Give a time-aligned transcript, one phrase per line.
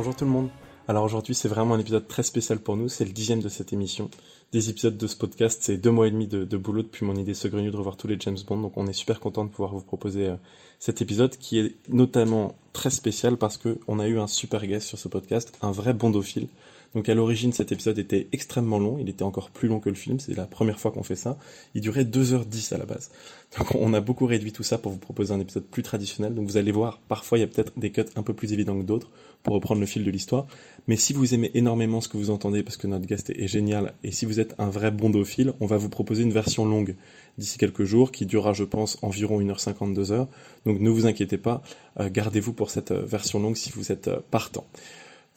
[0.00, 0.48] Bonjour tout le monde.
[0.88, 3.74] Alors aujourd'hui c'est vraiment un épisode très spécial pour nous, c'est le dixième de cette
[3.74, 4.08] émission.
[4.50, 7.34] Des épisodes de ce podcast, c'est deux mois et demi de, boulot depuis mon idée
[7.34, 9.82] saugrenue de revoir tous les James Bond, donc on est super content de pouvoir vous
[9.82, 10.36] proposer euh,
[10.78, 14.88] cet épisode qui est notamment très spécial parce que on a eu un super guest
[14.88, 16.48] sur ce podcast, un vrai bondophile.
[16.94, 19.94] Donc à l'origine, cet épisode était extrêmement long, il était encore plus long que le
[19.94, 21.38] film, c'est la première fois qu'on fait ça.
[21.74, 23.10] Il durait 2h10 à la base.
[23.58, 26.34] Donc on a beaucoup réduit tout ça pour vous proposer un épisode plus traditionnel.
[26.34, 28.76] Donc vous allez voir, parfois il y a peut-être des cuts un peu plus évidents
[28.76, 29.10] que d'autres
[29.42, 30.46] pour reprendre le fil de l'histoire.
[30.88, 33.94] Mais si vous aimez énormément ce que vous entendez, parce que notre guest est génial,
[34.02, 36.96] et si vous êtes un vrai bondophile, on va vous proposer une version longue
[37.38, 40.26] d'ici quelques jours, qui durera, je pense, environ 1h50, 2h.
[40.66, 41.62] Donc ne vous inquiétez pas,
[41.98, 44.66] euh, gardez-vous pour cette euh, version longue si vous êtes euh, partant.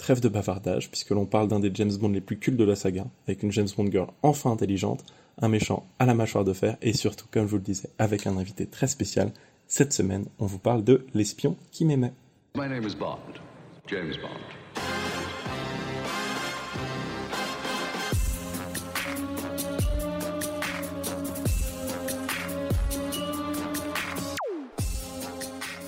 [0.04, 2.76] Trêve de bavardage, puisque l'on parle d'un des James Bond les plus cultes de la
[2.76, 5.06] saga, avec une James Bond girl enfin intelligente,
[5.42, 8.28] un méchant à la mâchoire de fer, et surtout, comme je vous le disais, avec
[8.28, 9.32] un invité très spécial.
[9.66, 12.12] Cette semaine, on vous parle de l'espion qui m'aimait.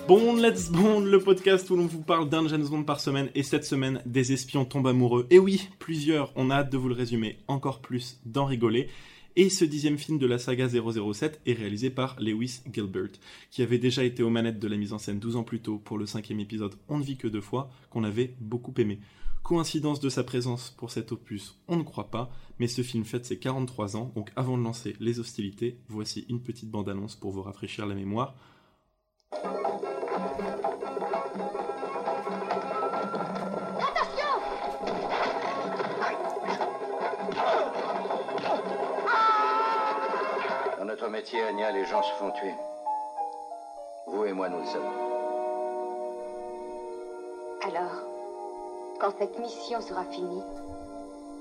[0.08, 3.42] Bond, Let's Bond, le podcast où l'on vous parle d'un James Bond par semaine et
[3.42, 5.25] cette semaine des espions tombent amoureux.
[5.31, 8.88] Et oui, plusieurs, on a hâte de vous le résumer encore plus, d'en rigoler.
[9.36, 13.14] Et ce dixième film de la saga 007 est réalisé par Lewis Gilbert,
[13.50, 15.80] qui avait déjà été aux manettes de la mise en scène 12 ans plus tôt
[15.80, 19.00] pour le cinquième épisode On ne vit que deux fois, qu'on avait beaucoup aimé.
[19.42, 23.25] Coïncidence de sa présence pour cet opus, on ne croit pas, mais ce film fête
[23.25, 27.42] ses 43 ans, donc avant de lancer les hostilités, voici une petite bande-annonce pour vous
[27.42, 28.36] rafraîchir la mémoire.
[40.78, 42.53] Dans notre métier, Anya, les gens se font tuer.
[44.08, 44.94] Vous et moi, nous le savons.
[47.64, 47.92] Alors,
[49.00, 50.44] quand cette mission sera finie,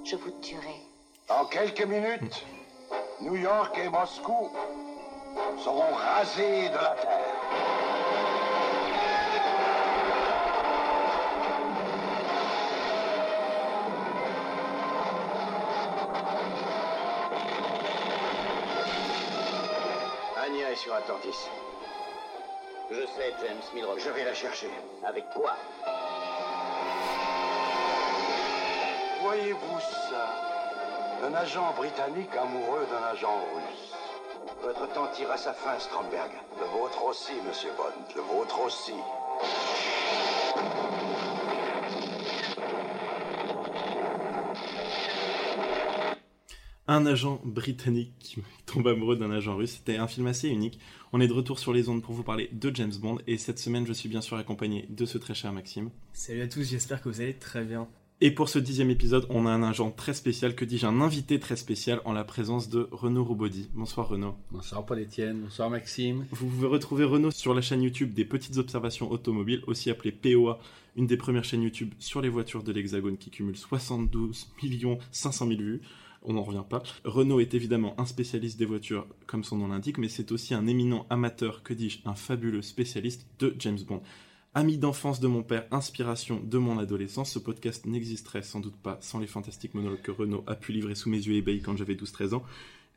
[0.05, 0.81] je vous tuerai.
[1.29, 2.47] En quelques minutes,
[3.21, 4.51] New York et Moscou
[5.59, 7.34] seront rasés de la terre.
[20.77, 21.49] Sur Atlantis.
[22.91, 23.99] Je sais, James Milroy.
[23.99, 24.69] Je vais la chercher.
[25.03, 25.57] Avec quoi?
[29.23, 31.27] Voyez-vous ça?
[31.27, 33.95] Un agent britannique amoureux d'un agent russe.
[34.63, 36.31] Votre temps tire à sa fin, Stromberg.
[36.61, 37.85] Le vôtre aussi, monsieur Bond.
[38.15, 38.95] Le vôtre aussi.
[46.87, 49.77] Un agent britannique qui tombe amoureux d'un agent russe.
[49.77, 50.79] C'était un film assez unique.
[51.13, 53.59] On est de retour sur les ondes pour vous parler de James Bond et cette
[53.59, 55.91] semaine je suis bien sûr accompagné de ce très cher Maxime.
[56.13, 57.89] Salut à tous, j'espère que vous allez très bien.
[58.21, 61.41] Et pour ce dixième épisode, on a un agent très spécial, que dis-je, un invité
[61.41, 63.69] très spécial en la présence de Renaud Robody.
[63.75, 64.37] Bonsoir Renaud.
[64.53, 66.25] Bonsoir Paul-Étienne, bonsoir Maxime.
[66.31, 70.61] Vous pouvez retrouver Renaud sur la chaîne YouTube des Petites Observations Automobiles, aussi appelée POA,
[70.97, 74.47] une des premières chaînes YouTube sur les voitures de l'Hexagone qui cumule 72
[75.11, 75.81] 500 000 vues
[76.25, 76.83] on n'en revient pas.
[77.05, 80.67] Renault est évidemment un spécialiste des voitures, comme son nom l'indique, mais c'est aussi un
[80.67, 84.03] éminent amateur, que dis-je, un fabuleux spécialiste de James Bond.
[84.57, 88.99] Ami d'enfance de mon père, inspiration de mon adolescence, ce podcast n'existerait sans doute pas
[89.01, 91.95] sans les fantastiques monologues que Renault a pu livrer sous mes yeux ébahis quand j'avais
[91.95, 92.45] 12-13 ans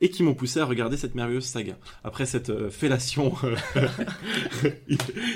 [0.00, 1.76] et qui m'ont poussé à regarder cette merveilleuse saga.
[2.04, 4.70] Après cette euh, fellation euh,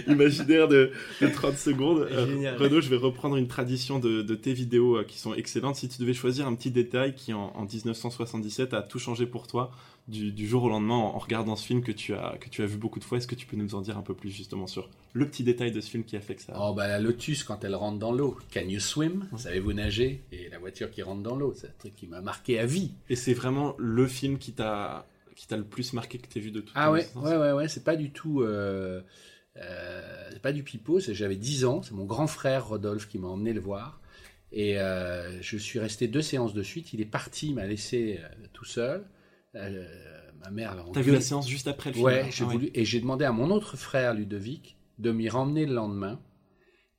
[0.07, 5.19] imaginaire de, 30 secondes, euh, Renaud, je vais reprendre une tradition de, tes vidéos qui
[5.19, 5.77] sont excellentes.
[5.77, 9.47] Si tu devais choisir un petit détail qui, en, en 1977, a tout changé pour
[9.47, 9.71] toi,
[10.09, 12.77] du, jour au lendemain en, regardant ce film que tu, as, que tu as vu
[12.77, 13.19] beaucoup de fois.
[13.19, 15.73] Est-ce que tu peux nous en dire un peu plus justement sur le petit détail
[15.73, 17.99] de ce film qui a fait que ça Oh bah la Lotus quand elle rentre
[17.99, 18.37] dans l'eau.
[18.53, 19.29] Can you swim?
[19.37, 20.23] Savez-vous nager?
[20.33, 22.93] Et la voiture qui rentre dans l'eau, c'est un truc qui m'a marqué à vie.
[23.09, 26.43] Et c'est vraiment le film qui t'a qui t'a le plus marqué que tu as
[26.43, 28.43] vu de tout Ah ouais, ouais, ouais, ouais, c'est pas du tout...
[28.43, 29.01] Euh,
[29.57, 33.29] euh, c'est pas du pipeau, j'avais 10 ans, c'est mon grand frère Rodolphe qui m'a
[33.29, 34.01] emmené le voir.
[34.51, 36.93] Et euh, je suis resté deux séances de suite.
[36.93, 38.21] Il est parti, il m'a laissé
[38.53, 39.05] tout seul.
[39.55, 39.87] Euh,
[40.41, 42.85] ma mère T'as vu la séance juste après le film Ouais, j'ai ah voulu et
[42.85, 46.21] j'ai demandé à mon autre frère Ludovic de m'y ramener le lendemain.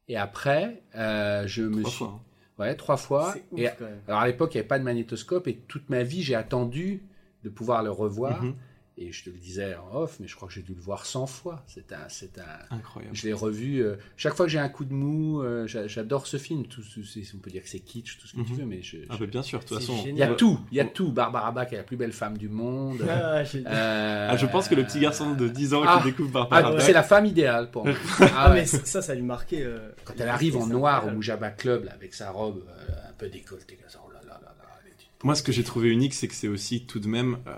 [0.08, 1.98] Et après, euh, je me suis.
[2.00, 2.22] Fois, hein.
[2.60, 3.34] Ouais, trois fois.
[3.58, 3.68] et
[4.08, 7.04] alors à l'époque, il n'y avait pas de magnétoscope et toute ma vie, j'ai attendu
[7.44, 8.44] de pouvoir le revoir.
[8.44, 8.56] Mhm.
[8.96, 11.08] Et je te le disais en off, mais je crois que j'ai dû le voir
[11.08, 11.64] 100 fois.
[11.66, 12.76] C'est un, c'est un.
[12.76, 13.16] Incroyable.
[13.16, 13.80] Je l'ai revu.
[13.84, 16.68] euh, chaque fois que j'ai un coup de mou, euh, j'a- j'adore ce film.
[16.68, 18.60] Tout, tout- c'est- on peut dire que c'est kitsch, tout ce que tu Mhm.
[18.60, 19.96] veux, mais je, Ah je- bah bien sûr, de toute façon.
[19.98, 20.14] génial.
[20.14, 20.60] il y a tout.
[20.72, 21.12] Il y a tout.
[21.12, 23.04] Barbara Bach est la plus belle femme du monde.
[23.10, 25.98] Ah, Euh, Ah, je pense que le petit garçon de 10 ans Ah.
[26.04, 27.96] qui découvre ah, Barbara Bach- c'est la femme idéale pour moi.
[28.20, 28.58] Ah, Ah, ouais.
[28.62, 29.64] mais ça, ça lui marquait.
[29.64, 31.12] euh, Quand elle arrive en noir au.
[31.12, 34.40] Mujaba Club là, avec sa robe euh, un peu décolletée, comme ça, oh là là
[34.40, 36.86] là là, elle est une- Moi, ce que j'ai trouvé unique, c'est que c'est aussi
[36.86, 37.52] tout de même euh,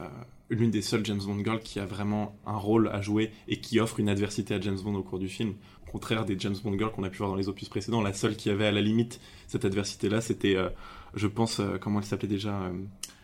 [0.50, 3.80] l'une des seules James Bond girls qui a vraiment un rôle à jouer et qui
[3.80, 5.54] offre une adversité à James Bond au cours du film.
[5.88, 8.14] Au contraire des James Bond girls qu'on a pu voir dans les opus précédents, la
[8.14, 10.70] seule qui avait à la limite cette adversité-là, c'était, euh,
[11.16, 12.72] je pense, euh, comment elle s'appelait déjà euh,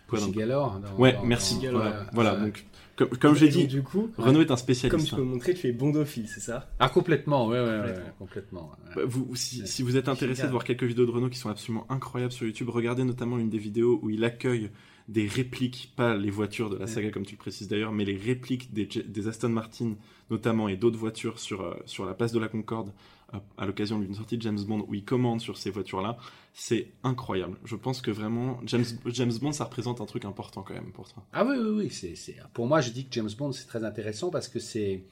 [0.07, 0.79] quoi, Pussy dans- Galore.
[0.79, 1.59] dans- Ouais, dans- merci.
[1.59, 1.81] dans-
[2.13, 2.65] Voilà, donc
[2.95, 5.07] comme, comme j'ai dit, du coup, Renault est un comme spécialiste.
[5.09, 5.25] tu peux hein.
[5.25, 6.69] me montrer, tu es bondophile, c'est ça?
[6.79, 8.71] Ah, complètement, ouais, ouais, ouais, Complètement.
[8.95, 11.49] Bah, vous, si, si vous êtes intéressé de voir quelques vidéos de Renault qui sont
[11.49, 14.69] absolument incroyables sur YouTube, regardez notamment une des vidéos où il accueille
[15.11, 18.15] des répliques, pas les voitures de la saga comme tu le précises d'ailleurs, mais les
[18.15, 19.95] répliques des, Aston Martin
[20.29, 22.93] notamment et d'autres voitures sur, euh, sur la place de la Concorde
[23.33, 26.17] euh, à l'occasion d'une sortie de James Bond où il commande sur ces voitures-là.
[26.53, 27.57] C'est incroyable.
[27.65, 31.11] Je pense que vraiment, James, James Bond, ça représente un truc important quand même pour
[31.11, 31.25] toi.
[31.33, 31.89] Ah oui, oui, oui.
[31.91, 32.37] C'est, c'est...
[32.53, 35.03] Pour moi, je dis que James Bond, c'est très intéressant parce que c'est,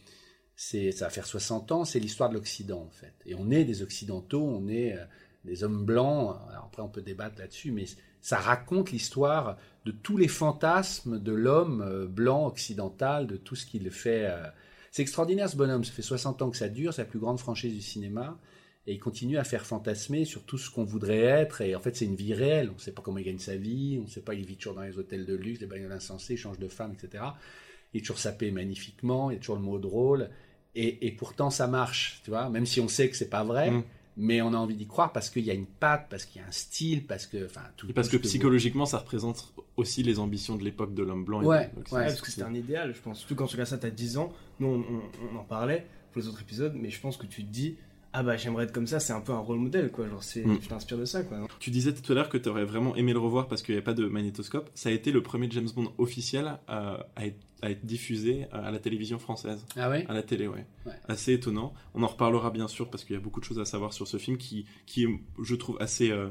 [0.56, 3.14] c'est, ça va faire 60 ans, c'est l'histoire de l'Occident, en fait.
[3.26, 5.04] Et on est des Occidentaux, on est euh,
[5.44, 6.38] des hommes blancs.
[6.50, 7.86] Alors après, on peut débattre là-dessus, mais
[8.22, 13.66] ça raconte l'histoire de tous les fantasmes de l'homme euh, blanc occidental, de tout ce
[13.66, 14.26] qu'il fait.
[14.26, 14.44] euh.
[14.92, 15.84] C'est extraordinaire, ce bonhomme.
[15.84, 18.38] Ça fait 60 ans que ça dure, c'est la plus grande franchise du cinéma.
[18.88, 21.62] Et il continue à faire fantasmer sur tout ce qu'on voudrait être.
[21.62, 22.70] Et en fait, c'est une vie réelle.
[22.72, 24.00] On ne sait pas comment il gagne sa vie.
[24.02, 26.34] On ne sait pas, il vit toujours dans les hôtels de luxe, les bagnoles insensées,
[26.34, 27.24] il change de femme, etc.
[27.94, 29.30] Il est toujours sapé magnifiquement.
[29.30, 30.30] Il y a toujours le mot drôle.
[30.76, 32.50] Et, et pourtant, ça marche, tu vois.
[32.50, 33.70] Même si on sait que c'est pas vrai.
[33.70, 33.84] Mm.
[34.22, 36.44] Mais on a envie d'y croire parce qu'il y a une patte, parce qu'il y
[36.44, 37.88] a un style, parce que, enfin, tout.
[37.90, 41.24] Et parce tout que vous- psychologiquement, ça représente aussi les ambitions de l'époque de l'homme
[41.24, 41.42] blanc.
[41.42, 41.98] et Ouais, de l'Occident.
[41.98, 42.04] ouais.
[42.04, 43.20] Ouais, parce que c'était un idéal, je pense.
[43.20, 44.34] Surtout quand tu regardes ça, t'as 10 ans.
[44.60, 47.44] Nous, on, on- on en parlait pour les autres épisodes, mais je pense que tu
[47.46, 47.78] te dis,
[48.14, 50.08] ah bah j'aimerais être comme ça, c'est un peu un rôle modèle, quoi.
[50.08, 50.60] Genre, c'est, Mm.
[50.60, 51.48] tu t'inspires de ça, quoi.
[51.60, 53.78] Tu disais tout à l'heure que tu aurais vraiment aimé le revoir parce qu'il n'y
[53.78, 54.70] avait pas de magnétoscope.
[54.74, 58.72] Ça a été le premier James Bond officiel à, à être, à être diffusé à
[58.72, 59.66] la télévision française.
[59.76, 60.06] Ah ouais?
[60.10, 60.66] À la télé, ouais.
[60.86, 60.94] Ouais.
[61.08, 61.74] Assez étonnant.
[61.94, 64.08] On en reparlera bien sûr parce qu'il y a beaucoup de choses à savoir sur
[64.08, 65.10] ce film qui, qui est,
[65.44, 66.30] je trouve, assez, euh,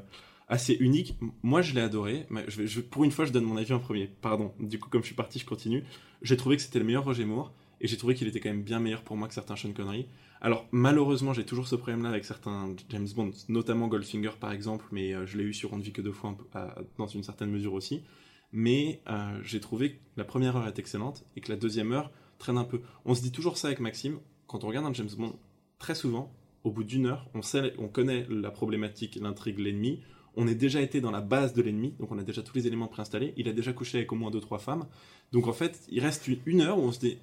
[0.49, 1.17] assez unique.
[1.43, 2.27] Moi, je l'ai adoré.
[2.31, 4.11] Mais je vais, je- pour une fois, je donne mon avis en premier.
[4.21, 4.53] Pardon.
[4.59, 5.85] Du coup, comme je suis parti, je continue.
[6.23, 7.53] J'ai trouvé que c'était le meilleur Roger Moore.
[7.81, 10.07] Et j'ai trouvé qu'il était quand même bien meilleur pour moi que certains Sean Connery.
[10.41, 15.15] Alors, malheureusement, j'ai toujours ce problème-là avec certains James Bond, notamment Goldfinger par exemple, mais
[15.15, 16.37] euh, je l'ai eu sur On ne vit que deux fois
[16.97, 18.03] dans une certaine mesure aussi.
[18.53, 22.11] Mais euh, j'ai trouvé que la première heure est excellente et que la deuxième heure
[22.39, 22.81] traîne un peu.
[23.05, 25.37] On se dit toujours ça avec Maxime, quand on regarde un James Bond,
[25.79, 26.33] très souvent,
[26.65, 30.01] au bout d'une heure, on, sait, on connaît la problématique, l'intrigue, l'ennemi,
[30.37, 32.67] on est déjà été dans la base de l'ennemi, donc on a déjà tous les
[32.67, 34.87] éléments préinstallés, il a déjà couché avec au moins deux, trois femmes,
[35.33, 37.19] donc en fait, il reste une heure où on se dit,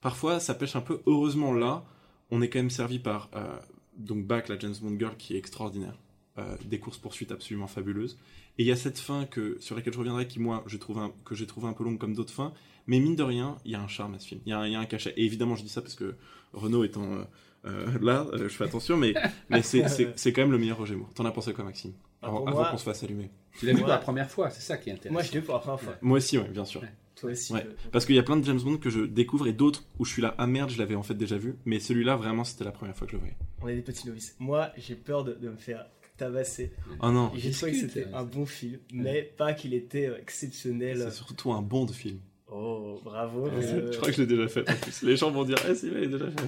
[0.00, 1.84] parfois ça pêche un peu, heureusement là,
[2.30, 3.56] on est quand même servi par, euh,
[3.96, 5.98] donc Bach, la James Bond Girl, qui est extraordinaire,
[6.38, 8.18] euh, des courses-poursuites absolument fabuleuses,
[8.58, 10.98] et il y a cette fin que, sur laquelle je reviendrai, qui moi, je trouve
[10.98, 12.52] un- que j'ai trouvé un peu longue comme d'autres fins,
[12.86, 14.58] mais mine de rien, il y a un charme à ce film, il y, a
[14.60, 16.14] un- il y a un cachet, et évidemment je dis ça parce que
[16.52, 17.04] Renault étant...
[17.12, 17.24] euh,
[17.66, 19.12] euh, là, euh, je fais attention, mais,
[19.50, 21.12] mais c'est- quand même le meilleur Roger Moore.
[21.14, 21.92] T'en as pensé quoi, Maxime?
[22.22, 23.30] Ah, Avant, qu'on se fasse allumer.
[23.58, 25.12] Tu l'as vu pour la première fois, c'est ça qui est intéressant.
[25.12, 25.94] Moi, je l'ai vu pour la première fois.
[26.00, 26.80] Moi aussi, ouais, bien sûr.
[26.82, 26.88] Ouais.
[27.20, 27.52] Toi aussi.
[27.52, 27.66] Ouais.
[27.84, 30.04] je- Parce qu'il y a plein de James Bond que je découvre et d'autres où
[30.04, 31.56] je suis là, ah merde, je l'avais en fait déjà vu.
[31.66, 33.36] Mais celui-là, vraiment, c'était la première fois que je le voyais.
[33.62, 34.34] On est des petits novices.
[34.38, 35.86] Moi, j'ai peur de, de me faire
[36.16, 36.72] tabasser.
[37.02, 40.98] Oh non, J'ai trouvé que c'était un bon film, mais pas qu'il était euh, exceptionnel.
[40.98, 42.18] c'est surtout un bon de film.
[42.52, 43.48] Oh, bravo.
[43.60, 45.02] Je crois que je l'ai déjà fait en plus.
[45.02, 46.42] Les gens vont dire, ah si, il est déjà fait.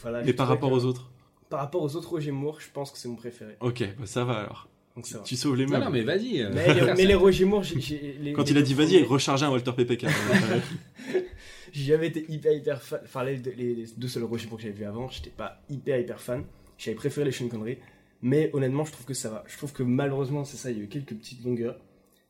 [0.00, 1.10] Voilà, Mais par rapport que- aux autres
[1.50, 3.56] Par rapport aux autres Roger Moore, je pense que c'est mon préféré.
[3.60, 4.68] Ok, bah ça va alors.
[5.02, 5.24] Donc.
[5.24, 5.84] Tu sauves les meubles.
[5.84, 6.42] non, mais vas-y.
[6.42, 8.74] euh, Mais, les- mais les Roger Moore, j'ai- j'ai- les- Quand les il a dit
[8.74, 10.06] vas-y, rechargeait un Walter PPK.
[11.72, 13.00] J'ai jamais été hyper hyper fan.
[13.04, 16.00] Enfin, les, les- les deux seuls Roger Moore que j'avais vu avant, j'étais pas hyper
[16.00, 16.44] hyper fan.
[16.78, 17.78] J'avais préféré les Sean Connery.
[18.22, 19.44] Mais honnêtement, je trouve que ça va.
[19.46, 21.78] Je trouve que malheureusement, c'est ça, il y a eu quelques petites longueurs.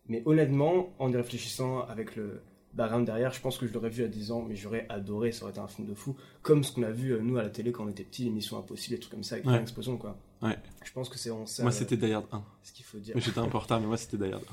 [0.09, 2.43] Mais honnêtement, en y réfléchissant avec le
[2.75, 5.43] background derrière, je pense que je l'aurais vu à 10 ans, mais j'aurais adoré, ça
[5.45, 6.17] aurait été un film de fou.
[6.43, 8.59] Comme ce qu'on a vu, euh, nous, à la télé quand on était petits, l'émission
[8.59, 9.55] Impossible, des trucs comme ça, avec Ouais.
[9.57, 10.17] une explosion, quoi.
[10.43, 10.57] Ouais.
[10.85, 12.43] Je pense que c'est on sait, moi, c'était Die Hard 1.
[12.63, 13.15] ce qu'il faut dire.
[13.15, 14.45] Mais J'étais un peu en retard, mais moi, c'était Die Hard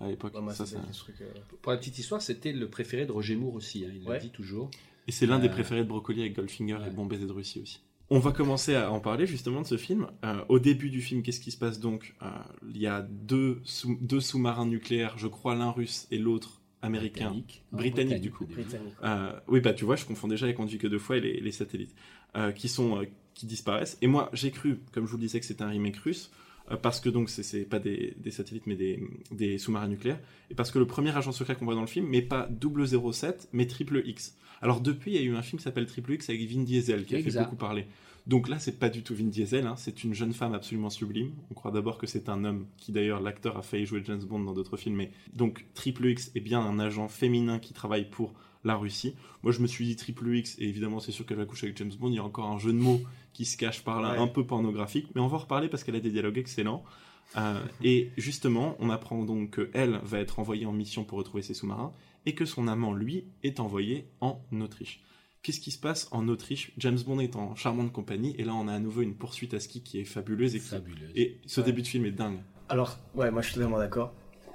[0.00, 0.34] 1 à l'époque.
[0.34, 0.80] Ouais, moi, Ça, c'était
[1.22, 1.26] euh,
[1.62, 3.84] Pour la petite histoire, c'était le préféré de Roger Moore aussi.
[3.84, 4.18] hein, il l'a Ouais.
[4.20, 4.70] dit toujours.
[5.06, 6.88] Et c'est l'un des Euh, préférés de Brocoli avec Goldfinger ouais.
[6.88, 7.80] et Bon baiser de Russie aussi.
[8.10, 10.06] On va commencer à en parler justement de ce film.
[10.24, 12.26] Euh, au début du film, qu'est-ce qui se passe donc Euh,
[12.68, 17.30] Il y a deux, sous- deux sous-marins nucléaires, je crois l'un russe et l'autre américain.
[17.30, 17.64] Britannique.
[17.72, 18.44] Britannique, du coup.
[18.44, 18.66] au début.
[19.02, 21.16] Euh, oui, bah tu vois, je confonds déjà avec On ne vit que deux fois
[21.16, 21.94] et les, les satellites,
[22.36, 23.98] euh, qui sont euh, qui disparaissent.
[24.02, 26.30] Et moi, j'ai cru, comme je vous le disais, que c'était un remake russe.
[26.70, 28.98] euh, parce que donc c'est- pas des, des satellites mais des,
[29.30, 30.18] des sous-marins nucléaires,
[30.50, 33.48] et parce que le premier agent secret qu'on voit dans le film, mais pas 007,
[33.52, 34.34] mais Triple X.
[34.62, 37.04] Alors depuis, il y a eu un film qui s'appelle Triple X avec Vin Diesel,
[37.04, 37.86] qui a fait beaucoup parler.
[38.26, 41.32] Donc là, c'est pas du tout Vin Diesel, hein, c'est une jeune femme absolument sublime.
[41.50, 44.40] On croit d'abord que c'est un homme, qui d'ailleurs, l'acteur a failli jouer James Bond
[44.40, 48.32] dans d'autres films, mais donc Triple X est bien un agent féminin qui travaille pour
[48.64, 49.14] la Russie.
[49.42, 51.76] Moi, je me suis dit Triple X, et évidemment, c'est sûr qu'elle va coucher avec
[51.78, 52.08] James Bond.
[52.08, 53.00] Il y a encore un jeu de mots
[53.32, 54.18] qui se cache par là, Ouais.
[54.18, 56.84] un peu pornographique, mais on va en reparler parce qu'elle a des dialogues excellents.
[57.36, 61.54] Euh, et justement, on apprend donc qu'elle va être envoyée en mission pour retrouver ses
[61.54, 61.92] sous-marins
[62.26, 65.02] et que son amant, lui, est envoyé en Autriche.
[65.42, 66.72] Qu'est-ce qui se passe en Autriche?
[66.78, 69.60] James Bond est en charmante compagnie et là on a à nouveau une poursuite à
[69.60, 71.10] ski qui est fabuleuse et, qui- Fabuleuse.
[71.14, 71.66] et ce Ouais.
[71.66, 72.38] début de film est dingue.
[72.70, 74.14] Alors, ouais, moi je suis totalement d'accord.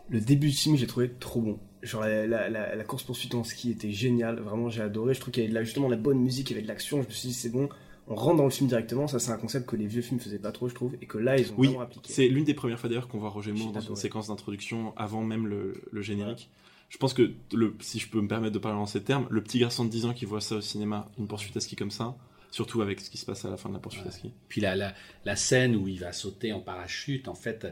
[0.09, 1.59] Le début du film, j'ai trouvé trop bon.
[1.81, 4.39] Genre, la, la, la, la course-poursuite en ski était géniale.
[4.39, 5.13] Vraiment, j'ai adoré.
[5.13, 6.63] Je trouve qu'il y avait de la- justement de la bonne musique, il y avait
[6.63, 7.01] de l'action.
[7.01, 7.69] Je me suis dit, c'est bon,
[8.07, 9.07] on rentre dans le film directement.
[9.07, 10.95] Ça, c'est un concept que les vieux films faisaient pas trop, je trouve.
[11.01, 12.11] Et que là, ils ont Oui, vraiment appliqué.
[12.11, 15.23] c'est l'une des premières fois d'ailleurs qu'on voit Roger Moore dans une séquence d'introduction avant
[15.23, 16.49] même le, le générique.
[16.89, 19.41] Je pense que, le, si je peux me permettre de parler en ces termes, le
[19.43, 21.91] petit garçon de 10 ans qui voit ça au cinéma, une poursuite à ski comme
[21.91, 22.17] ça,
[22.51, 24.33] surtout avec ce qui se passe à la fin de la poursuite à ski.
[24.47, 24.93] Puis la, la,
[25.23, 27.67] la scène où il va sauter en parachute, en fait,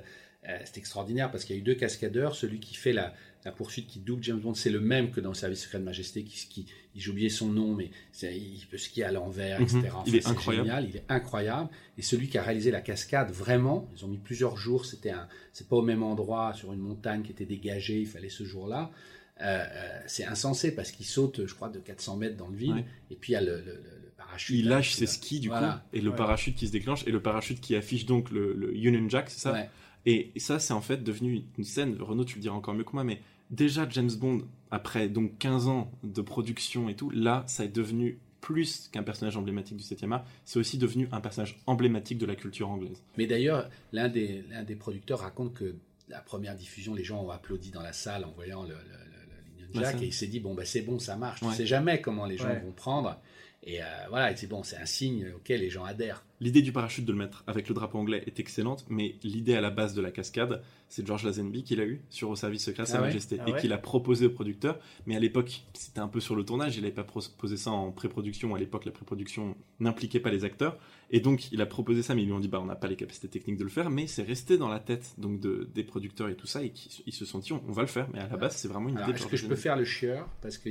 [0.48, 2.36] euh, c'est extraordinaire parce qu'il y a eu deux cascadeurs.
[2.36, 3.12] Celui qui fait la,
[3.48, 5.86] la poursuite qui double James Bond, c'est le même que dans le Service secret de
[5.86, 6.24] Majesté.
[6.26, 7.92] Qui, qui, j'ai oublié son nom, mais
[8.24, 9.64] il peut skier à l'envers, Mhm.
[9.66, 9.80] etc.
[9.84, 10.68] Il Enfin, est c'est incroyable.
[10.68, 11.70] génial, il est incroyable.
[11.98, 14.86] Et celui qui a réalisé la cascade, vraiment, ils ont mis plusieurs jours.
[14.86, 18.02] C'était un, c'est pas au même endroit sur une montagne qui était dégagée.
[18.02, 18.92] Il fallait ce jour-là.
[19.40, 22.76] Euh, euh, c'est insensé parce qu'il saute, je crois, de 400 mètres dans le vide.
[22.76, 22.86] Ouais.
[23.12, 24.56] Et puis il y a le, le- le- le parachute.
[24.58, 25.84] Il lâche ses skis du Voilà.
[25.92, 26.16] coup, et le Ouais.
[26.18, 29.40] parachute qui se déclenche, et le parachute qui affiche donc le, le Union Jack, c'est
[29.40, 29.54] ça?
[29.54, 29.70] Ouais.
[30.10, 32.94] Et ça, c'est en fait devenu une scène, Renaud, tu le diras encore mieux que
[32.94, 33.20] moi, mais
[33.52, 38.20] déjà James Bond, après donc 15 ans de production et tout, là, ça est devenu
[38.42, 42.36] plus qu'un personnage emblématique du 7e art, c'est aussi devenu un personnage emblématique de la
[42.36, 43.02] culture anglaise.
[43.18, 45.76] Mais d'ailleurs, l'un des, l'un des producteurs raconte que
[46.08, 48.78] la première diffusion, les gens ont applaudi dans la salle en voyant le, le, le-
[48.78, 50.04] le Union Ouais, Jack ça.
[50.04, 51.42] et il s'est dit bon bah c'est bon, ça marche.
[51.42, 51.50] Ouais.
[51.50, 52.60] Tu sais jamais comment les gens Ouais.
[52.60, 53.20] vont prendre.
[53.64, 56.24] Et euh, voilà, c'est bon, c'est un signe auquel les gens adhèrent.
[56.40, 59.62] L'idée du parachute de le mettre avec le drapeau anglais est excellente, mais l'idée à
[59.62, 62.86] la base de la cascade, c'est George Lazenby qui l'a eu sur Au service secret,
[62.86, 64.80] Sa Ah ouais Majesté, Ah et ouais qui l'a proposé au producteur.
[65.08, 67.92] Mais à l'époque, c'était un peu sur le tournage, il n'avait pas proposé ça en
[67.92, 68.54] pré-production.
[68.54, 70.78] À l'époque, la pré-production n'impliquait pas les acteurs.
[71.10, 72.88] Et donc, il a proposé ça, mais ils lui ont dit, bah, on n'a pas
[72.88, 75.84] les capacités techniques de le faire, mais c'est resté dans la tête donc de, des
[75.84, 78.08] producteurs et tout ça, et qui, ils se sont dit, on, on va le faire.
[78.14, 79.86] Mais à la base, c'est vraiment une Alors, idée est-ce que je peux faire le
[79.86, 80.30] chieur?
[80.42, 80.70] Parce que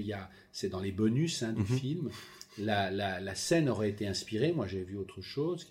[0.53, 1.67] c'est dans les bonus hein, du Mhm.
[1.79, 2.11] film.
[2.59, 4.53] La, la, la scène aurait été inspirée.
[4.53, 5.67] Moi, j'ai vu autre chose.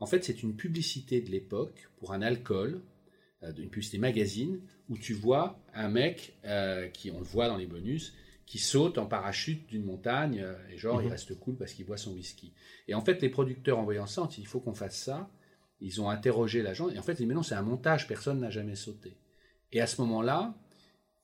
[0.00, 2.80] En fait, c'est une publicité de l'époque pour un alcool,
[3.42, 7.56] euh, une publicité magazine, où tu vois un mec euh, qui, on le voit dans
[7.56, 8.14] les bonus,
[8.46, 11.10] qui saute en parachute d'une montagne euh, et genre il Mhm.
[11.12, 12.52] reste cool parce qu'il boit son whisky.
[12.88, 15.28] Et en fait, les producteurs en voyant ça ont dit il faut qu'on fasse ça.
[15.80, 18.40] Ils ont interrogé l'agent et en fait, ils dit mais non, c'est un montage, personne
[18.40, 19.16] n'a jamais sauté.
[19.72, 20.54] Et à ce moment-là,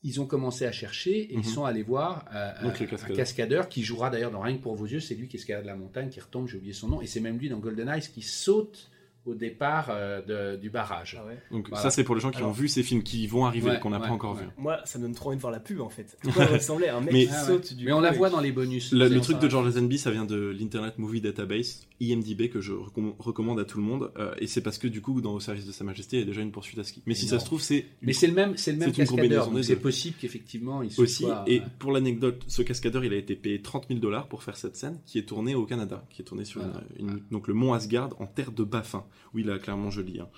[0.05, 1.43] ils ont commencé à chercher et Mhm.
[1.43, 3.15] ils sont allés voir euh, Donc, un, le cascadeur.
[3.15, 5.01] un cascadeur qui jouera d'ailleurs dans Rien que pour vos yeux.
[5.01, 7.01] C'est lui qui escalade la montagne, qui retombe, j'ai oublié son nom.
[7.01, 8.91] Et c'est même lui dans Golden Eyes qui saute
[9.27, 10.21] au départ euh,
[10.55, 11.17] de- du barrage.
[11.19, 11.39] Ah ouais.
[11.51, 11.83] Donc, Voilà.
[11.83, 13.81] ça, c'est pour les gens qui Alors- ont vu ces films qui vont arriver, Ouais,
[13.81, 14.43] qu'on n'a ouais, pas encore ouais.
[14.43, 14.49] vu.
[14.59, 16.19] Moi, ça me donne trop envie de voir la pub en fait.
[16.35, 17.47] Quoi ressemblait un mec Mais- qui Ah ouais.
[17.47, 18.93] saute du Mais on la voit qui- dans les bonus.
[18.93, 22.73] Le, le truc de George Lazenby, ça vient de l'Internet Movie Database, IMDb, que je
[22.73, 24.11] recomm- recommande à tout le monde.
[24.19, 26.23] euh, et c'est parce que du coup, dans Au service de Sa Majesté, il y
[26.23, 27.03] a déjà une poursuite à ski.
[27.07, 29.51] Mais si ça se trouve, c'est Mais c'est le même, c'est le même cascadeur.
[29.63, 31.23] c'est possible qu'effectivement il se aussi.
[31.25, 31.45] soit.
[31.47, 31.67] Et ouais.
[31.79, 35.01] pour l'anecdote, ce cascadeur, il a été payé 30 000 dollars pour faire cette scène,
[35.07, 36.83] qui est tournée au Canada, qui est tournée sur Voilà.
[36.99, 39.05] une- une- donc le mont Asgard en terre de Baffin.
[39.35, 40.21] Oui, là, clairement joli.
[40.21, 40.29] hein.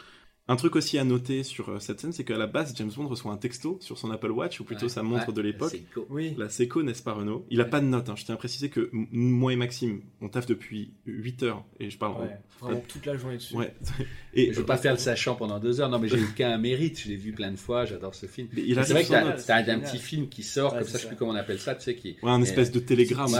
[0.48, 3.08] Un truc aussi à noter sur euh, cette scène, c'est qu'à la base, James Bond
[3.08, 5.74] reçoit un texto sur son Apple Watch, ou plutôt Ouais, sa montre ouais, de l'époque.
[6.08, 6.34] Oui.
[6.38, 7.70] La Seco, n'est-ce pas Renault Il a Ouais.
[7.70, 8.08] pas de note.
[8.08, 8.14] hein.
[8.16, 11.98] Je tiens à préciser que moi et Maxime, on taffe depuis 8 heures et je
[11.98, 12.12] parle.
[12.14, 13.56] en- Ouais, vraiment toute la journée dessus.
[13.56, 13.74] Ouais.
[14.34, 15.88] Et Je veux pas faire le sachant pendant deux heures.
[15.88, 17.00] Non, mais j'ai aucun mérite.
[17.00, 17.84] Je l'ai vu plein de fois.
[17.86, 18.48] J'adore ce film.
[18.52, 20.92] Mais il C'est vrai que c'est t'as un petit film qui sort Ouais, comme ça,
[20.92, 21.08] c'est je sais ça.
[21.08, 22.16] plus comment on appelle ça, tu sais qui.
[22.22, 23.32] Ouais, un espèce de télégramme,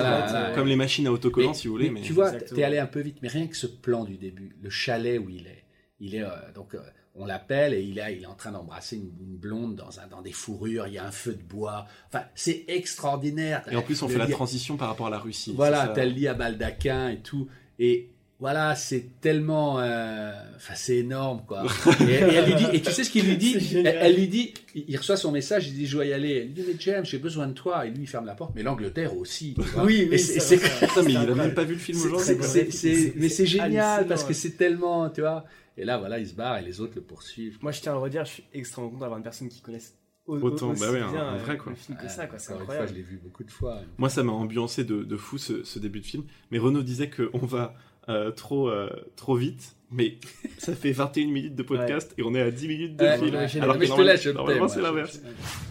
[0.57, 1.91] comme les machines à autocollants, si vous voulez.
[1.91, 2.57] Mais, Tu vois, Exactement.
[2.57, 5.29] t'es allé un peu vite, mais rien que ce plan du début, le chalet où
[5.31, 5.63] il est,
[6.01, 6.81] il est euh, donc euh,
[7.15, 10.07] on l'appelle et il est, il est en train d'embrasser une, une blonde dans un
[10.07, 11.87] dans des fourrures, il y a un feu de bois.
[12.09, 13.63] Enfin, c'est extraordinaire.
[13.71, 15.53] Et en plus, on Le fait la transition par rapport à la Russie.
[15.57, 17.49] Voilà, t'as le lit à baldaquin et tout,
[17.79, 21.65] et voilà, c'est tellement, euh, enfin, c'est énorme, quoi.
[22.03, 23.57] et, et elle lui dit, et tu sais ce qu'il lui dit?
[23.87, 26.33] Elle, lui dit, il reçoit son message, il dit, je dois y aller.
[26.41, 27.87] Elle lui dit, mais James, j'ai besoin de toi.
[27.87, 28.53] Et lui, il ferme la porte.
[28.55, 29.55] Mais l'Angleterre aussi.
[29.55, 29.85] tu vois.
[29.85, 30.61] Oui, oui, c'est-
[31.03, 33.13] mais il a même pas vu le film c'est- aujourd'hui.
[33.17, 35.47] mais c'est génial parce que c'est tellement, tu vois.
[35.77, 37.59] Et là, voilà, il se barre et les autres le poursuivent.
[37.63, 39.97] Moi, je tiens à le redire, je suis extrêmement content d'avoir une personne qui connaisse
[40.27, 41.71] au- Autant, aussi bah ouais, un- bien, un euh, vrai, quoi.
[41.71, 42.39] le film que Ah, ça, quoi.
[42.39, 42.89] C'est une fois, incroyable.
[42.89, 43.81] je l'ai vu beaucoup de fois.
[43.99, 46.25] Moi, ça m'a ambiancé de, de fou ce, ce début de film.
[46.51, 47.75] Mais Renaud disait qu'on va
[48.09, 49.77] euh, trop, euh, trop vite.
[49.93, 50.19] Mais
[50.59, 53.35] ça fait 21 minutes de podcast et on est à 10 minutes de film.
[53.37, 55.21] ouais, Alors mais que je te normalement- laisse, je le normalement, c'est l'inverse.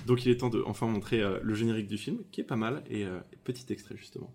[0.06, 2.56] Donc il est temps de enfin montrer euh, le générique du film, qui est pas
[2.56, 4.34] mal, et euh, petit extrait justement.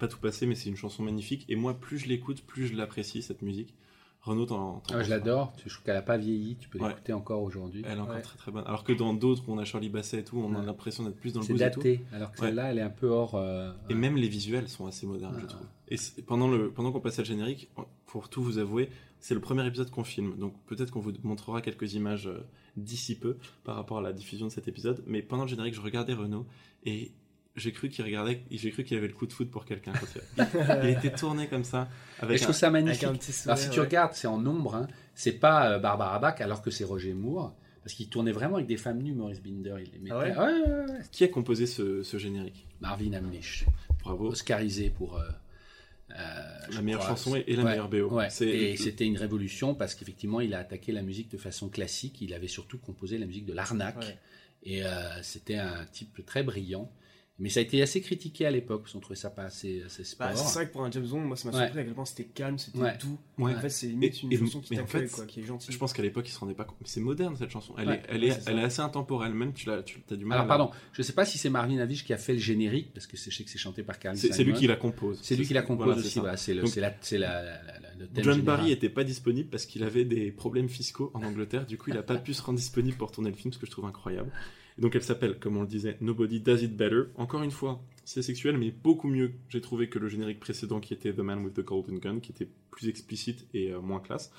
[0.00, 1.44] Pas tout passer, mais c'est une chanson magnifique.
[1.48, 3.74] Et moi, plus je l'écoute, plus je l'apprécie cette musique.
[4.22, 5.52] Renaud, t'en, Ah, je l'adore.
[5.64, 6.56] Je trouve qu'elle n'a pas vieilli.
[6.60, 6.88] Tu peux Ouais.
[6.88, 7.82] l'écouter encore aujourd'hui.
[7.86, 8.20] Elle est encore Ouais.
[8.20, 8.64] très très bonne.
[8.66, 11.16] Alors que dans d'autres où on a Shirley Bassey et tout, on a l'impression d'être
[11.16, 11.78] plus dans le C'est blues et tout.
[11.80, 12.00] daté.
[12.12, 12.48] Alors que Ouais.
[12.48, 13.34] celle-là, elle est un peu hors.
[13.36, 15.48] euh, Et même les visuels sont assez modernes, je Ah.
[15.48, 15.66] trouve.
[15.88, 17.70] Et c'est- pendant, le, pendant qu'on passait le générique,
[18.06, 18.90] pour tout vous avouer,
[19.20, 20.36] c'est le premier épisode qu'on filme.
[20.36, 22.44] Donc peut-être qu'on vous montrera quelques images euh,
[22.76, 25.02] d'ici peu par rapport à la diffusion de cet épisode.
[25.06, 26.44] Mais pendant le générique, je regardais Renaud
[26.84, 27.10] et
[27.56, 29.92] j'ai cru qu'il regardait, j'ai cru qu'il avait le coup de foot pour quelqu'un.
[30.38, 30.44] il,
[30.84, 31.88] il était tourné comme ça.
[32.20, 33.04] Et Avec je un- trouve ça Avec magnifique.
[33.08, 34.74] un petit Alors si tu regardes, c'est en ombre.
[34.76, 34.88] Hein.
[35.14, 37.54] C'est pas euh, Barbara Bach alors que c'est Roger Moore.
[37.82, 39.74] Parce qu'il tournait vraiment avec des femmes nues, Maurice Binder.
[39.84, 40.14] Il les mettait.
[40.14, 40.98] Ah ouais ouais, ouais, ouais.
[41.10, 42.66] Qui a composé ce, ce générique?
[42.80, 43.64] Marvin Hamlisch,
[44.02, 44.28] Bravo.
[44.28, 45.24] oscarisé pour euh,
[46.10, 46.14] euh,
[46.72, 47.10] La meilleure crois.
[47.16, 48.10] chanson et, et la Ouais, meilleure BO.
[48.16, 48.28] ouais.
[48.42, 52.20] Et c'était une révolution parce qu'effectivement, il a attaqué la musique de façon classique.
[52.20, 53.98] Il avait surtout composé la musique de l'arnaque.
[53.98, 54.18] Ouais.
[54.62, 56.92] Et euh, c'était un type très brillant.
[57.40, 60.04] Mais ça a été assez critiqué à l'époque, parce qu'on trouvait ça pas assez, assez
[60.04, 60.28] sport.
[60.28, 61.64] Bah, c'est vrai que pour un James Bond, moi ça m'a Ouais.
[61.64, 62.98] surpris à quel point c'était calme, c'était Ouais.
[63.00, 63.18] doux.
[63.38, 63.54] Ouais.
[63.54, 65.72] En fait, c'est limite une et- chanson qui en fait, quoi, qui est gentille.
[65.72, 66.76] Je pense qu'à l'époque, ils se rendaient pas compte.
[66.80, 67.74] Mais c'est moderne cette chanson.
[67.78, 67.94] Elle, Ouais.
[67.96, 69.32] est, elle, Ouais, est, elle est assez intemporelle.
[69.32, 70.38] Même tu l'as, tu as du mal.
[70.38, 72.38] Alors à la- pardon, je sais pas si c'est Marvin Avish qui a fait le
[72.38, 74.66] générique, parce que c'est- je sais que c'est chanté par Carly C'est, c'est lui qui
[74.66, 75.18] la compose.
[75.22, 76.20] C'est lui qui la compose Voilà, aussi.
[76.36, 78.42] c'est le, thème John général.
[78.42, 81.66] Barry était pas disponible parce qu'il avait des problèmes fiscaux en Angleterre.
[81.66, 83.66] Du coup, il a pas pu se rendre disponible pour tourner le film, ce que
[83.66, 84.30] je trouve incroyable.
[84.80, 87.02] Donc, elle s'appelle, comme on le disait, Nobody Does It Better.
[87.16, 90.94] Encore une fois, c'est sexuel, mais beaucoup mieux, j'ai trouvé, que le générique précédent qui
[90.94, 94.32] était The Man with the Golden Gun, qui était plus explicite et euh, moins classe.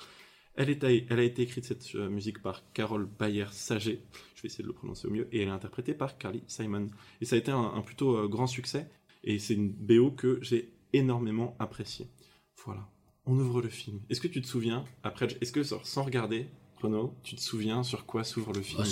[0.56, 4.02] Elle, est, elle a été écrite, cette euh, musique, par Carole Bayer-Sager.
[4.34, 5.28] Je vais essayer de le prononcer au mieux.
[5.32, 6.88] Et elle est interprétée par Carly Simon.
[7.20, 8.90] Et ça a été un, plutôt euh, grand succès.
[9.22, 12.08] Et c'est une BO que j'ai énormément appréciée.
[12.64, 12.88] Voilà.
[13.26, 14.00] On ouvre le film.
[14.10, 16.48] Est-ce que tu te souviens, après, est-ce que sans regarder,
[16.82, 18.82] Renaud, tu te souviens sur quoi s'ouvre le film?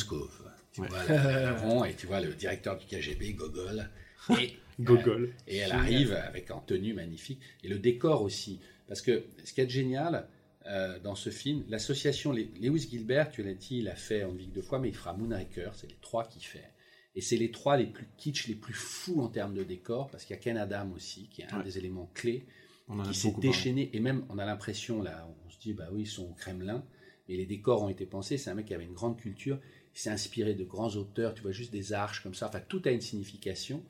[0.72, 0.88] Tu Ouais.
[0.88, 3.88] vois le rond et tu vois le directeur du KGB, Gogol.
[4.38, 5.32] Et, Gogol.
[5.48, 7.40] Et elle arrive avec en tenue magnifique.
[7.64, 8.60] Et le décor aussi.
[8.86, 10.28] Parce que ce qui est génial
[10.66, 14.32] euh, dans ce film, l'association Le- Lewis Gilbert, tu l'as dit, il a fait en
[14.32, 16.70] Vic deux fois, mais il fera Moonraker, c'est les trois qu'il fait.
[17.16, 20.24] Et c'est les trois les plus kitsch, les plus fous en termes de décor, parce
[20.24, 21.64] qu'il y a Ken Adam aussi, qui est un Ouais.
[21.64, 22.46] des éléments clés,
[22.88, 23.56] On en a qui s'est beaucoup parlé.
[23.56, 23.90] déchaîné.
[23.94, 26.84] Et même, on a l'impression, là, on se dit, bah oui, ils sont au Kremlin,
[27.28, 28.38] mais les décors ont été pensés.
[28.38, 29.58] C'est un mec qui avait une grande culture,
[29.94, 32.48] s'est inspiré de grands auteurs, tu vois, juste des arches comme ça.
[32.48, 33.82] Enfin, tout a une signification.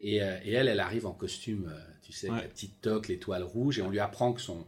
[0.00, 3.06] Et, euh, et elle, elle arrive en costume, euh, tu sais, avec la petite toque,
[3.08, 4.66] l'étoile rouge, et on lui apprend que son,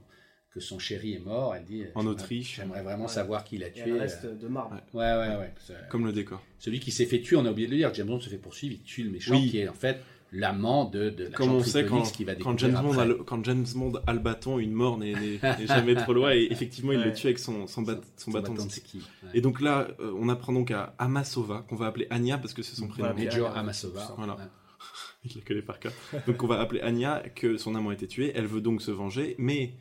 [0.53, 1.57] que son chéri est mort.
[1.57, 2.55] Elle dit En Autriche.
[2.57, 3.11] J'aimerais vraiment Ouais.
[3.11, 3.83] savoir qui l'a Et tué.
[3.87, 4.35] elle reste euh.
[4.37, 4.77] de marbre.
[4.93, 5.03] Ouais.
[5.03, 5.53] Ouais, ouais,
[5.91, 6.41] Comme le décor.
[6.61, 7.93] Celui qui s'est fait tuer, on a oublié de le dire.
[7.95, 9.51] James Bond se fait poursuivre, il tue le méchant, Oui.
[9.51, 9.99] qui est en fait
[10.35, 13.03] l'amant de, de la Comme on sait quand, qui va quand, James Bond après.
[13.03, 15.15] a le, quand James Bond a le bâton, une mort n'est
[15.67, 16.33] jamais trop loin.
[16.33, 18.99] Et effectivement, il le tue avec son, son, bat- son Son bâton, bâton de ski.
[19.23, 19.31] ouais.
[19.35, 22.63] Et donc là, euh, on apprend donc à Amasova, qu'on va appeler Anya parce que
[22.63, 23.09] c'est son prénom.
[23.13, 24.15] Voilà, Major Anya, Amasova.
[24.19, 24.35] Voilà.
[24.37, 24.43] Ouais.
[25.25, 25.93] Il la connaît par cœur.
[26.27, 28.33] Donc on va appeler Anya, que son amant a été tué.
[28.35, 29.73] Elle veut donc se venger, mais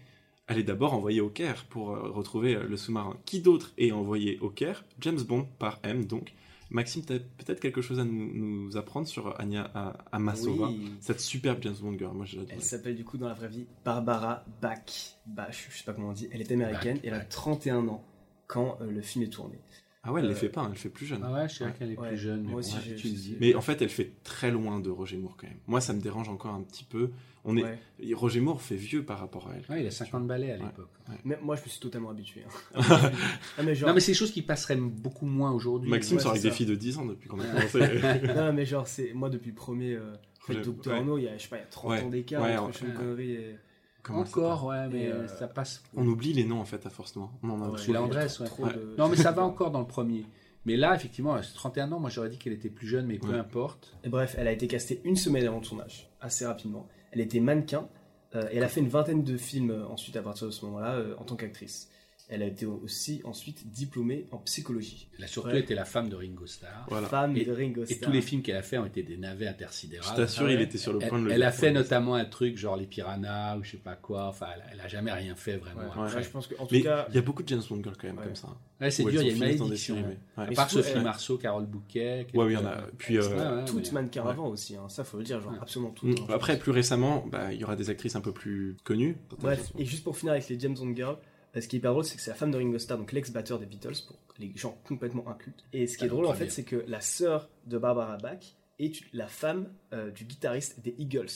[0.47, 3.17] elle est d'abord envoyée au Caire pour euh, retrouver euh, le sous-marin.
[3.25, 4.85] Qui d'autre est envoyé au Caire?
[5.01, 6.33] James Bond par M, donc.
[6.73, 9.63] Maxime, tu as peut-être quelque chose à nous, nous apprendre sur Anya
[10.11, 10.91] Amasova, Oui.
[10.99, 12.13] cette superbe James Bond girl.
[12.15, 12.25] Moi.
[12.49, 15.15] Elle s'appelle du coup dans la vraie vie Barbara Bach.
[15.25, 16.27] Bach, je sais pas comment on dit.
[16.31, 17.29] Elle est américaine Bach, et elle a Bach.
[17.29, 18.03] 31 ans
[18.47, 19.59] quand euh, le film est tourné.
[20.05, 21.21] Ah ouais, elle les Euh, fait pas, hein, elle fait plus jeune.
[21.23, 22.09] Ah ouais, je sais qu'elle est Ouais.
[22.09, 22.41] plus jeune.
[22.41, 23.17] mais Moi bon, aussi, ouais, je dis.
[23.31, 23.37] sais.
[23.39, 25.59] Mais en fait, elle fait très loin de Roger Moore quand même.
[25.67, 27.11] Moi, ça me dérange encore un petit peu.
[27.45, 27.63] On est...
[27.63, 28.13] Ouais.
[28.13, 29.65] Roger Moore fait vieux par rapport à elle.
[29.69, 30.63] Ouais, il a 50 balais à Ouais.
[30.63, 31.41] l'époque.
[31.41, 32.43] Moi, je me suis totalement habitué.
[32.75, 32.81] hein.
[33.57, 35.89] ah, mais genre, Non, mais c'est des choses qui passeraient beaucoup moins aujourd'hui.
[35.89, 37.79] Maxime Ouais, sort c'est avec des filles de 10 ans depuis qu'on a commencé.
[38.35, 39.93] non, mais genre, c'est moi depuis le premier.
[39.95, 40.13] Euh,
[40.47, 41.03] Roger- Docteur ouais.
[41.05, 42.01] No, il y a, je sais pas, il y a 30 Ouais.
[42.01, 42.83] ans d'écart entre
[43.19, 43.55] et.
[44.01, 45.81] Comment Encore, ouais, mais euh, ça passe.
[45.95, 47.31] On oublie les noms en fait à force noire.
[47.41, 48.49] On en a Ouais, Celui-là, il y a Andrés, trop- ouais.
[48.49, 48.73] trop Ouais.
[48.73, 50.25] de- Non, mais ça va encore dans le premier.
[50.65, 53.29] Mais là, effectivement, à 31 ans, moi j'aurais dit qu'elle était plus jeune, mais peu
[53.29, 53.37] Ouais.
[53.37, 53.95] importe.
[54.03, 56.85] Et bref, elle a été castée une semaine avant le tournage, assez rapidement.
[57.13, 57.87] Elle était mannequin.
[58.35, 60.65] Euh, et elle a fait une vingtaine de films euh, ensuite à partir de ce
[60.65, 61.89] moment-là euh, en tant qu'actrice.
[62.29, 65.09] Elle a été aussi ensuite diplômée en psychologie.
[65.17, 65.59] Elle a surtout Ouais.
[65.59, 66.85] été la femme de Ringo Starr.
[66.87, 67.07] Voilà.
[67.07, 69.45] Femme Et, de Ringo et tous les films qu'elle a fait ont été des navets
[69.47, 70.09] intersidérales.
[70.09, 70.53] Je t'assure, Ah ouais.
[70.55, 71.59] il était sur le Elle, point de le elle a dire.
[71.59, 74.27] fait notamment un truc genre les piranhas ou je sais pas quoi.
[74.29, 75.81] Enfin, elle, a- elle a jamais rien fait vraiment.
[75.81, 76.15] Ouais, après.
[76.15, 77.97] ouais, je pense qu'en tout Mais cas, il y a beaucoup de James Bond girls
[77.99, 78.23] quand même Ouais.
[78.25, 78.47] comme ça.
[78.81, 79.97] Ouais, c'est dur, il y a une malédiction.
[80.37, 82.25] À part surtout, Sophie elle- Marceau, Carole Bouquet.
[82.33, 82.81] Ouais, oui, il y en a.
[82.97, 85.53] Puis, euh, Ouais, ouais, toutes mais- mannequins avant aussi, hein, ça faut le dire, genre
[85.61, 86.07] absolument tout.
[86.07, 86.15] Mm.
[86.29, 89.17] Après, plus récemment, bah, il y aura des actrices un peu plus connues.
[89.39, 91.17] Bref, et juste pour finir avec les James Bond Girls,
[91.61, 93.59] ce qui est hyper drôle, c'est que c'est la femme de Ringo Starr, donc l'ex-batteur
[93.59, 95.63] des Beatles, pour les gens complètement incultes.
[95.73, 98.55] Et ce qui est Ah, drôle, en fait, c'est que la sœur de Barbara Bach
[98.79, 101.29] est la femme euh, du guitariste des Eagles,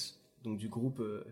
[0.43, 1.23] donc du groupe euh,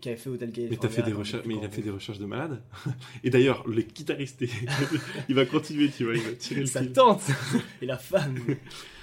[0.00, 0.78] qui avait fait Hotel California.
[0.80, 2.60] Mais t'as fait des recherches, mais il a fait des recherches de malade.
[3.24, 4.42] Et d'ailleurs, le guitariste,
[5.28, 6.92] il va continuer, tu vois, il va tirer le Sa fil.
[6.92, 7.22] tante
[7.82, 8.36] et la femme.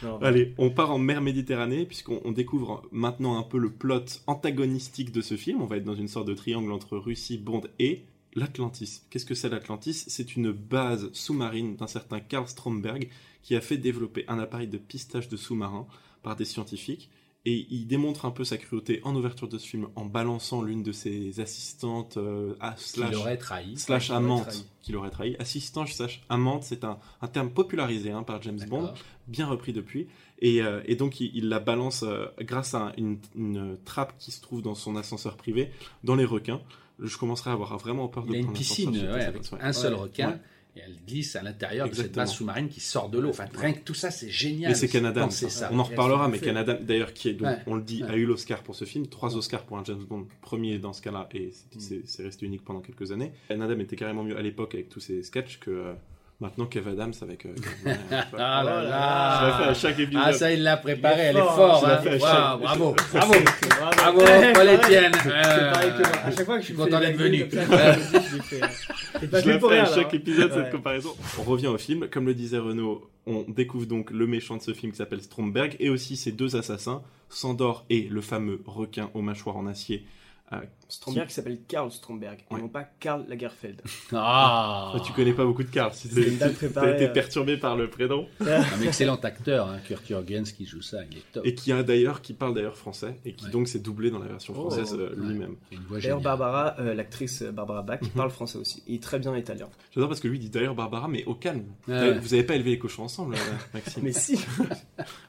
[0.04, 4.04] Non, Allez, on part en mer Méditerranée, puisqu'on on découvre maintenant un peu le plot
[4.28, 5.62] antagonistique de ce film.
[5.62, 9.02] On va être dans une sorte de triangle entre Russie, Bond et l'Atlantis.
[9.10, 10.06] Qu'est-ce que c'est l'Atlantis?
[10.08, 13.10] C'est une base sous-marine d'un certain Karl Stromberg
[13.44, 15.88] qui a fait développer un appareil de pistage de sous-marins
[16.24, 17.10] par des scientifiques.
[17.44, 20.84] Et il démontre un peu sa cruauté en ouverture de ce film en balançant l'une
[20.84, 23.78] de ses assistantes euh, à Qui slash l'aurait trahi.
[23.78, 24.66] slash Qui l'aurait amante trahi.
[24.84, 25.36] qui l'aurait trahi.
[25.40, 28.94] Assistant slash amante, c'est un, un terme popularisé hein, par James Bond,
[29.28, 30.06] bien repris depuis.
[30.38, 34.30] Et, euh, et donc il, il la balance euh, grâce à une, une trappe qui
[34.30, 35.72] se trouve dans son ascenseur privé
[36.04, 36.62] dans les requins.
[37.02, 39.58] Je commencerai à avoir vraiment peur de Il a une piscine ouais, avec ouais.
[39.62, 40.00] un seul Ouais.
[40.00, 40.30] requin.
[40.30, 40.38] Ouais.
[40.78, 43.32] Et elle glisse à l'intérieur de cette base sous-marine qui sort de l'eau.
[43.32, 44.72] Enfin, rien que tout ça, c'est génial.
[44.72, 45.30] Et c'est Canada.
[45.30, 45.70] Ça.
[45.74, 46.40] On en reparlera, mais.
[46.40, 47.58] Canada, d'ailleurs, qui est donc, Ouais.
[47.68, 48.10] on le dit, Ouais.
[48.10, 51.02] a eu l'Oscar pour ce film, trois Oscars pour un James Bond, premier dans ce
[51.02, 53.34] cas-là, et c'est- c'est c'est resté unique pendant quelques années.
[53.50, 55.94] Canada était carrément mieux à l'époque avec tous ses sketchs que euh,
[56.42, 57.46] maintenant Kev Adams avec.
[57.46, 57.54] euh,
[58.38, 59.40] Ah là Oh là là.
[59.40, 60.24] Je la fais à chaque épisode.
[60.26, 61.86] Ah, ça, il l'a préparé, Il est elle est fort, forte.
[61.86, 62.00] hein.
[62.04, 62.20] Waouh, chaque-
[62.60, 63.34] bravo, bravo.
[63.96, 64.80] Bravo, Paul.
[64.84, 65.72] C'est Euh.
[66.26, 67.46] À chaque fois que je suis content d'être venu.
[67.50, 67.66] ça,
[69.42, 70.10] je l'ai fait, à chaque hein.
[70.14, 70.58] épisode Ouais.
[70.64, 71.12] cette comparaison.
[71.40, 72.08] On revient au film.
[72.10, 75.76] Comme le disait Renaud, on découvre donc le méchant de ce film qui s'appelle Stromberg
[75.80, 80.06] et aussi ses deux assassins, Sandor et le fameux requin aux mâchoires en acier.
[80.92, 83.82] Stromberg qui s'appelle Karl Stromberg, et non pas Karl Lagerfeld.
[84.14, 84.94] Ah.
[85.06, 85.94] Tu connais pas beaucoup de Karl.
[85.94, 87.14] Si t'as préparée, été euh.
[87.14, 88.28] perturbé par le prénom.
[88.42, 91.46] Un excellent acteur, hein, Kurt Jürgens, qui joue ça, il est top.
[91.46, 93.52] Et qui a d'ailleurs, qui parle d'ailleurs français et qui Ouais.
[93.52, 94.70] donc s'est doublé dans la version Oh.
[94.70, 95.56] française euh, lui-même.
[95.90, 96.20] D'ailleurs.
[96.22, 98.10] Barbara, euh, l'actrice Barbara Bach, Mhm.
[98.10, 98.84] parle français aussi.
[98.88, 99.70] Et très bien italien.
[99.94, 101.64] J'adore parce que lui dit d'ailleurs Barbara, mais au calme.
[101.88, 103.36] Vous avez pas élevé les cochons ensemble,
[103.74, 104.04] Maxime.
[104.04, 104.38] Mais si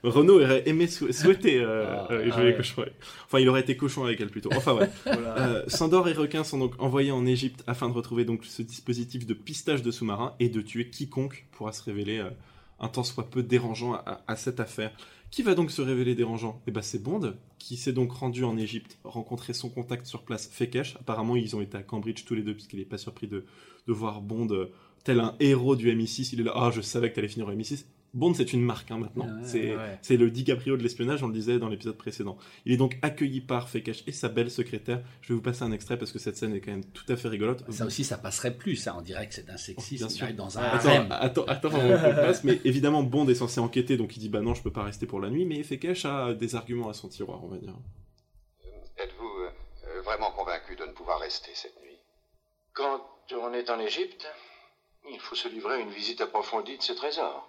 [0.02, 2.56] Renaud aurait aimé sou- souhaiter euh, Ah, euh, jouer les ouais.
[2.56, 2.84] cochons.
[3.26, 4.50] Enfin, il aurait été cochon avec elle plutôt.
[4.54, 4.90] Enfin, ouais.
[5.04, 5.51] voilà.
[5.52, 9.26] Euh, Sandor et requins sont donc envoyés en Égypte afin de retrouver donc ce dispositif
[9.26, 12.30] de pistage de sous-marins et de tuer quiconque pourra se révéler euh,
[12.80, 14.92] un tant soit peu dérangeant à, cette affaire.
[15.30, 16.60] Qui va donc se révéler dérangeant?
[16.66, 20.48] Eh ben c'est Bond qui s'est donc rendu en Égypte rencontrer son contact sur place,
[20.50, 20.96] Fekesh.
[20.96, 23.44] Apparemment ils ont été à Cambridge tous les deux puisqu'il est pas surpris de,
[23.86, 24.72] de voir Bond euh,
[25.04, 26.30] tel un héros du MI6.
[26.32, 27.84] Il est là, ah je savais que t'allais finir au MI6.
[28.14, 29.24] Bond c'est une marque hein, maintenant.
[29.24, 29.42] Ouais,
[30.02, 30.16] c'est ouais.
[30.16, 32.36] le DiCaprio de l'espionnage, on le disait dans l'épisode précédent.
[32.66, 35.02] Il est donc accueilli par Fekesh et sa belle secrétaire.
[35.22, 37.16] Je vais vous passer un extrait parce que cette scène est quand même tout à
[37.16, 37.64] fait rigolote.
[37.70, 38.94] Ça aussi, ça passerait plus, ça.
[38.98, 39.76] On dirait que c'est un sûr.
[40.22, 43.96] arrive dans un Attends, attends, attends, on le passe, mais évidemment Bond est censé enquêter,
[43.96, 46.34] donc il dit bah non, je peux pas rester pour la nuit, mais Fekesh a
[46.34, 47.74] des arguments à son tiroir, on va dire.
[48.98, 51.98] Êtes-vous euh, vraiment convaincu de ne pouvoir rester cette nuit?
[52.74, 53.00] Quand
[53.32, 54.26] on est en Égypte,
[55.10, 57.48] il faut se livrer à une visite approfondie de ces trésors.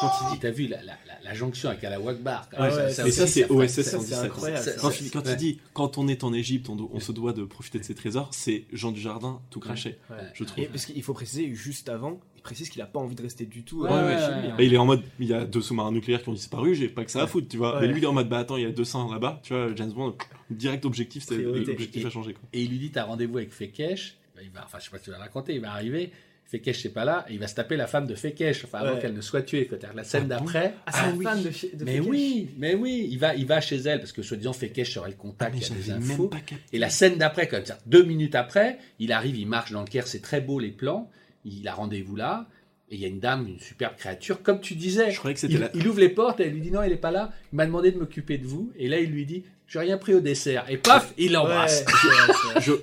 [0.00, 2.48] Quand il dit, t'as vu la, la, la, la jonction avec Allah Akbar.
[2.50, 4.18] quand Ah même, ouais, mais ça, c'est OSS c'est 117.
[4.24, 4.72] incroyable.
[4.80, 5.32] Quand, ça, il, quand ouais.
[5.32, 7.84] il dit quand on est en Égypte, on, do- on se doit de profiter de
[7.84, 10.16] ses trésors, c'est Jean Dujardin tout craché, Ouais.
[10.34, 10.64] je trouve.
[10.64, 13.46] Et parce qu'il faut préciser, juste avant, il précise qu'il a pas envie de rester
[13.46, 14.56] du tout Ouais, euh, hein.
[14.58, 16.88] Et il est en mode, il y a deux sous-marins nucléaires qui ont disparu, j'ai
[16.88, 17.76] pas que ça à foutre, tu vois.
[17.76, 17.82] Ouais.
[17.82, 19.68] Mais lui, il est en mode, bah attends, il y a 200 là-bas, tu vois,
[19.76, 20.16] James Bond,
[20.50, 22.42] direct objectif, c'est l'objectif a changé, quoi.
[22.52, 24.16] Et il lui dit, t'as rendez-vous avec Fekesh.
[24.42, 26.10] Il va, enfin, je sais pas si tu vas raconter, il va arriver.
[26.46, 28.94] Fekesh n'est pas là, et il va se taper la femme de Fekesh, enfin, avant
[28.94, 29.00] Ouais.
[29.00, 29.68] qu'elle ne soit tuée.
[29.94, 30.74] La scène Ah d'après.
[30.86, 31.24] Ah, c'est Ah oui.
[31.24, 31.48] fan de,
[31.84, 32.06] Mais Fekesh.
[32.06, 35.14] oui, mais oui, il va, il va chez elle parce que soi-disant Fekesh serait le
[35.18, 36.30] Ah, contact, mais il y a des infos.
[36.72, 39.86] Et la scène d'après, comme ça, deux minutes après, il arrive, il marche dans le
[39.86, 41.10] Caire, c'est très beau les plans,
[41.46, 42.46] il a rendez-vous là,
[42.90, 45.10] et il y a une dame, une superbe créature, comme tu disais.
[45.10, 45.70] Je croyais que c'était Il, la...
[45.74, 47.64] il ouvre les portes, et elle lui dit non, elle n'est pas là, il m'a
[47.64, 50.66] demandé de m'occuper de vous, et là il lui dit, j'ai rien pris au dessert,
[50.70, 51.84] et paf, il l'embrasse.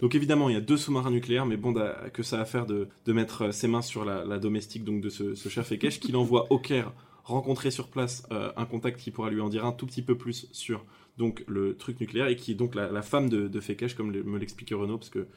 [0.02, 2.66] Donc évidemment, il y a deux sous-marins nucléaires, mais Bond a que ça à faire
[2.66, 5.66] de, de mettre euh, ses mains sur la, la domestique donc de ce, ce cher
[5.66, 6.92] Fekesh, qu'il envoie au Caire
[7.24, 10.18] rencontrer sur place euh, un contact qui pourra lui en dire un tout petit peu
[10.18, 10.84] plus sur
[11.18, 14.12] donc le truc nucléaire et qui est donc la, la femme de, de Fekesh, comme
[14.12, 15.28] le- me l'explique Renaud, parce que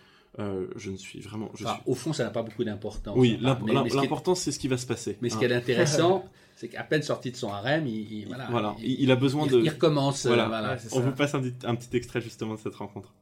[0.41, 1.51] euh, je ne suis vraiment.
[1.55, 1.83] Je Enfin, suis...
[1.87, 3.15] au fond, ça n'a pas beaucoup d'importance.
[3.17, 5.17] Oui, Enfin, l'imp- mais- mais ce qui est- l'important c'est ce qui va se passer.
[5.21, 5.39] Mais ce hein.
[5.41, 6.25] qui est intéressant,
[6.65, 9.45] c'est C'est qu'à peine sorti de son harem, il, il- voilà, Voilà, il, a besoin
[9.47, 9.61] il- de.
[9.61, 10.25] il recommence.
[10.25, 10.77] euh, Voilà.
[10.87, 11.01] On ça.
[11.01, 13.13] vous passe un, petit- un petit extrait justement de cette rencontre.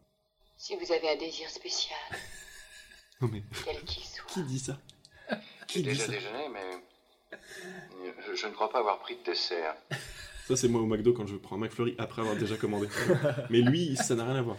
[0.56, 1.98] Si vous avez un désir spécial,
[3.20, 4.24] Non mais quel qu'il soit.
[4.32, 4.78] qui dit ça?
[5.30, 6.12] J'ai Qui dit déjà ça?
[6.12, 7.38] déjeuné, mais
[8.28, 9.74] je, je ne crois pas avoir pris de dessert.
[10.46, 12.88] Ça c'est moi au McDo quand je prends un McFlurry après avoir déjà commandé.
[13.50, 14.56] mais lui, ça n'a rien à voir.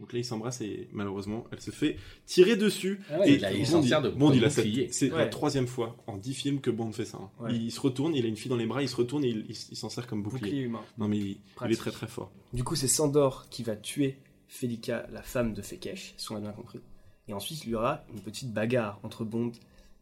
[0.00, 3.00] Donc là, ils s'embrassent et malheureusement, elle se fait tirer dessus.
[3.10, 4.50] Ah ouais, et il a- il Bond, s'en sert de- Bond, il a.
[4.50, 7.18] C'est la troisième fois en 10 films que Bond fait ça.
[7.20, 7.30] hein.
[7.40, 7.54] Ouais.
[7.56, 9.46] Il, se retourne, il a une fille dans les bras, il se retourne et il,
[9.48, 10.40] il- il s'en sert comme bouclier.
[10.40, 10.82] Bouclier humain.
[10.98, 12.30] Non mais il, il est très très fort.
[12.52, 16.40] Du coup, c'est Sandor qui va tuer Felica, la femme de Fekesh, si on a
[16.40, 16.78] bien compris.
[17.26, 19.52] Et ensuite, il y aura une petite bagarre entre Bond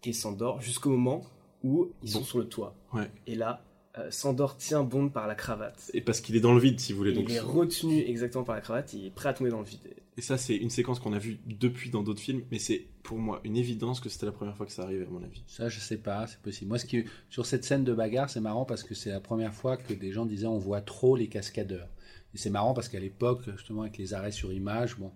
[0.05, 1.25] et Sandor jusqu'au moment
[1.65, 2.25] où ils sont Bon.
[2.25, 2.77] sur le toit.
[2.93, 3.11] Ouais.
[3.27, 3.65] Et là,
[3.99, 5.91] euh, Sandor tient Bond par la cravate.
[5.95, 7.13] Et parce qu'il est dans le vide, si vous voulez.
[7.13, 9.67] Donc, il est retenu exactement par la cravate, il est prêt à tomber dans le
[9.67, 9.81] vide.
[10.19, 13.19] Et ça, c'est une séquence qu'on a vue depuis dans d'autres films, mais c'est pour
[13.19, 15.43] moi une évidence que c'était la première fois que ça arrivait, à mon avis.
[15.47, 16.69] Ça, je sais pas, c'est possible.
[16.71, 19.53] Moi, ce qui, sur cette scène de bagarre, c'est marrant parce que c'est la première
[19.53, 21.89] fois que des gens disaient on voit trop les cascadeurs.
[22.35, 25.13] Et c'est marrant parce qu'à l'époque, justement, avec les arrêts sur image, bon,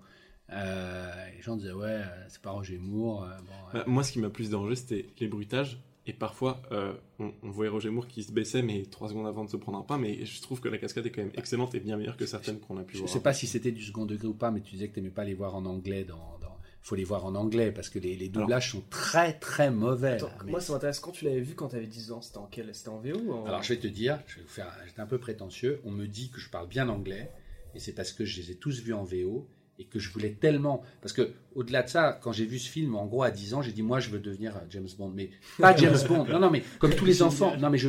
[0.52, 3.24] euh, les gens disaient ouais, euh, c'est pas Roger Moore.
[3.24, 5.78] euh, bon, euh, Bah, moi, ce qui m'a plus dérangé, c'était les bruitages.
[6.06, 9.44] Et parfois, euh, on, on voyait Roger Moore qui se baissait, mais trois secondes avant
[9.44, 9.98] de se prendre un pain.
[9.98, 12.58] Mais je trouve que la cascade est quand même excellente et bien meilleure que certaines
[12.58, 13.10] qu'on a pu je voir.
[13.10, 15.12] sais pas si c'était du second degré ou pas, mais tu disais que tu n'aimais
[15.14, 16.04] pas les voir en anglais.
[16.04, 19.70] Dans, dans- faut les voir en anglais parce que les, les doublages sont très très
[19.70, 20.12] mauvais.
[20.14, 20.32] Attends, là.
[20.46, 20.98] Mais- Moi, ça m'intéresse.
[21.00, 23.18] Quand tu l'avais vu quand tu avais 10 ans, c'était en quel C'était en VO
[23.18, 23.44] ou en...
[23.44, 25.80] Alors je vais te dire, je vais vous faire, j'étais un peu prétentieux.
[25.84, 27.30] On me dit que je parle bien anglais,
[27.74, 29.46] et c'est parce que je les ai tous vus en VO
[29.80, 30.82] et que je voulais tellement.
[31.00, 33.62] Parce que au-delà de ça, quand j'ai vu ce film, en gros à 10 ans,
[33.62, 36.26] j'ai dit moi je veux devenir euh, James Bond, mais pas James Bond.
[36.26, 37.56] Non non mais comme tous les enfants.
[37.56, 37.88] Non mais je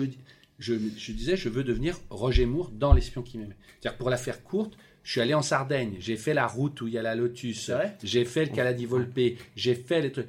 [0.58, 3.58] je, je disais je veux devenir Roger Moore dans l'espion qui m'aimait.
[3.80, 4.78] C'est-à-dire pour la faire courte.
[5.04, 7.72] Je suis allé en Sardaigne, j'ai fait la route où il y a la Lotus,
[8.04, 9.20] j'ai fait le Caladi Volpe,
[9.56, 10.28] j'ai fait les trucs,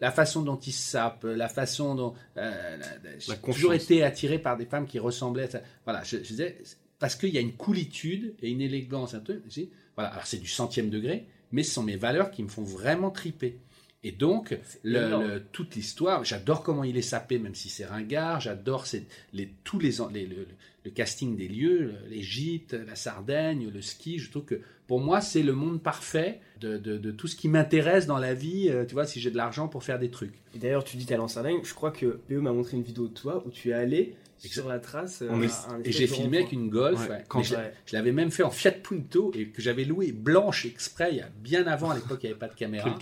[0.00, 2.76] la façon dont il sape, la façon dont euh,
[3.20, 5.44] j'ai toujours été attiré par des femmes qui ressemblaient.
[5.44, 5.60] À ça.
[5.84, 6.56] Voilà, je, je disais
[7.00, 9.42] parce qu'il y a une coolitude et une élégance, un truc.
[9.46, 12.48] je dis, Voilà, alors c'est du centième degré, mais ce sont mes valeurs qui me
[12.48, 13.58] font vraiment triper.
[14.02, 18.40] Et donc, le- le- toute l'histoire, j'adore comment il est sapé, même si c'est ringard,
[18.40, 18.86] j'adore
[19.34, 20.46] les, tous les, le,
[20.84, 24.18] le- casting des lieux, l'Égypte, la Sardaigne, le ski.
[24.18, 27.48] Je trouve que pour moi, c'est le monde parfait de, de- de tout ce qui
[27.48, 28.68] m'intéresse dans la vie.
[28.70, 30.32] euh, Tu vois, si j'ai de l'argent pour faire des trucs.
[30.54, 31.58] Et d'ailleurs, tu dis t'es allé en Sardaigne.
[31.62, 34.14] Je crois que PE m'a montré une vidéo de toi où tu es allé.
[34.48, 35.22] Sur la trace.
[35.28, 37.08] On euh, est- à un Et j'ai filmé avec une Golf.
[37.08, 37.72] Ouais, quand- je, Ouais.
[37.86, 41.20] je l'avais même fait en Fiat Punto et que j'avais loué blanche exprès il y
[41.20, 41.90] a bien avant.
[41.90, 42.96] À l'époque, il n'y avait pas de caméra.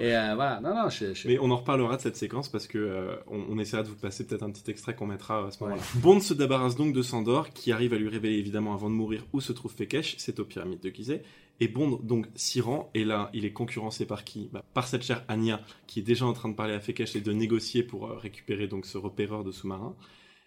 [0.00, 2.66] Et euh, voilà, non, non, je, je- Mais on en reparlera de cette séquence parce
[2.66, 5.50] que euh, on, on essaiera de vous passer peut-être un petit extrait qu'on mettra à
[5.50, 5.82] ce moment-là.
[5.96, 9.24] Bond se débarrasse donc de Sandor, qui arrive à lui révéler évidemment avant de mourir
[9.32, 11.22] où se trouve Fekesh, c'est aux pyramides de Gizeh.
[11.60, 14.48] Et Bond donc s'y rend, et là il est concurrencé par qui?
[14.52, 17.20] Bah, Par cette chère Anya, qui est déjà en train de parler à Fekesh et
[17.20, 19.94] de négocier pour euh, récupérer donc ce repéreur de sous-marin.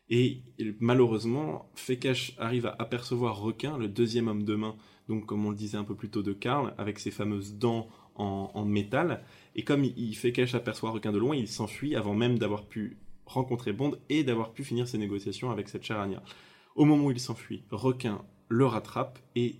[0.10, 0.44] Et
[0.80, 4.76] malheureusement, Fekesh arrive à apercevoir Requin, le deuxième homme de main,
[5.10, 7.89] donc comme on le disait un peu plus tôt de Karl, avec ses fameuses dents
[8.15, 9.24] en, métal.
[9.56, 10.18] Et comme il,
[10.54, 14.63] aperçoit Requin de loin, il s'enfuit avant même d'avoir pu rencontrer Bond et d'avoir pu
[14.63, 16.22] finir ses négociations avec cette chère Anya.
[16.76, 19.56] Au moment où il s'enfuit, Requin le rattrape et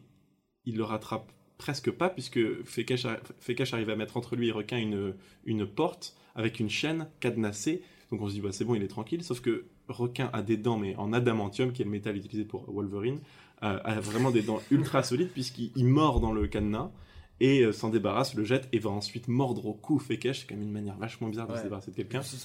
[0.66, 4.52] il le rattrape presque pas puisque Fekesh, arri- Fekesh arrive à mettre entre lui et
[4.52, 7.82] Requin une, une porte avec une chaîne cadenassée.
[8.12, 9.24] Donc on se dit bah, c'est bon, il est tranquille.
[9.24, 12.70] Sauf que Requin a des dents mais en adamantium qui est le métal utilisé pour
[12.72, 13.20] Wolverine,
[13.64, 16.92] euh, a vraiment des dents ultra solides puisqu'il il mord dans le cadenas
[17.40, 20.42] et euh, s'en débarrasse, le jette et va ensuite mordre au cou Fekesh.
[20.42, 21.58] C'est quand même une manière vachement bizarre de Ouais.
[21.60, 22.22] se débarrasser de quelqu'un.
[22.22, 22.38] Si.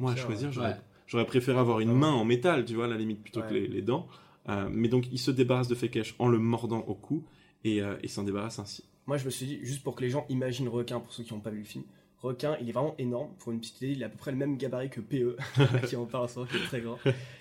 [0.00, 0.76] Moi, à choisir, j'aurais, Ouais.
[1.06, 3.66] j'aurais préféré avoir une main en métal, tu vois, à la limite, plutôt que les,
[3.68, 4.06] les dents.
[4.48, 7.22] Euh, mais donc, il se débarrasse de Fekesh en le mordant au cou
[7.64, 8.84] et euh, il s'en débarrasse ainsi.
[9.06, 11.34] Moi, je me suis dit, juste pour que les gens imaginent Requin, pour ceux qui
[11.34, 11.84] n'ont pas vu le film,
[12.22, 13.30] Requin, il est vraiment énorme.
[13.38, 15.36] Pour une petite idée, il a à peu près le même gabarit que PE,
[15.88, 16.98] qui en parle en ce moment, qui est très grand.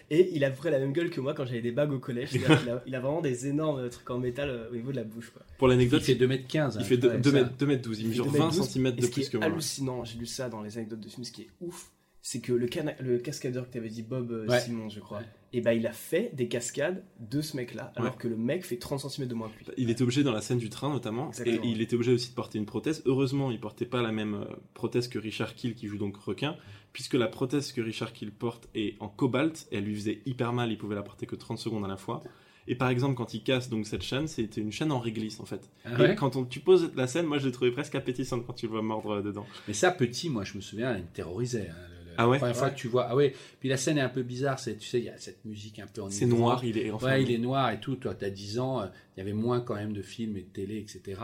[0.09, 1.91] Et il a à peu près la même gueule que moi quand j'avais des bagues
[1.91, 2.29] au collège.
[2.29, 4.95] C'est-à-dire qu'il a, il a vraiment des énormes trucs en métal euh, au niveau de
[4.95, 5.29] la bouche.
[5.31, 5.43] Quoi.
[5.57, 6.77] Pour il l'anecdote, fait 2m15.
[6.79, 7.35] il fait 2 ouais, deux ça.
[7.35, 9.45] mètres, deux mètres 12, il Il mesure fait 20 2m12, cm de plus que moi.
[9.45, 12.51] hallucinant, j'ai lu ça dans les anecdotes de film, ce qui est ouf, c'est que
[12.53, 14.59] le, cana- le cascadeur que tu avais dit, Bob euh, Ouais.
[14.59, 15.25] Simmons, je crois, Ouais.
[15.53, 18.17] et bah il a fait des cascades de ce mec-là, alors Ouais.
[18.19, 19.65] que le mec fait 30 cm de moins que lui.
[19.77, 21.63] Il était obligé dans la scène du train notamment, Exactement.
[21.63, 23.01] et il était obligé aussi de porter une prothèse.
[23.05, 26.55] Heureusement, il portait pas la même euh, prothèse que Richard Kill qui joue donc requin,
[26.93, 30.51] puisque la prothèse que Richard Kill porte est en cobalt, et elle lui faisait hyper
[30.53, 32.21] mal, il pouvait la porter que 30 secondes à la fois.
[32.67, 35.45] Et par exemple, quand il casse donc cette chaîne, c'était une chaîne en réglisse en
[35.45, 35.71] fait.
[35.85, 38.53] Ah et quand on, tu poses la scène, moi je l'ai trouvé presque appétissante quand
[38.53, 39.47] tu le vois mordre dedans.
[39.67, 41.69] Mais ça, petit, moi, je me souviens, il me terrorisait.
[41.69, 42.35] hein, le- Ah ouais?
[42.35, 42.73] La première fois Ouais.
[42.73, 43.07] que tu vois.
[43.09, 43.33] Ah ouais.
[43.59, 44.59] Puis la scène est un peu bizarre.
[44.59, 46.91] C'est, tu sais, il y a cette musique un peu en C'est noir, il est
[46.91, 47.07] enfin.
[47.07, 47.95] Ouais, il est noir et tout.
[47.95, 48.81] Toi, t'as 10 ans.
[48.81, 51.19] euh, Il y avait moins quand même de films et de télé, etc.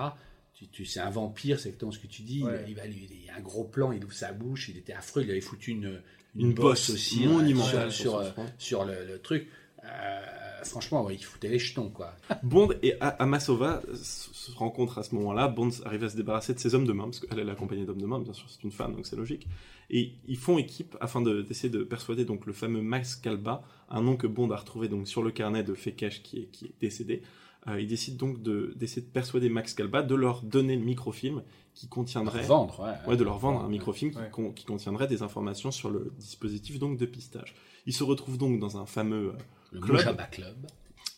[0.53, 2.41] Tu, tu, c'est un vampire, c'est exactement ce que tu dis.
[2.43, 2.63] Ouais.
[2.65, 4.77] Il, il va lui, il y a un gros plan, il ouvre sa bouche, il
[4.77, 5.23] était affreux.
[5.23, 6.01] Il avait foutu une,
[6.35, 8.45] une bosse aussi monumentale ouais, sur sur, euh, front.
[8.57, 9.47] sur le, le truc.
[9.83, 10.19] Euh,
[10.63, 12.13] franchement, ouais, il foutait les jetons, quoi.
[12.43, 15.47] Bond et A- Amasova se rencontrent à ce moment-là.
[15.47, 17.85] Bond arrive à se débarrasser de ses hommes de main, parce qu'elle elle est accompagnée
[17.85, 19.47] d'hommes de main, bien sûr, c'est une femme, donc c'est logique.
[19.89, 24.01] Et ils font équipe afin de- d'essayer de, persuader donc le fameux Max Calba, un
[24.01, 26.73] nom que Bond a retrouvé donc sur le carnet de Fekesh qui est, qui est
[26.81, 27.21] décédé.
[27.67, 31.41] Euh, il décide donc de- d'essayer de, persuader Max Calba de leur donner le microfilm
[31.73, 33.09] qui contiendrait vendre, ouais.
[33.11, 34.29] Ouais, de leur vendre un microfilm qui, Ouais.
[34.31, 37.55] con- qui contiendrait des informations sur le dispositif donc de pistage.
[37.87, 39.37] Ils se retrouvent donc dans un fameux euh,
[39.75, 39.95] Le Club.
[39.97, 40.67] Mojaba Club.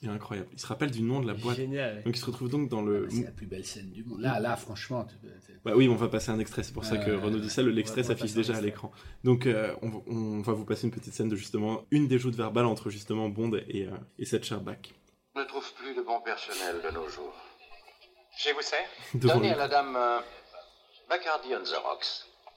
[0.03, 0.49] et incroyable.
[0.53, 1.57] Ils se rappellent du nom de la boîte.
[1.57, 2.03] Génial.
[2.03, 3.07] Donc ils se retrouvent donc dans le.
[3.09, 4.19] C'est la plus belle scène du monde.
[4.21, 5.15] Là, là, franchement, tu-
[5.65, 6.61] Bah oui, on va passer un extrait.
[6.63, 7.61] C'est pour ça que Euh, Renaud dit ça.
[7.63, 8.91] Le- L'extrait s'affiche déjà à l'écran.
[9.23, 12.19] Donc euh, on, va- on va vous passer une petite scène de justement une des
[12.19, 14.93] joutes verbales entre justement Bond et, euh, et cette Sherback.
[15.35, 17.33] On ne trouve plus de bon personnel de nos jours.
[18.39, 18.79] Je vous sers
[19.15, 19.53] Devant Donnez lui.
[19.55, 20.19] à la dame euh,
[21.09, 22.05] Bacardi on the rocks.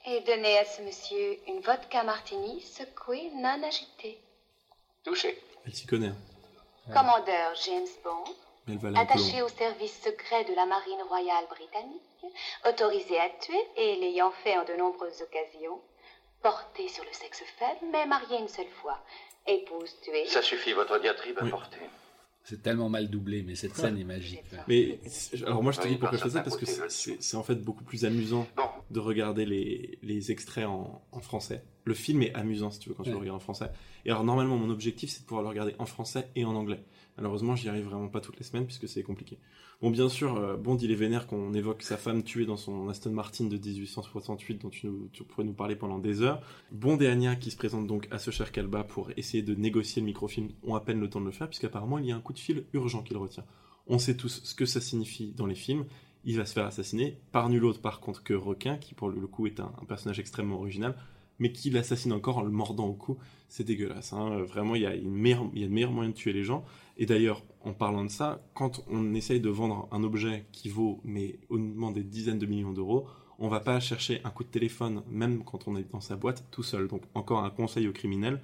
[0.06, 4.18] Et donnez à ce monsieur une vodka martini secouée, non agitée.
[5.04, 5.38] Touché.
[5.66, 6.92] Elle s'y connaît, hein.
[6.94, 12.02] Commandeur James Bond, attaché au service secret de la Marine royale britannique,
[12.68, 15.80] autorisé à tuer et l'ayant fait en de nombreuses occasions,
[16.42, 18.98] porté sur le sexe faible, mais marié une seule fois,
[19.46, 20.26] épouse tuée.
[20.26, 21.50] Ça suffit, votre diatribe à Oui.
[21.50, 21.78] porter.
[22.42, 24.42] C'est tellement mal doublé, mais cette scène est magique.
[24.52, 24.58] ouais.
[24.68, 26.66] Mais c'est- alors moi je te Oui, dis pourquoi je par fais ça parce que
[27.20, 28.46] c'est- en fait beaucoup plus amusant
[28.90, 31.62] de regarder les, les extraits en, en français.
[31.84, 33.14] Le film est amusant si tu veux quand tu Ouais.
[33.14, 33.70] le regardes en français.
[34.04, 36.82] Et alors normalement mon objectif c'est de pouvoir le regarder en français et en anglais.
[37.20, 39.38] Malheureusement j'y arrive vraiment pas toutes les semaines puisque c'est compliqué.
[39.82, 42.88] Bon bien sûr euh, Bond il est vénère qu'on évoque sa femme tuée dans son
[42.88, 44.88] Aston Martin de 1868 dont tu,
[45.28, 46.40] pourrais nous parler pendant des heures.
[46.72, 50.00] Bond et Anya qui se présentent donc à ce cher Calba pour essayer de négocier
[50.00, 52.20] le microfilm ont à peine le temps de le faire puisqu'apparemment il y a un
[52.20, 53.44] coup de fil urgent qui le retient.
[53.86, 55.84] On sait tous ce que ça signifie dans les films
[56.24, 59.26] il va se faire assassiner par nul autre par contre que Requin, qui pour le
[59.26, 60.94] coup est un personnage extrêmement original,
[61.40, 63.18] mais qui l'assassine encore en le mordant au cou.
[63.48, 64.12] C'est dégueulasse.
[64.12, 64.30] hein.
[64.32, 66.64] Euh, Vraiment, il y, a une de meilleurs moyens de tuer les gens.
[66.96, 71.00] Et d'ailleurs, en parlant de ça, quand on essaye de vendre un objet qui vaut
[71.02, 75.02] mais honnêtement des dizaines de millions d'euros, on va pas chercher un coup de téléphone,
[75.10, 76.86] même quand on est dans sa boîte, tout seul.
[76.88, 78.40] Donc encore un conseil aux criminels,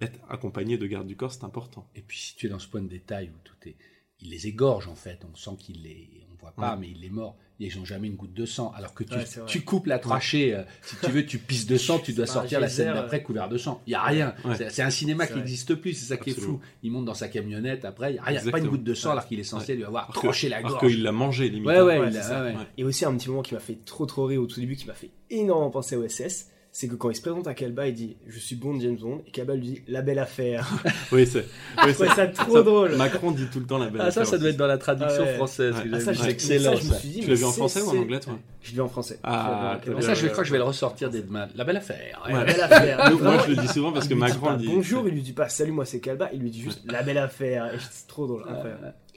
[0.00, 1.86] être accompagné de garde du corps, c'est important.
[1.94, 3.76] Et puis si tu es dans ce point de détail où tout est,
[4.22, 6.78] il les égorge en fait, on sent qu'il les, on voit pas, Ouais.
[6.80, 7.36] mais il est mort.
[7.62, 10.62] Ils n'ont jamais une goutte de sang, alors que tu, Ouais, coupes la trachée, euh,
[10.80, 13.58] si tu veux, tu pisses de sang, tu dois sortir la scène d'après couvert de
[13.58, 13.82] sang.
[13.86, 14.34] Il y a rien.
[14.46, 14.54] Ouais.
[14.70, 16.58] C'est- un cinéma qui n'existe plus, c'est ça qui est fou.
[16.82, 19.12] Il monte dans sa camionnette après, il y a pas une goutte de sang, Ouais.
[19.12, 20.86] alors qu'il est censé lui avoir Alors tranché la Alors gorge.
[20.90, 21.66] qu'il l'a mangé, limite.
[21.66, 22.46] Ouais, ouais, Ouais, il a- ça.
[22.78, 24.86] Et aussi un petit moment qui m'a fait trop trop rire au tout début, qui
[24.86, 27.94] m'a fait énormément penser au SS, c'est que quand il se présente à Calba, il
[27.94, 30.68] dit Je suis Bond, James Bond, et Calba lui dit La belle affaire.
[31.12, 31.44] Oui, c'est.
[31.82, 32.94] Je oui, ça trop ça- drôle.
[32.96, 34.54] Macron dit tout le temps la belle Ah, ça, affaire ça doit aussi.
[34.54, 35.34] être dans la traduction Ah ouais.
[35.34, 35.74] française.
[35.82, 36.76] Que Ah, ça, c'est excellent.
[36.76, 38.68] ça, je me suis dit, Tu l'as vu en français ou en anglais, toi Je
[38.70, 39.18] l'ai vu en français.
[39.24, 41.48] Ah, Je vu Ça, je crois que je vais le ressortir des demain.
[41.56, 42.22] La belle affaire.
[42.26, 42.32] ouais.
[42.34, 42.38] Ouais.
[42.38, 43.12] La belle affaire.
[43.20, 44.68] Moi, je le dis souvent parce que Macron dit.
[44.68, 47.18] Bonjour, il lui dit pas Salut, moi c'est Calba, il lui dit juste La belle
[47.18, 47.74] affaire.
[47.74, 48.44] Et c'est trop drôle.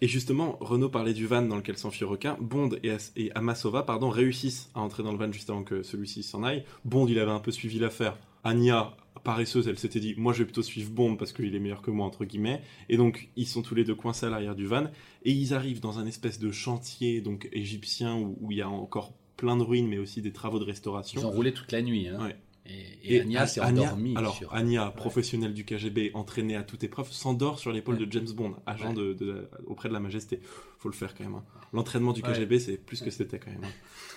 [0.04, 2.36] Et justement, Renault parlait du van dans lequel s'enfuit Requin.
[2.42, 5.82] Bond et, As- et Amasova pardon, réussissent à entrer dans le van juste avant que
[5.82, 6.66] celui-ci s'en aille.
[6.84, 8.18] Bond, il avait un peu suivi l'affaire.
[8.44, 11.82] Anya, paresseuse, elle s'était dit Moi, je vais plutôt suivre Bond parce qu'il est meilleur
[11.82, 12.62] que moi, entre guillemets.
[12.90, 14.88] Et donc, ils sont tous les deux coincés à l'arrière du van.
[15.24, 18.68] Et ils arrivent dans un espèce de chantier donc égyptien où, où il y a
[18.70, 21.22] encore plein de ruines, mais aussi des travaux de restauration.
[21.22, 22.10] Ils ont roulé toute la nuit.
[22.10, 22.22] Hein.
[22.22, 22.36] Ouais.
[22.66, 24.14] Et, et Anya s'est endormie.
[24.16, 28.06] Alors, sur- Anya, professionnelle du KGB, entraînée à toute épreuve, s'endort sur l'épaule Ouais.
[28.06, 28.94] de James Bond, agent Ouais.
[28.94, 30.40] de, de- auprès de la Majesté.
[30.80, 31.36] Faut le faire quand même.
[31.36, 31.44] hein.
[31.74, 32.32] L'entraînement du Ouais.
[32.32, 33.64] KGB, c'est plus que c'était quand même.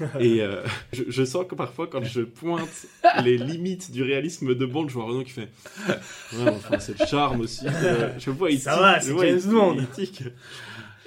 [0.01, 0.09] hein.
[0.21, 2.87] Et euh, je, je sens que parfois, quand je pointe
[3.25, 5.49] les limites du réalisme de Bond, je vois Renaud qui fait.
[5.89, 7.67] Ouais, enfin, c'est le charme aussi.
[7.67, 9.77] Euh, je vois, il Ça tique, va, c'est il- James Bond.
[9.79, 10.23] il tique.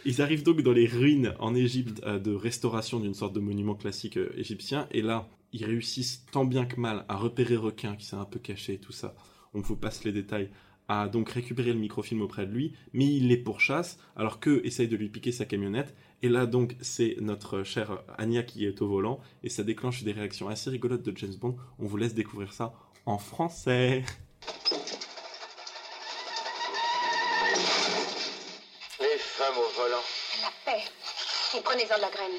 [0.06, 3.76] Ils arrivent donc dans les ruines en Égypte euh, de restauration d'une sorte de monument
[3.76, 4.88] classique euh, égyptien.
[4.92, 8.40] Et là, ils réussissent tant bien que mal à repérer Requin qui s'est un peu
[8.40, 9.16] caché et tout ça.
[9.54, 10.50] On vous passe les détails.
[10.88, 14.88] À donc récupérer le microfilm auprès de lui, mais il les pourchasse alors qu'eux essayent
[14.88, 15.96] de lui piquer sa camionnette.
[16.24, 20.12] Et là donc c'est notre chère Anya qui est au volant et ça déclenche des
[20.12, 21.58] réactions assez rigolotes de James Bond.
[21.78, 22.74] On vous laisse découvrir ça
[23.06, 24.04] en français.
[29.00, 30.04] Les femmes au volant.
[30.42, 30.84] La paix.
[31.56, 32.38] Et prenez-en de la graine.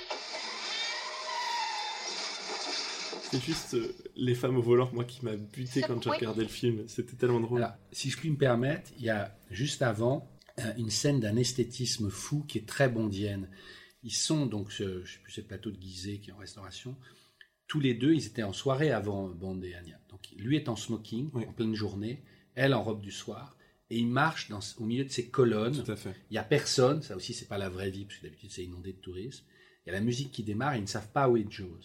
[3.31, 6.49] C'est juste euh, les femmes au volant, moi qui m'a buté quand j'ai regardé le
[6.49, 6.85] film.
[6.89, 7.63] C'était tellement drôle.
[7.63, 11.37] Alors, si je puis me permettre, il y a juste avant euh, une scène d'un
[11.37, 13.49] esthétisme fou qui est très bondienne.
[14.03, 16.39] Ils sont donc, ce, je sais plus, c'est le plateau de Gizeh qui est en
[16.39, 16.97] restauration.
[17.67, 20.01] Tous les deux, ils étaient en soirée avant Bond et Anya.
[20.09, 21.45] Donc, lui est en smoking, Oui.
[21.47, 22.23] en pleine journée,
[22.57, 23.57] elle en robe du soir,
[23.91, 25.85] et il marche dans, au milieu de ces colonnes.
[25.85, 26.15] Tout à fait.
[26.31, 28.65] Il y a personne, ça aussi c'est pas la vraie vie, parce que d'habitude c'est
[28.65, 29.45] inondé de tourisme.
[29.87, 31.79] Il y a la musique qui démarre, et ils ne savent pas où est Jaws.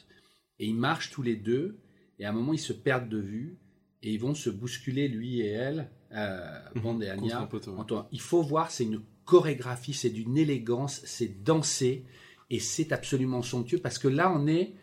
[0.60, 1.78] Et ils marchent tous les deux,
[2.20, 3.58] et à un moment ils se perdent de vue,
[4.01, 8.08] et ils vont se bousculer, lui et elle, euh, Bond et Contre Anya.
[8.12, 12.06] Il faut voir, c'est une chorégraphie, c'est d'une élégance, c'est dansé,
[12.49, 14.74] et c'est absolument somptueux, parce que là, on est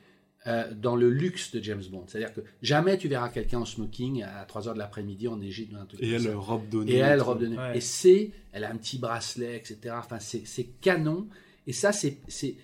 [0.49, 2.05] euh, dans le luxe de James Bond.
[2.09, 5.73] C'est-à-dire que jamais tu verras quelqu'un en smoking à 3 heures de l'après-midi en Égypte
[5.73, 6.37] ou un truc Et comme elle, ça.
[6.37, 6.93] robe de nuit.
[6.95, 7.57] Et elle, robe de nuit.
[7.57, 7.77] Ouais.
[7.77, 9.95] Et c'est, elle a un petit bracelet, etc.
[9.97, 11.29] Enfin, c'est c'est canon.
[11.69, 12.57] Et ça, c'est, c'est,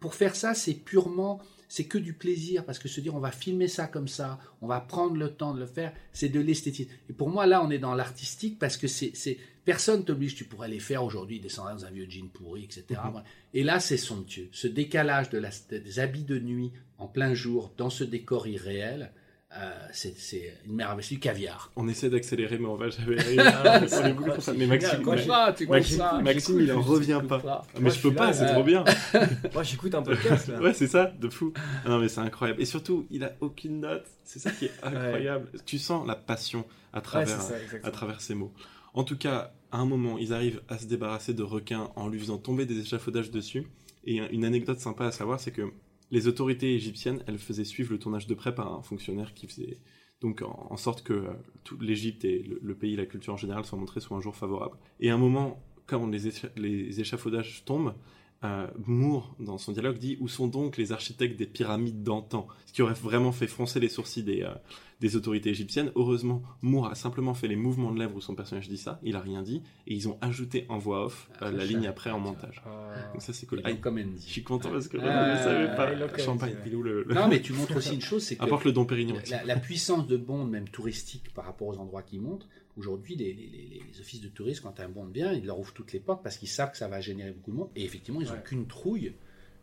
[0.00, 1.40] pour faire ça, c'est purement,
[1.70, 4.66] c'est que du plaisir, parce que se dire, on va filmer ça comme ça, on
[4.66, 6.90] va prendre le temps de le faire, c'est de l'esthétique.
[7.08, 10.44] Et pour moi, là, on est dans l'artistique, parce que c'est, c'est, personne t'oblige, tu
[10.44, 13.00] pourrais les faire aujourd'hui, descendre dans un vieux jean pourri, etc.
[13.04, 13.22] Mhm.
[13.54, 14.48] Et là, c'est somptueux.
[14.50, 19.12] Ce décalage de la, des habits de nuit en plein jour, dans ce décor irréel,
[19.56, 21.72] euh, c'est, c'est une merveille, c'est du caviar.
[21.74, 23.16] On essaie d'accélérer, mais on va jamais
[23.88, 24.52] ça.
[24.56, 27.66] Mais Maxime, Ah, tu Maxime- ça, Maxime, il en revient pas.
[27.74, 28.84] mais Moi, je je peux pas, c'est euh, trop bien.
[29.54, 30.60] Moi, j'écoute un podcast là.
[30.60, 31.52] Ouais, c'est ça, de fou.
[31.84, 32.62] Ah Non, mais c'est incroyable.
[32.62, 34.06] Et surtout, il a aucune note.
[34.24, 35.48] C'est ça qui est incroyable.
[35.66, 38.52] Tu sens la passion à travers, ça, à travers ces mots.
[38.94, 42.18] En tout cas, à un moment, ils arrivent à se débarrasser de requins en lui
[42.20, 43.66] faisant tomber des échafaudages dessus.
[44.04, 45.70] Et une anecdote sympa à savoir, c'est que
[46.10, 49.78] les autorités égyptiennes, elles faisaient suivre le tournage de près par un fonctionnaire qui faisait
[50.20, 51.32] donc en, sorte que euh,
[51.80, 54.76] l'Égypte et le, pays, la culture en général, soient montrés sous un jour favorable.
[55.00, 57.94] Et à un moment, quand les échafaudages tombent,
[58.42, 62.48] euh, Moore, dans son dialogue, dit Où sont donc les architectes des pyramides d'antan?
[62.66, 64.54] Ce qui aurait vraiment fait froncer les sourcils des, euh,
[65.00, 65.90] des autorités égyptiennes.
[65.96, 69.16] Heureusement, Moore a simplement fait les mouvements de lèvres où son personnage dit ça, il
[69.16, 71.86] a rien dit, et ils ont ajouté en voix off euh, Ah, la ça, ligne
[71.86, 72.62] après en montage.
[72.66, 72.92] Ah.
[73.12, 73.60] Donc ça, c'est cool.
[73.64, 76.18] Ah, je suis content parce que je ne savais pas.
[76.18, 77.04] Champagne, le.
[77.04, 79.16] le- Non, mais tu montres aussi une chose, c'est que Apporte le Dom Pérignon.
[79.30, 82.46] la, la puissance de Bond, même touristique, par rapport aux endroits qui montent,
[82.76, 85.72] aujourd'hui, les, les- les- les offices de tourisme, quand un Bond vient, ils leur ouvrent
[85.72, 87.70] toutes les portes parce qu'ils savent que ça va générer beaucoup de monde.
[87.76, 88.42] Et effectivement, ils n'ont Ouais.
[88.44, 89.12] qu'une trouille.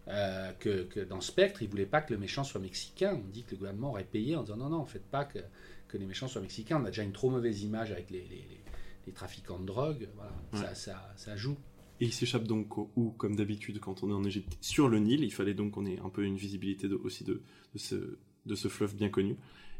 [0.07, 3.19] Euh, que, que dans Spectre, ils ne voulaient pas que le méchant soit mexicain.
[3.23, 5.39] On dit que le gouvernement aurait payé en disant non, non, faites pas que,
[5.87, 6.81] que les méchants soient mexicains.
[6.81, 8.61] On a déjà une trop mauvaise image avec les, les- les-
[9.05, 10.07] les trafiquants de drogue.
[10.15, 10.59] Voilà, Ouais.
[10.59, 11.57] ça, ça, ça joue.
[11.99, 14.99] Et il s'échappe donc au- où, comme d'habitude, quand on est en Égypte, sur le
[14.99, 15.23] Nil.
[15.23, 17.41] Il fallait donc qu'on ait un peu une visibilité de- aussi de,
[17.73, 19.35] de ce, de ce fleuve bien connu.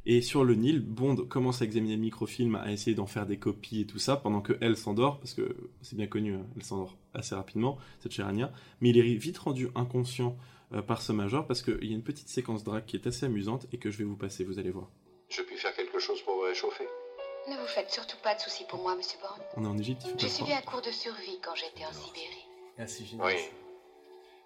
[0.10, 3.38] Et sur le Nil, Bond commence à examiner le microfilm, à essayer d'en faire des
[3.38, 6.64] copies et tout ça, pendant que elle s'endort, parce que c'est bien connu, hein, elle
[6.64, 8.54] s'endort assez rapidement, cette chère Anya.
[8.80, 10.38] Mais il est vite rendu inconscient
[10.74, 13.26] euh, par ce major, parce qu'il y a une petite séquence drague qui est assez
[13.26, 14.88] amusante et que je vais vous passer, vous allez voir.
[15.28, 16.88] Je puis faire quelque chose pour vous réchauffer
[17.50, 19.44] Ne vous faites surtout pas de soucis pour moi, monsieur Bond.
[19.58, 20.62] On est en Égypte, il fait J'ai pas suivi froid.
[20.66, 22.48] un cours de survie quand j'étais en Sibérie.
[22.80, 23.28] Ah, c'est génial.
[23.28, 23.42] Oui.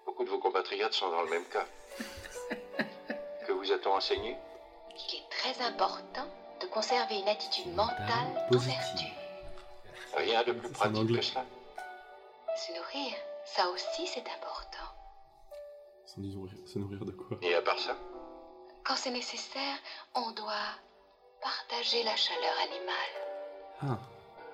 [0.06, 1.68] Beaucoup de vos compatriotes sont dans le même cas.
[3.46, 4.34] que vous a-t-on enseigné?
[4.96, 6.26] Il est très important
[6.60, 9.08] de conserver une attitude mentale d'ouverture.
[10.16, 11.44] Rien de plus pratique que cela.
[12.56, 13.14] Se nourrir,
[13.44, 14.88] ça aussi c'est important.
[16.06, 17.38] Sans disons rire- se nourrir de quoi?
[17.42, 17.96] Et à part ça?
[18.84, 19.76] Quand c'est nécessaire,
[20.14, 20.70] on doit
[21.40, 23.14] partager la chaleur animale.
[23.82, 23.98] Ah,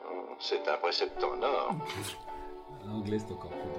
[0.05, 1.73] Hmm, C'est un précepte en or.
[2.87, 3.71] En anglais, c'est encore plus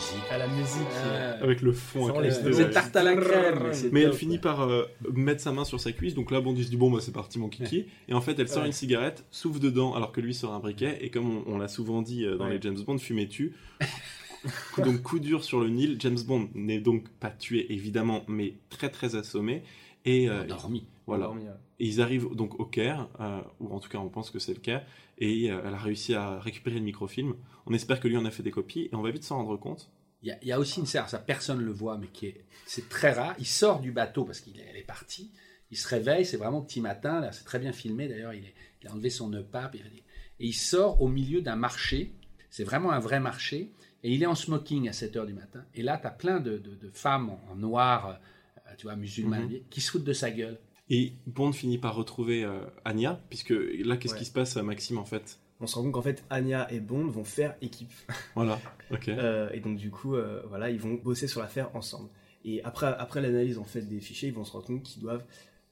[0.00, 0.30] musique.
[0.30, 0.80] À la musique.
[1.04, 2.70] Euh, avec le fond les c'est ouais.
[2.70, 3.70] tarte à la crème.
[3.92, 4.84] Mais elle finit par euh,
[5.14, 7.12] mettre sa main sur sa cuisse, donc là Bond il se dit bon bah c'est
[7.12, 8.66] parti mon kiki, et en fait elle sort Ouais.
[8.66, 11.68] une cigarette, souffle dedans alors que lui sort un briquet, et comme on, on l'a
[11.68, 12.54] souvent dit euh, dans Ouais.
[12.54, 13.54] les James Bond, fumer tue.
[14.78, 18.88] donc coup dur sur le Nil, James Bond n'est donc pas tué évidemment, mais très
[18.90, 19.62] très assommé,
[20.04, 20.86] et euh, Endormi.
[21.06, 21.26] voilà.
[21.26, 21.54] Endormi, ouais.
[21.78, 24.52] Et ils arrivent donc au Caire, euh, ou en tout cas on pense que c'est
[24.54, 24.84] le Caire,
[25.20, 27.34] et euh, elle a réussi à récupérer le microfilm.
[27.66, 29.56] On espère que lui en a fait des copies, et on va vite s'en rendre
[29.58, 29.90] compte.
[30.22, 32.08] Il y, a, il y a aussi une serre, ça personne ne le voit, mais
[32.08, 33.34] qui est, c'est très rare.
[33.38, 35.30] Il sort du bateau parce qu'il est, est partie.
[35.70, 37.20] Il se réveille, c'est vraiment petit matin.
[37.20, 38.08] Là, c'est très bien filmé.
[38.08, 39.76] D'ailleurs, il, est- il a enlevé son nœud pape.
[39.76, 42.12] Et, et il sort au milieu d'un marché.
[42.50, 43.70] C'est vraiment un vrai marché.
[44.02, 45.64] Et il est en smoking à 7 heures du matin.
[45.74, 48.18] Et là, tu as plein de, de- de femmes en, en noir,
[48.66, 49.60] euh, tu vois, musulmanes, Mhm.
[49.70, 50.58] qui se foutent de sa gueule.
[50.90, 54.18] Et Bond finit par retrouver euh, Anya, puisque là qu'est-ce Ouais.
[54.18, 55.38] qui se passe à Maxime en fait?
[55.60, 57.92] On se rend compte qu'en fait, Anya et Bond vont faire équipe.
[58.34, 58.58] Voilà,
[58.90, 59.08] ok.
[59.08, 62.08] Euh, et donc, du coup, euh, voilà, ils vont bosser sur l'affaire ensemble.
[62.44, 65.24] Et après, après l'analyse en fait des fichiers, ils vont se rendre compte qu'ils doivent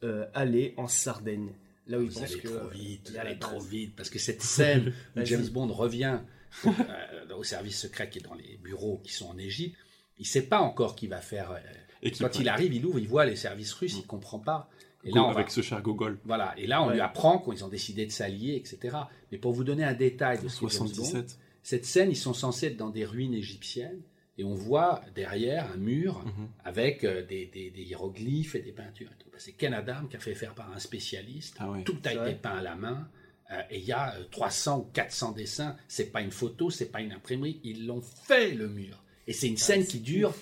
[0.05, 1.53] euh, aller en Sardaigne.
[1.87, 2.49] Là où ils Vous pensent allez que.
[2.49, 5.25] trop vite, il allez trop vite, parce que cette scène où.
[5.25, 6.19] James Bond revient
[6.67, 9.75] euh, au service secret qui est dans les bureaux qui sont en Égypte,
[10.19, 11.51] il sait pas encore qu'il va faire.
[11.53, 11.59] euh,
[12.03, 14.69] Et qui quand il arrive, il ouvre, il voit les services russes, il comprend pas.
[15.09, 16.19] Et là, on va- avec ce cher Gogol.
[16.25, 16.95] voilà, et là, on Ouais.
[16.95, 18.97] lui apprend qu'ils ont décidé de s'allier, etc.
[19.33, 21.39] Mais pour vous donner un détail de ce qu'est James Bond, 77.
[21.63, 24.01] cette scène, ils sont censés être dans des ruines égyptiennes,
[24.39, 26.49] et on voit derrière un mur Mhm.
[26.65, 29.11] avec euh, des, des- des hiéroglyphes et des peintures.
[29.37, 31.57] C'est Ken Adam qui a fait faire par un spécialiste.
[31.61, 31.73] Ah.
[31.85, 33.09] Tout a été peint à la main.
[33.51, 35.75] euh, et il y a euh, 300 ou 400 dessins.
[35.89, 37.61] C'est pas une photo, c'est pas une imprimerie.
[37.65, 39.03] Ils l'ont fait le mur.
[39.27, 40.35] Et c'est une scène c'est qui dure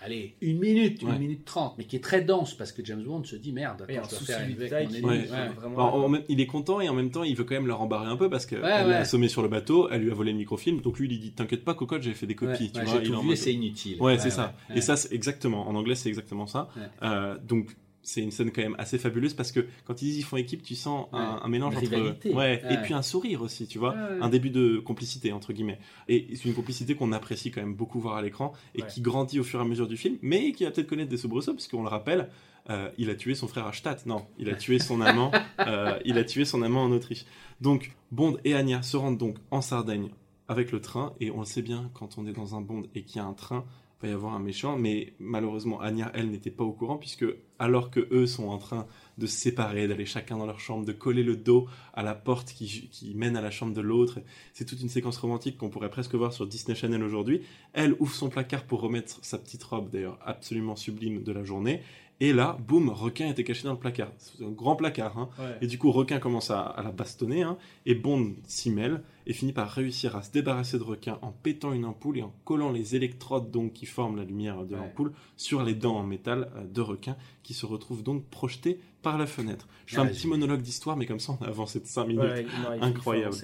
[0.00, 3.24] allez, une minute, une minute trente, mais qui est très dense parce que James Bond
[3.24, 5.00] se dit merde, Il attends, je dois faire une détail qui.
[5.02, 5.26] Ouais.
[5.56, 6.08] Vraiment.
[6.08, 8.28] Bon, est content et en même temps, il veut quand même la rembarrer un peu
[8.30, 8.94] parce qu'elle Ouais, l'a ouais.
[8.94, 10.80] assommé sur le bateau, elle lui a volé le microfilm.
[10.80, 12.64] Donc lui, il dit T'inquiète pas, cocotte, j'ai fait des copies.
[12.64, 14.00] Ouais, tu ouais, vois, il tout en vu et c'est inutile.
[14.00, 14.54] Ouais, c'est ça.
[14.70, 14.78] ouais.
[14.78, 15.68] Et ça, c'est exactement.
[15.68, 16.68] En anglais, c'est exactement ça.
[16.76, 16.82] Ouais.
[17.02, 20.22] Euh, donc, c'est une scène quand même assez fabuleuse parce que quand ils disent ils
[20.24, 21.40] font équipe, tu sens un, Ouais.
[21.42, 21.90] un mélange Une entre.
[21.90, 22.34] rivalité.
[22.34, 22.82] Ouais, et Ouais.
[22.82, 23.92] puis un sourire aussi, tu vois.
[23.92, 24.18] Ouais.
[24.20, 25.78] Un début de complicité, entre guillemets.
[26.08, 28.88] Et c'est une complicité qu'on apprécie quand même beaucoup voir à l'écran et Ouais.
[28.88, 31.16] qui grandit au fur et à mesure du film, mais qui va peut-être connaître des
[31.18, 32.28] soubresauts, parce qu'on le rappelle.
[32.68, 34.04] euh, il a tué son frère à Stadt.
[34.06, 35.32] Non, il a tué son amant.
[35.66, 37.24] euh, il a tué son amant en Autriche.
[37.60, 40.10] Donc, Bond et Anya se rendent donc en Sardaigne
[40.46, 43.02] avec le train, et on le sait bien, quand on est dans un Bond et
[43.02, 43.64] qu'il y a un train,
[44.02, 47.26] va y avoir un méchant, mais malheureusement, Anya, elle, n'était pas au courant, puisque
[47.58, 48.86] alors que eux sont en train
[49.18, 52.52] de se séparer, d'aller chacun dans leur chambre, de coller le dos à la porte
[52.52, 54.20] qui, qui mène à la chambre de l'autre,
[54.54, 57.42] c'est toute une séquence romantique qu'on pourrait presque voir sur Disney Channel aujourd'hui.
[57.74, 61.82] Elle ouvre son placard pour remettre sa petite robe, d'ailleurs absolument sublime de la journée,
[62.20, 64.12] et là, boum, requin était caché dans le placard.
[64.18, 65.28] C'est un grand placard, hein.
[65.38, 65.56] Ouais.
[65.62, 67.56] Et du coup, Requin commence à, à la bastonner, hein,
[67.86, 71.72] et Bond s'y mêle, et finit par réussir à se débarrasser de Requin en pétant
[71.72, 74.80] une ampoule et en collant les électrodes donc qui forment la lumière de Ouais.
[74.80, 79.16] l'ampoule sur les dents en métal euh, de Requin, qui se retrouvent donc projetés par
[79.16, 79.66] la fenêtre.
[79.86, 82.04] Je fais Ah, un petit monologue d'histoire, mais comme ça, on a avancé de 5
[82.06, 82.22] minutes.
[82.22, 83.34] Ouais, non, Incroyable.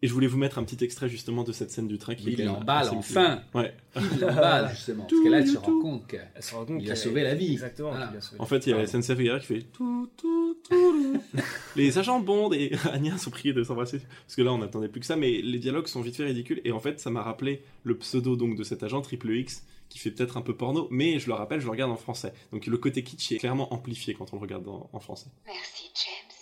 [0.00, 2.28] Et je voulais vous mettre un petit extrait justement de cette scène du train qui
[2.28, 3.42] est Il l'emballe enfin.
[3.52, 3.74] Ouais.
[3.96, 5.04] Il l'emballe justement.
[5.10, 6.16] Parce que là, elle se rend compte que.
[6.36, 7.52] Elle se rend compte Il lui a qu'elle- sauvé la vie.
[7.52, 7.90] Exactement.
[7.90, 8.04] Voilà.
[8.06, 8.86] qu'il lui a sauvé En fait, il y a la.
[8.86, 11.20] SNCF qui fait tout, tout, tout.
[11.76, 14.00] Les agents Bond et Anya sont priés de s'embrasser.
[14.24, 16.60] Parce que là, on n'attendait plus que ça, mais les dialogues sont vite fait ridicules.
[16.64, 19.98] Et en fait, ça m'a rappelé le pseudo donc de cet agent Triple X qui
[19.98, 22.32] fait peut-être un peu porno, mais je le rappelle, je le regarde en français.
[22.52, 25.28] Donc le côté kitsch est clairement amplifié quand on le regarde en, en français.
[25.46, 26.36] Merci, James.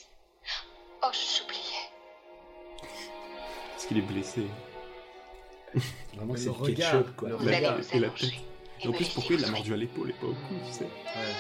[1.05, 1.56] Oh, j'oubliais.
[3.87, 4.43] Parce qu'il est blessé.
[6.17, 7.29] Vraiment, Le c'est le regard, ketchup, quoi.
[7.29, 7.95] le La- et la tête.
[8.83, 10.85] et en plus, pourquoi il l'a mordu à l'épaule et pas au cou, tu sais
[10.85, 11.35] Ouais.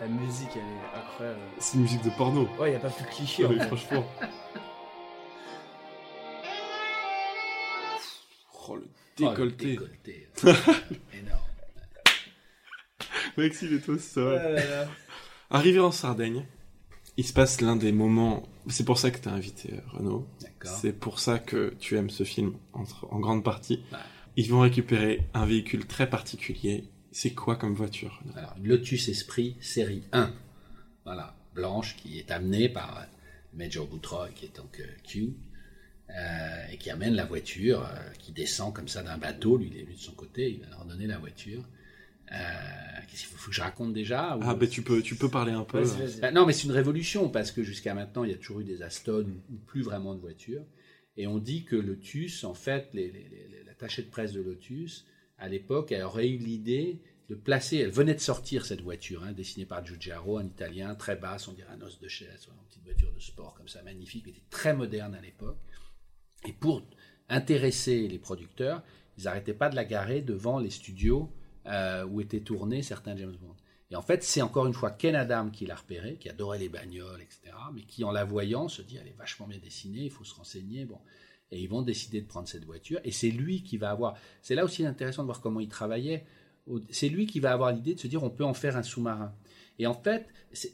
[0.00, 1.40] La musique, elle est incroyable.
[1.58, 2.48] C'est une musique de porno.
[2.58, 3.44] Ouais, il n'y a pas plus cliché.
[3.44, 3.66] en Mais fait.
[3.66, 4.06] franchement.
[8.68, 8.84] Oh, le Oh,
[9.22, 9.66] le décolleté.
[9.72, 10.28] décolleté.
[11.14, 11.40] Énorme.
[13.36, 14.34] Maxime est au sol.
[14.34, 14.86] Ouais, ouais, ouais.
[15.50, 16.44] Arrivé en Sardaigne,
[17.16, 18.42] il se passe l'un des moments.
[18.68, 20.28] C'est pour ça que tu as invité euh, Renaud.
[20.64, 23.82] C'est pour ça que tu aimes ce film entre, en grande partie.
[24.36, 26.84] Ils vont récupérer un véhicule très particulier.
[27.12, 30.34] C'est quoi comme voiture Alors, une Lotus Esprit série 1.
[31.04, 33.02] Voilà, blanche, qui est amenée par euh,
[33.54, 35.36] Major Boutroy, qui est donc euh, Q,
[36.10, 39.56] euh, et qui amène la voiture, euh, qui descend comme ça d'un bateau.
[39.56, 41.64] Lui, il est lui de son côté, il va leur donner la voiture.
[42.32, 42.36] Euh,
[43.08, 45.28] Qu'est-ce qu'il faut, faut que je raconte déjà ou- Ah, ben tu peux, tu peux
[45.30, 45.78] parler un peu.
[46.20, 48.64] Bah, non, mais c'est une révolution parce que jusqu'à maintenant, il y a toujours eu
[48.64, 50.64] des Aston ou plus vraiment de voitures.
[51.16, 55.06] Et on dit que Lotus, en fait, les, les, les- l'attaché de presse de Lotus,
[55.38, 57.00] à l'époque, elle aurait eu l'idée
[57.30, 57.78] de placer.
[57.78, 61.52] Elle venait de sortir cette voiture, hein, dessinée par Giugiaro, un Italien, très basse, on
[61.52, 64.74] dirait un os de chaise, une petite voiture de sport comme ça, magnifique, mais très
[64.74, 65.58] moderne à l'époque.
[66.46, 66.82] Et pour
[67.28, 68.82] intéresser les producteurs,
[69.18, 71.30] ils n'arrêtaient pas de la garer devant les studios
[71.66, 73.54] euh, où étaient tournés certains James Bond.
[73.90, 76.68] Et en fait, c'est encore une fois Ken Adam qui l'a repéré, qui adorait les
[76.68, 80.10] bagnoles, etc., mais qui, en la voyant, se dit, elle est vachement bien dessinée, il
[80.10, 80.98] faut se renseigner, bon.
[81.52, 84.16] Et ils vont décider de prendre cette voiture, et c'est lui qui va avoir...
[84.42, 86.24] C'est là aussi intéressant de voir comment il travaillait.
[86.90, 89.32] C'est lui qui va avoir l'idée de se dire, on peut en faire un sous-marin.
[89.78, 90.26] Et en fait,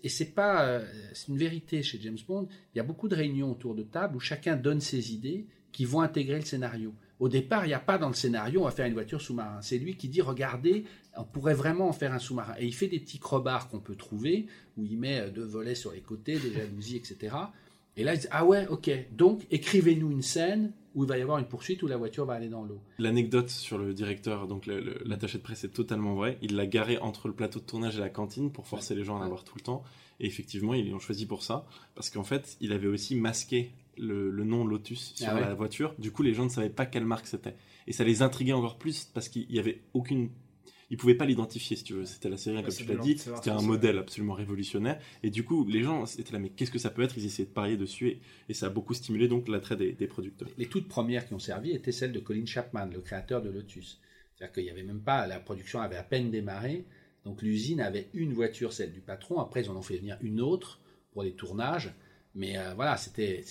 [0.03, 2.49] et c'est pas, euh, c'est une vérité chez James Bond.
[2.75, 5.85] Il y a beaucoup de réunions autour de table où chacun donne ses idées qui
[5.85, 6.95] vont intégrer le scénario.
[7.23, 9.63] Au départ, il n'y a pas dans le scénario on va faire une voiture sous-marin.
[9.63, 10.85] C'est lui qui dit regardez,
[11.17, 12.55] on pourrait vraiment en faire un sous-marin.
[12.59, 14.47] Et il fait des petits crobards qu'on peut trouver
[14.77, 17.37] où il met euh, deux volets sur les côtés, des jalousies, etc.
[17.97, 18.91] Et là, il dit ah ouais, ok.
[19.13, 22.35] Donc écrivez-nous une scène où il va y avoir une poursuite où la voiture va
[22.35, 22.81] aller dans l'eau.
[22.99, 24.67] L'anecdote sur le directeur, donc
[25.05, 26.39] l'attaché de presse, est totalement vraie.
[26.43, 29.15] Il l'a garé entre le plateau de tournage et la cantine pour forcer les gens
[29.15, 29.27] à en Ouais.
[29.27, 29.85] avoir tout le temps.
[30.19, 31.67] Et effectivement, ils l'ont choisi pour ça.
[31.95, 35.41] Parce qu'en fait, il avait aussi masqué le, le nom Lotus sur Ah ouais.
[35.41, 35.95] la voiture.
[35.99, 37.55] Du coup, les gens ne savaient pas quelle marque c'était.
[37.87, 40.31] Et ça les intriguait encore plus parce qu'il y avait aucune.
[40.91, 42.05] Ils pouvaient pas l'identifier, si tu veux.
[42.05, 43.17] C'était la série, Ouais, comme tu l'as dit.
[43.17, 45.01] C'était un modèle absolument révolutionnaire.
[45.23, 47.17] Et du coup, les gens étaient là, mais qu'est-ce que ça peut être?
[47.17, 48.09] Ils essayaient de parier dessus.
[48.09, 48.21] Et,
[48.51, 50.49] et ça a beaucoup stimulé donc l'attrait des, des producteurs.
[50.59, 54.01] Les toutes premières qui ont servi étaient celles de Colin Chapman, le créateur de Lotus.
[54.35, 56.85] C'est-à-dire qu'il n'y avait même pas, la production avait à peine démarré,
[57.25, 59.39] donc l'usine avait une voiture, celle du patron.
[59.41, 60.81] Après, ils en ont fait venir une autre
[61.13, 61.95] pour les tournages.
[62.35, 63.45] Mais euh, voilà, c'était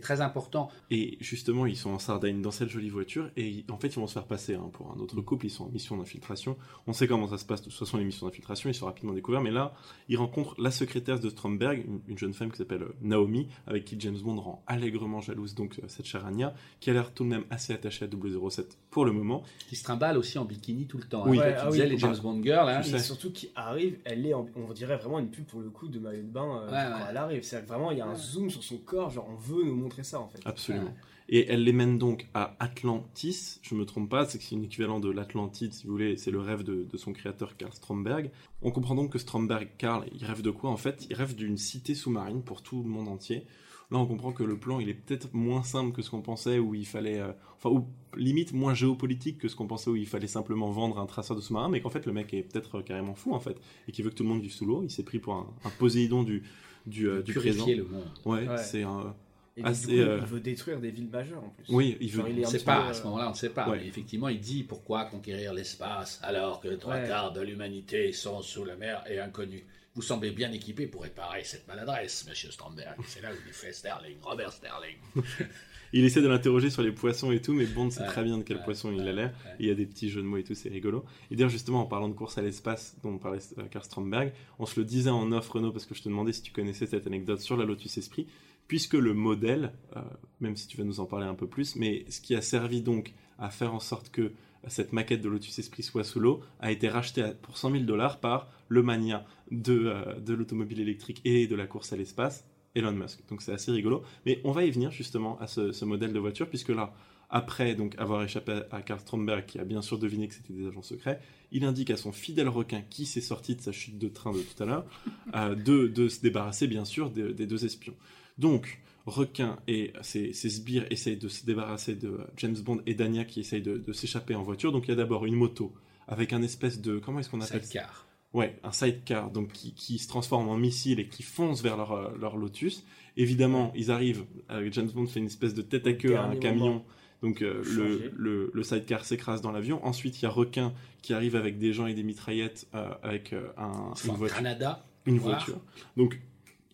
[0.00, 0.70] très important.
[0.90, 3.94] Et justement, ils sont en Sardaigne dans cette jolie voiture et ils- en fait, ils
[3.98, 5.46] vont se faire passer hein, pour un autre couple.
[5.46, 6.56] Ils sont en mission d'infiltration.
[6.86, 7.62] On sait comment ça se passe.
[7.62, 9.40] De toute façon, les missions d'infiltration, ils sont rapidement découverts.
[9.40, 9.72] Mais là,
[10.08, 13.84] ils rencontrent la secrétaire de Stromberg, une, une jeune femme qui s'appelle euh, Naomi, avec
[13.86, 17.24] qui James Bond rend allègrement jalouse donc euh, cette chère Anya, qui a l'air tout
[17.24, 19.42] de même assez attachée à 007 pour le moment.
[19.68, 21.24] Qui se trimballe aussi en bikini tout le temps.
[21.26, 21.38] Oui.
[21.38, 21.42] hein.
[21.42, 21.90] Ouais, ah disais oui.
[21.90, 22.68] les James Bond girls.
[22.68, 22.82] hein.
[22.82, 25.88] Et surtout qui arrive, elle est, en- on dirait vraiment une pub pour le coup
[25.88, 27.06] de maillot de bain euh, Ouais, quand ouais.
[27.10, 27.42] elle arrive.
[27.42, 30.04] C'est vraiment, il y a un zoom sur son corps, genre on veut nous montrer
[30.04, 30.40] ça en fait.
[30.44, 30.86] Absolument.
[30.86, 30.94] Ouais.
[31.30, 34.64] Et elle les mène donc à Atlantis, je me trompe pas, c'est que c'est une
[34.64, 38.30] équivalent de l'Atlantide, si vous voulez, c'est le rêve de, de son créateur Karl Stromberg.
[38.62, 41.58] On comprend donc que Stromberg, Karl, il rêve de quoi En fait, il rêve d'une
[41.58, 43.44] cité sous-marine pour tout le monde entier.
[43.90, 46.58] Là, on comprend que le plan, il est peut-être moins simple que ce qu'on pensait,
[46.58, 50.06] où il fallait, euh, enfin, ou limite moins géopolitique que ce qu'on pensait, où il
[50.06, 53.14] fallait simplement vendre un traceur de sous-marin, mais qu'en fait, le mec est peut-être carrément
[53.14, 54.82] fou, en fait, et qui veut que tout le monde vive sous l'eau.
[54.82, 56.42] Il s'est pris pour un, un Poséidon du,
[56.88, 57.64] du, euh, du présent.
[57.64, 58.08] Purifier le monde.
[58.24, 58.58] Ouais, Ouais.
[58.58, 59.14] c'est un.
[59.56, 61.64] Et c'est, coup, euh, il veut détruire des villes majeures en plus.
[61.68, 62.18] Oui, il veut.
[62.20, 63.68] Genre, il On ne sait pas, à ce euh, moment-là, on ne sait pas.
[63.68, 63.78] Ouais.
[63.78, 68.64] Mais effectivement, il dit pourquoi conquérir l'espace alors que trois quarts de l'humanité sont sous
[68.64, 69.64] la mer et inconnus.
[69.94, 72.94] Vous semblez bien équipé pour réparer cette maladresse, monsieur Stromberg.
[73.08, 74.96] C'est là où il fait Sterling, Robert Sterling.
[75.92, 78.38] Il essaie de l'interroger sur les poissons et tout, mais Bond sait Ouais, très bien
[78.38, 79.32] de quel ouais, poisson il a l'air.
[79.58, 81.04] Il y a des petits jeux de mots et tout, c'est rigolo.
[81.30, 84.66] Et d'ailleurs, justement, en parlant de course à l'espace dont parlait euh, Karl Stromberg, on
[84.66, 87.06] se le disait en off, Renaud, parce que je te demandais si tu connaissais cette
[87.06, 88.26] anecdote sur la Lotus Esprit,
[88.66, 90.00] puisque le modèle, euh,
[90.40, 92.82] même si tu vas nous en parler un peu plus, mais ce qui a servi
[92.82, 94.32] donc à faire en sorte que
[94.66, 97.84] cette maquette de Lotus Esprit soit sous l'eau, a été racheté à- pour 100 000
[97.84, 102.44] dollars par le mania de, euh, de l'automobile électrique et de la course à l'espace,
[102.74, 103.20] Elon Musk.
[103.28, 104.02] Donc c'est assez rigolo.
[104.26, 106.92] Mais on va y venir justement à ce, ce modèle de voiture, puisque là,
[107.30, 110.66] après donc avoir échappé à Karl Stromberg, qui a bien sûr deviné que c'était des
[110.66, 111.20] agents secrets,
[111.52, 114.40] il indique à son fidèle requin qui s'est sorti de sa chute de train de
[114.40, 114.86] tout à l'heure,
[115.34, 117.94] euh, de, de se débarrasser bien sûr des, des deux espions.
[118.38, 123.24] Donc, requin et ses, ses sbires essayent de se débarrasser de James Bond et Dania
[123.24, 124.72] qui essayent de, de s'échapper en voiture.
[124.72, 125.72] Donc il y a d'abord une moto
[126.06, 126.98] avec un espèce de...
[126.98, 127.66] Comment est-ce qu'on appelle ça?
[127.66, 128.07] Sidecar.
[128.34, 131.92] Ouais, un sidecar donc qui, qui se transforme en missile et qui fonce vers leur,
[131.92, 132.84] euh, leur Lotus.
[133.16, 136.36] Évidemment, ils arrivent, avec James Bond fait une espèce de tête à queue à un
[136.36, 136.66] camion.
[136.66, 136.86] moment.
[137.22, 139.84] Donc euh, le, le, le sidecar s'écrase dans l'avion.
[139.84, 140.72] Ensuite, il y a Requin
[141.02, 144.36] qui arrive avec des gens et des mitraillettes euh, avec euh, un, Enfin, une voiture
[144.36, 144.86] Canada.
[145.06, 145.60] une voiture.
[145.96, 146.20] Donc,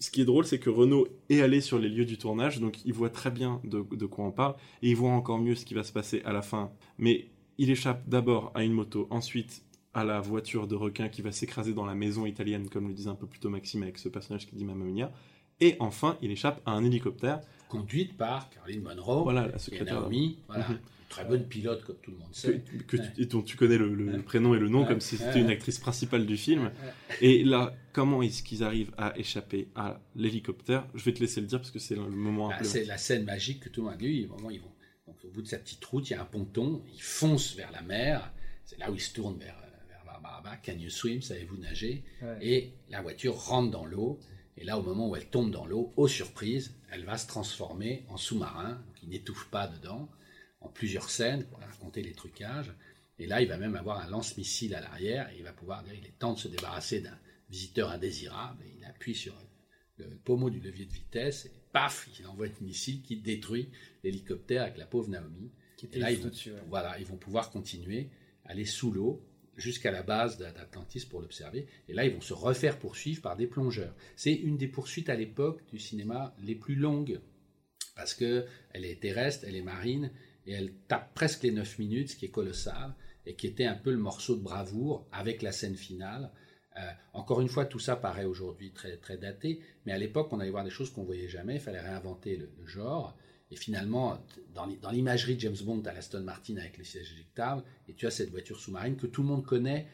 [0.00, 2.84] ce qui est drôle, c'est que Renault est allé sur les lieux du tournage, donc
[2.84, 5.64] il voit très bien de, de quoi on parle, et il voit encore mieux ce
[5.64, 6.70] qui va se passer à la fin.
[6.98, 9.62] Mais il échappe d'abord à une moto, ensuite
[9.94, 13.10] à la voiture de requin qui va s'écraser dans la maison italienne, comme le disait
[13.10, 15.12] un peu plus tôt Maxime avec ce personnage qui dit Mamma Mia.
[15.60, 17.40] Et enfin, il échappe à un hélicoptère.
[17.68, 19.22] Conduite par Caroline Monroe.
[19.22, 20.00] Voilà, la et secrétaire.
[20.00, 20.38] Naomi.
[20.48, 20.68] Voilà.
[20.68, 20.78] Mhm.
[21.08, 22.60] Très bonne pilote, comme tout le monde sait.
[22.88, 23.08] que tu- Ouais.
[23.18, 24.18] et dont tu connais le, le Ouais.
[24.22, 24.88] prénom et le nom Ouais.
[24.88, 26.72] comme si c'était une actrice principale du film.
[27.20, 30.88] Et là, comment est-ce qu'ils arrivent à échapper à l'hélicoptère?
[30.94, 33.24] Je vais te laisser le dire parce que c'est le moment Bah, c'est la scène
[33.24, 34.12] magique que tout le monde a vu.
[34.12, 36.82] Ils vont, donc, au bout de sa petite route, il y a un ponton.
[36.92, 38.32] Ils foncent vers la mer.
[38.64, 39.54] C'est là où ils se tournent vers,
[40.64, 42.04] Can you swim Savez-vous nager?
[42.22, 42.38] Ouais.
[42.40, 44.18] Et la voiture rentre dans l'eau.
[44.56, 48.04] Et là, au moment où elle tombe dans l'eau, aux surprises, elle va se transformer
[48.08, 48.82] en sous-marin.
[49.02, 50.08] Il n'étouffe pas dedans.
[50.60, 52.72] En plusieurs scènes pour raconter les trucages.
[53.18, 55.28] Et là, il va même avoir un lance-missile à l'arrière.
[55.30, 57.18] Et il va pouvoir dire il est temps de se débarrasser d'un
[57.50, 58.62] visiteur indésirable.
[58.64, 59.34] Et il appuie sur
[59.96, 61.46] le pommeau du levier de vitesse.
[61.46, 63.68] Et paf, il envoie un missile qui détruit
[64.02, 65.50] l'hélicoptère avec la pauvre Naomi.
[65.76, 66.52] Qui Et là, ils vont, au-dessus.
[66.52, 66.62] ouais.
[66.68, 68.08] voilà, ils vont pouvoir continuer,
[68.44, 69.20] aller sous l'eau
[69.56, 71.66] jusqu'à la base d'A- d'Atlantis pour l'observer.
[71.88, 73.94] Et là, ils vont se refaire poursuivre par des plongeurs.
[74.16, 77.20] C'est une des poursuites à l'époque du cinéma les plus longues
[77.96, 80.10] parce que elle est terrestre, elle est marine
[80.46, 82.94] et elle tape presque les 9 minutes, ce qui est colossal
[83.26, 86.30] et qui était un peu le morceau de bravoure avec la scène finale.
[86.76, 90.40] Euh, encore une fois, tout ça paraît aujourd'hui très, très daté, mais à l'époque, on
[90.40, 91.54] allait voir des choses qu'on voyait jamais.
[91.54, 93.16] Il fallait réinventer le genre.
[93.50, 94.18] Et finalement,
[94.54, 97.62] dans l'i- dans l'imagerie de James Bond, tu as l'Aston Martin avec le siège éjectable,
[97.88, 99.86] et tu as cette voiture sous-marine que tout le monde connaît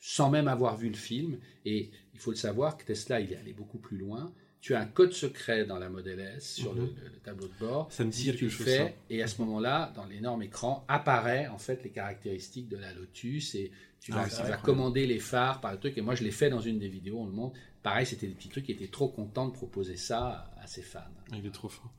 [0.00, 1.38] sans même avoir vu le film.
[1.64, 4.32] Et il faut le savoir que Tesla, il est allé beaucoup plus loin.
[4.60, 6.94] Tu as un code secret dans la Model S sur le, Mhm.
[7.02, 7.90] le- le tableau de bord.
[7.92, 8.92] Ça me dit si quelque tu le chose, fais, ça.
[9.10, 13.54] et à ce moment-là, dans l'énorme écran, apparaît en fait les caractéristiques de la Lotus
[13.54, 15.96] et tu Ah, vas, tu commander les phares par le truc.
[15.98, 17.58] Et moi, je l'ai fait dans une des vidéos, on le montre.
[17.82, 21.00] Pareil, c'était des petits trucs qui étaient trop contents de proposer ça à ses fans.
[21.32, 21.92] Il est trop fort.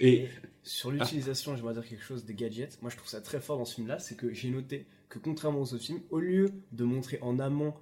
[0.00, 0.28] Et
[0.62, 2.78] sur l'utilisation, j'aimerais dire quelque chose des gadgets.
[2.82, 5.60] Moi, je trouve ça très fort dans ce film-là, c'est que j'ai noté que contrairement
[5.60, 7.74] aux autres films, au lieu de montrer en amont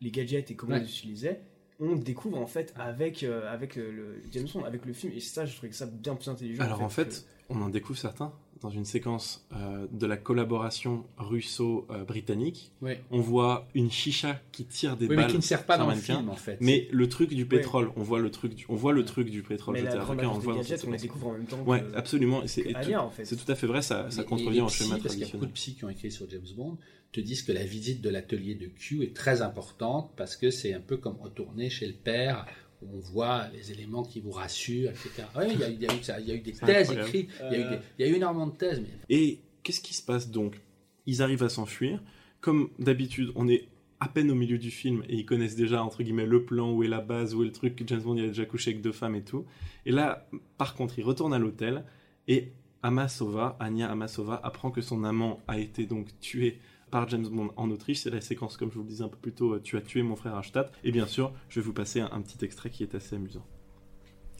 [0.00, 0.80] les gadgets et comment Ouais.
[0.80, 1.40] ils les utilisaient,
[1.80, 5.12] on découvre en fait avec euh, avec euh, le James Bond, avec le film.
[5.12, 6.62] Et ça, je trouvais que ça bien plus intelligent.
[6.62, 8.32] alors en que- fait, on en découvre certains
[8.64, 12.72] dans une séquence euh, de la collaboration russo-britannique.
[12.80, 13.02] Ouais.
[13.10, 15.88] On voit une chicha qui tire des Oui, mais balles qui ne sert pas dans
[15.90, 16.56] le film en fait.
[16.60, 19.42] Mais le truc du pétrole, on voit le truc du, on voit le truc du
[19.42, 20.00] pétrole Mais la
[20.30, 22.42] on voit gadgets, on la découvre en même temps Ouais, que- absolument.
[22.42, 23.24] Et c'est tout- Alia, en fait.
[23.26, 25.44] c'est tout à fait vrai, ça, ça contrevient au schéma Parce qu'il y a beaucoup
[25.44, 25.48] traditionnel.
[25.48, 26.78] de psy qui ont écrit sur James Bond,
[27.12, 30.74] te disent que la visite de l'atelier de Q est très importante parce que c'est
[30.74, 32.46] un peu comme retourner chez le père
[32.92, 35.24] on voit les éléments qui vous rassurent, etc.
[35.36, 36.52] Oui, il y a, eu- il y a eu ça, il y a eu des
[36.52, 37.08] thèses incroyable.
[37.08, 37.70] écrites, il y, a eu Euh.
[37.70, 38.80] des- il y a eu énormément de thèses.
[38.80, 38.88] Mais...
[39.16, 40.60] Et qu'est-ce qui se passe donc?
[41.06, 42.02] Ils arrivent à s'enfuir.
[42.40, 43.68] Comme d'habitude, on est
[44.00, 46.82] à peine au milieu du film et ils connaissent déjà, entre guillemets, le plan, où
[46.82, 47.82] est la base, où est le truc.
[47.86, 49.46] James Bond, il a déjà couché avec deux femmes et tout.
[49.86, 50.28] Et là,
[50.58, 51.84] par contre, il retourne à l'hôtel
[52.28, 56.58] et Amasova, Anya Amasova, apprend que son amant a été donc tué
[56.94, 57.98] par James Bond en Autriche.
[57.98, 59.80] C'est la séquence, comme je vous le disais un peu plus tôt, euh, tu as
[59.80, 60.70] tué mon frère Ashtat.
[60.84, 63.44] Et bien sûr, je vais vous passer un, un petit extrait qui est assez amusant.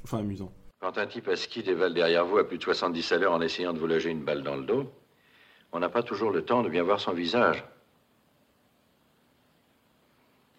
[0.05, 0.53] Enfin, amusant.
[0.79, 3.41] Quand un type à ski dévale derrière vous à plus de 70 à l'heure en
[3.41, 4.89] essayant de vous loger une balle dans le dos,
[5.73, 7.65] on n'a pas toujours le temps de bien voir son visage.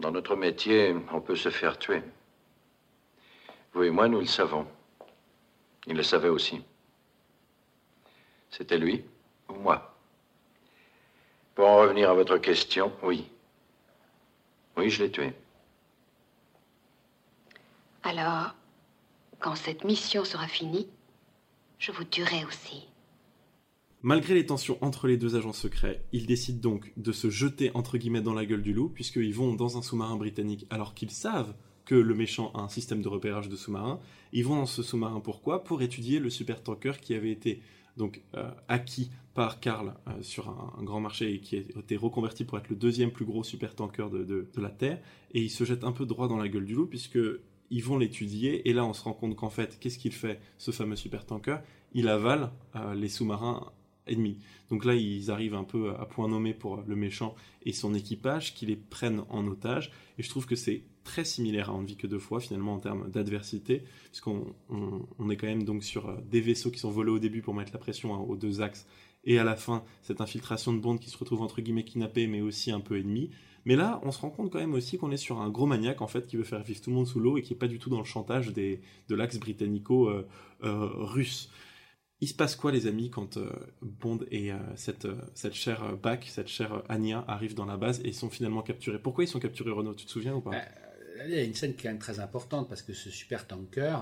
[0.02, 2.04] Dans notre métier, on peut se faire tuer.
[3.72, 4.68] Vous et moi, nous le savons.
[5.88, 6.62] Il le savait aussi.
[8.50, 9.06] C'était lui
[9.48, 9.95] ou moi.
[11.56, 13.26] Pour en revenir à votre question, oui.
[14.78, 15.32] Oui, je l'ai tué.
[18.04, 18.54] Alors,
[19.40, 20.88] quand cette mission sera finie,
[21.80, 22.88] je vous tuerai aussi.
[24.02, 27.98] Malgré les tensions entre les deux agents secrets, ils décident donc de se jeter entre
[27.98, 31.56] guillemets dans la gueule du loup, puisqu'ils vont dans un sous-marin britannique alors qu'ils savent
[31.86, 34.00] que le méchant a un système de repérage de sous-marins.
[34.34, 35.64] Ils vont dans ce sous-marin pourquoi?
[35.64, 37.62] Pour étudier le supertanker qui avait été
[37.98, 42.46] donc euh, acquis par Karl euh, sur un, grand marché et qui a été reconverti
[42.46, 45.00] pour être le deuxième plus gros supertanker de, de, la Terre.
[45.32, 47.20] Et ils se jettent un peu droit dans la gueule du loup puisque
[47.72, 50.72] ils vont l'étudier et là on se rend compte qu'en fait qu'est-ce qu'il fait ce
[50.72, 51.62] fameux supertanker
[51.94, 53.72] Il avale euh, les sous-marins
[54.08, 54.38] ennemis.
[54.70, 58.54] Donc là, ils arrivent un peu à point nommé pour le méchant et son équipage,
[58.54, 59.92] qui les prennent en otage.
[60.18, 62.74] Et je trouve que c'est très similaire à On ne vit que deux fois, finalement,
[62.74, 66.80] en termes d'adversité, puisqu'on on, on est quand même donc sur euh, des vaisseaux qui
[66.80, 68.86] sont volés au début pour mettre la pression hein, aux deux axes,
[69.24, 72.42] et à la fin, cette infiltration de Bond qui se retrouve entre guillemets kidnappé, mais
[72.42, 73.32] aussi un peu ennemi.
[73.64, 76.02] Mais là, on se rend compte quand même aussi qu'on est sur un gros maniaque,
[76.02, 77.68] en fait, qui veut faire vivre tout le monde sous l'eau et qui est pas
[77.68, 81.50] du tout dans le chantage des, de l'axe britannico-russe.
[82.22, 83.52] Il se passe quoi, les amis, quand euh,
[83.82, 87.66] Bond et euh, cette, euh, cette chère euh, Bac, cette chère euh, Anya arrivent dans
[87.66, 89.00] la base et sont finalement capturés?
[89.00, 89.96] Pourquoi ils sont capturés, Renaud?
[89.96, 90.56] Tu te souviens ou pas?
[90.56, 90.62] Euh,
[91.28, 93.48] Il y a une scène qui est quand même très importante parce que ce super
[93.48, 93.98] tanker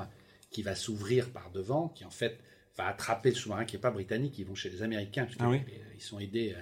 [0.49, 2.37] qui va s'ouvrir par devant, qui en fait
[2.77, 5.49] va attraper le sous-marin qui n'est pas britannique, ils vont chez les Américains, parce Ah
[5.49, 5.61] oui
[5.95, 6.53] ils sont aidés.
[6.55, 6.61] euh,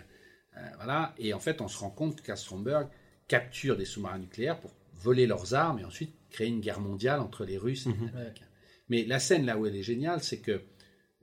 [0.57, 1.13] euh, voilà.
[1.17, 2.87] Et en fait, on se rend compte qu'Astronberg
[3.27, 7.43] capture des sous-marins nucléaires pour voler leurs armes et ensuite créer une guerre mondiale entre
[7.45, 8.05] les Russes et Mhm.
[8.07, 8.45] les Américains.
[8.89, 10.61] Mais la scène là où elle est géniale, c'est que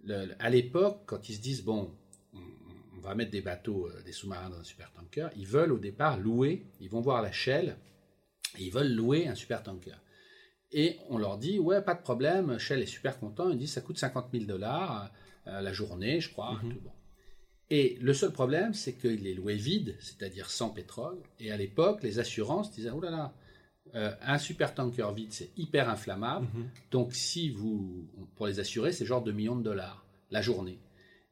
[0.05, 1.95] le- à l'époque, quand ils se disent bon,
[2.33, 2.39] on,
[2.97, 6.19] on va mettre des bateaux, euh, des sous-marins dans un supertanker, ils veulent au départ
[6.19, 7.77] louer, ils vont voir la Shell,
[8.59, 10.01] et ils veulent louer un supertanker.
[10.71, 13.81] Et on leur dit ouais, pas de problème, Shell est super content, ils disent ça
[13.81, 15.11] coûte 50 000 dollars
[15.47, 16.61] euh, la journée, je crois.
[16.63, 16.73] Mhm.
[16.73, 16.93] tout bon.
[17.71, 21.19] Et le seul problème, c'est qu'il est loué vide, c'est-à-dire sans pétrole.
[21.39, 23.35] Et à l'époque, les assurances disaient oh là là,
[23.95, 26.47] euh, un supertanker vide, c'est hyper inflammable.
[26.55, 26.69] Mhm.
[26.91, 30.79] Donc, si vous, pour les assurer, c'est genre 2 millions de dollars la journée.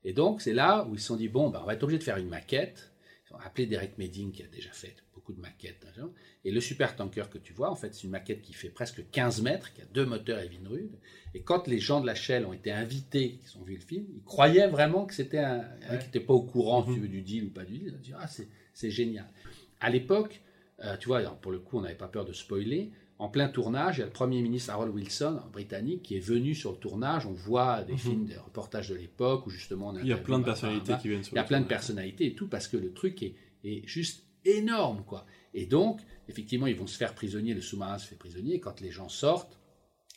[0.04, 1.98] Et donc, c'est là où ils se sont dit, bon, ben, on va être obligé
[1.98, 2.92] de faire une maquette.
[3.28, 4.96] Ils ont appelé Derek Medding, qui a déjà fait
[5.26, 5.84] beaucoup de maquettes.
[6.00, 6.10] hein,
[6.44, 9.02] Et le super tanker que tu vois, en fait, c'est une maquette qui fait presque
[9.10, 10.92] 15 mètres, qui a deux moteurs Evinrude.
[11.34, 14.06] Et quand les gens de la Shell ont été invités, qui ont vu le film,
[14.14, 17.08] ils croyaient vraiment que c'était un, un qui n'était pas au courant, si tu veux,
[17.08, 17.88] du deal ou pas du deal.
[17.88, 18.26] Ils ont dit, ah,
[18.72, 19.26] c'est, génial.
[19.80, 20.42] À l'époque,
[20.84, 22.92] euh, tu vois, alors, pour le coup, on n'avait pas peur de spoiler.
[23.18, 26.54] En plein tournage, il y a le Premier ministre Harold Wilson, britannique, qui est venu
[26.54, 27.24] sur le tournage.
[27.26, 30.00] On voit des films, des reportages de l'époque où justement on Mhm.
[30.02, 31.64] Il y a plein de personnalités qui viennent sur Il y a le plein de
[31.64, 31.78] tournage.
[31.78, 35.26] personnalités et tout parce que le truc est, est juste énorme, quoi.
[35.54, 38.54] Et donc, effectivement, ils vont se faire prisonniers, le sous-marin se fait prisonnier.
[38.56, 39.58] Et quand les gens sortent,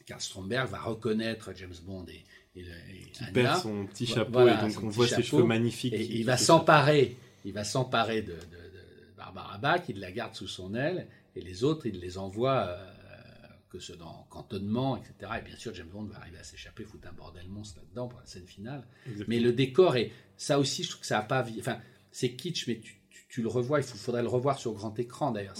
[0.05, 2.23] Karl Stromberg va reconnaître James Bond et,
[2.59, 5.93] et, et Qui perd son petit chapeau voilà, et donc on voit ses cheveux magnifiques.
[5.93, 7.15] Et il va s'emparer,
[7.45, 11.41] il va s'emparer de, de- de Barbara Bach, il la garde sous son aile, et
[11.41, 12.87] les autres, il les envoie euh,
[13.69, 15.31] que ce dans cantonnement, etc.
[15.39, 18.19] Et bien sûr, James Bond va arriver à s'échapper, foutre un bordel monstre là-dedans pour
[18.19, 18.83] la scène finale.
[19.05, 19.25] Exactement.
[19.29, 21.45] Mais le décor, et ça aussi, je trouve que ça a pas...
[21.59, 21.79] Enfin,
[22.11, 22.98] c'est kitsch, mais tu,
[23.29, 25.55] tu- le revois, il faudrait le revoir sur grand écran d'ailleurs.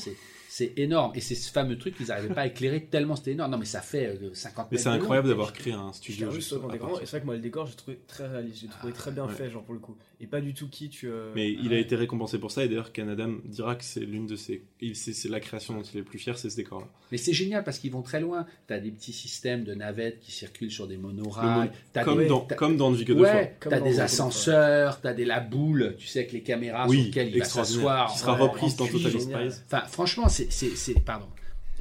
[0.52, 1.12] C'est énorme.
[1.14, 3.52] Et c'est ce fameux truc qu'ils n'arrivaient pas à éclairer tellement c'était énorme.
[3.52, 6.32] Non, mais ça fait euh, 50 Mais mètres c'est de incroyable d'avoir créé un studio.
[6.32, 8.62] juste sur le grand et c'est vrai que moi le décor j'ai trouvé très réaliste,
[8.62, 9.34] j'ai trouvé très bien ouais.
[9.34, 9.96] fait genre pour le coup.
[10.22, 11.04] Et pas du tout kitsch.
[11.06, 11.76] euh, Mais il ouais.
[11.76, 14.96] a été récompensé pour ça et d'ailleurs Canadam dira que c'est l'une de ses, il-
[14.96, 16.88] c'est c'est la création dont il est le plus fier, c'est ce décor-là.
[17.12, 18.46] Mais c'est génial parce qu'ils vont très loin.
[18.68, 21.68] Tu as des petits systèmes de navettes qui circulent sur des Le monorails.
[21.70, 23.96] mo- T'as Comme des- dans, t'as- comme dans que deux Ouais, Comme t'as dans des
[23.98, 27.46] de ascenseurs, t'as des la boule, tu sais, avec les caméras sur lesquelles il va
[27.46, 28.12] s'asseoir.
[28.12, 28.88] Qui sera reprise dans.
[28.88, 29.12] Total.
[29.22, 29.62] Spies.
[29.68, 31.28] Enfin, franchement, c'est, c'est, c'est- pardon.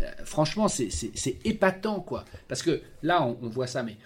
[0.01, 2.25] Euh, franchement, c'est, c'est, c'est épatant, quoi.
[2.49, 3.97] Parce que là, on, on voit ça, mais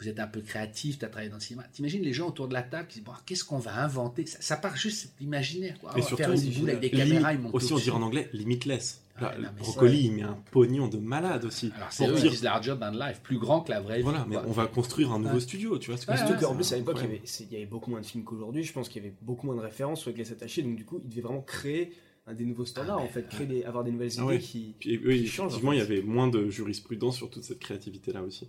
[0.00, 1.64] vous êtes un peu créatif, tu as travaillé dans le cinéma.
[1.72, 4.26] T'imagines les gens autour de la table qui disent, bon, qu'est-ce qu'on va inventer?
[4.26, 5.90] Ça, ça part juste l'imaginaire, quoi.
[5.90, 7.96] Et On va surtout, faire une boule avec des caméras, ils montent aussi on dirait
[7.96, 9.00] en anglais limitless.
[9.20, 11.70] Là, Ouais, non, mais Brocoli, il met un pognon de malade aussi.
[11.76, 14.02] Alors, c'est eux, dire- larger than life, plus grand que la vraie vie.
[14.04, 14.44] Voilà, mais quoi.
[14.48, 15.40] on va construire un nouveau Ouais.
[15.40, 17.56] studio, tu vois ce que Ouais, Surtout qu'en c'est plus, à l'époque, il il y
[17.56, 18.64] avait beaucoup moins de films qu'aujourd'hui.
[18.64, 20.62] Je pense qu'il y avait beaucoup moins de références avec les attachés.
[20.62, 21.92] Donc, du coup, il devait vraiment créer
[22.36, 23.28] des nouveaux standards, Ah, en fait.
[23.28, 24.38] Créer des, avoir des nouvelles idées Ah ouais.
[24.38, 24.74] qui.
[24.78, 28.22] Puis, oui, qui effectivement, en il y avait moins de jurisprudence sur toute cette créativité-là
[28.22, 28.48] aussi.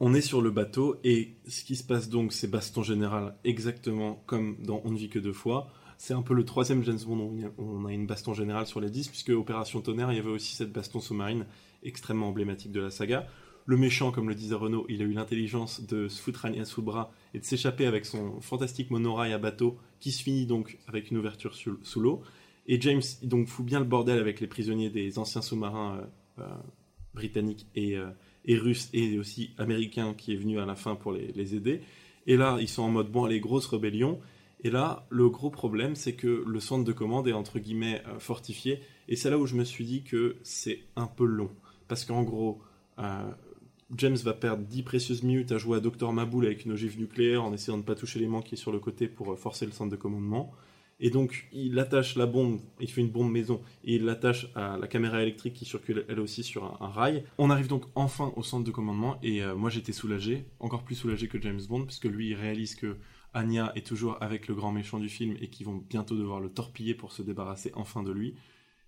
[0.00, 4.22] On est sur le bateau et ce qui se passe donc, c'est baston général exactement
[4.26, 5.68] comme dans On ne vit que deux fois.
[5.98, 8.90] C'est un peu le troisième James Bond où on a une baston générale sur les
[8.90, 11.46] 10, puisque Opération Tonnerre, il y avait aussi cette baston sous-marine
[11.82, 13.26] extrêmement emblématique de la saga.
[13.64, 16.82] Le méchant, comme le disait Renault, il a eu l'intelligence de se foutre Agnès sous
[16.82, 20.78] le bras et de s'échapper avec son fantastique monorail à bateau, qui se finit donc
[20.86, 22.22] avec une ouverture sous l'eau.
[22.66, 26.54] Et James, donc fout bien le bordel avec les prisonniers des anciens sous-marins euh, euh,
[27.14, 28.10] britanniques et, euh,
[28.44, 31.80] et russes et aussi américains qui est venu à la fin pour les, les aider.
[32.26, 34.20] Et là, ils sont en mode bon, allez, grosse rébellion.
[34.64, 38.80] Et là, le gros problème, c'est que le centre de commande est entre guillemets fortifié.
[39.06, 41.50] Et c'est là où je me suis dit que c'est un peu long.
[41.86, 42.60] Parce qu'en gros,
[43.94, 47.44] James va perdre 10 précieuses minutes à jouer à Dr Maboul avec une ogive nucléaire
[47.44, 49.72] en essayant de ne pas toucher l'aimant qui est sur le côté pour forcer le
[49.72, 50.52] centre de commandement.
[50.98, 54.78] Et donc, il attache la bombe, il fait une bombe maison, et il l'attache à
[54.78, 57.24] la caméra électrique qui circule elle aussi sur un, rail.
[57.36, 60.94] On arrive donc enfin au centre de commandement, et euh, moi j'étais soulagé, encore plus
[60.94, 62.96] soulagé que James Bond, puisque lui il réalise que
[63.34, 66.48] Anya est toujours avec le grand méchant du film et qu'ils vont bientôt devoir le
[66.48, 68.34] torpiller pour se débarrasser enfin de lui.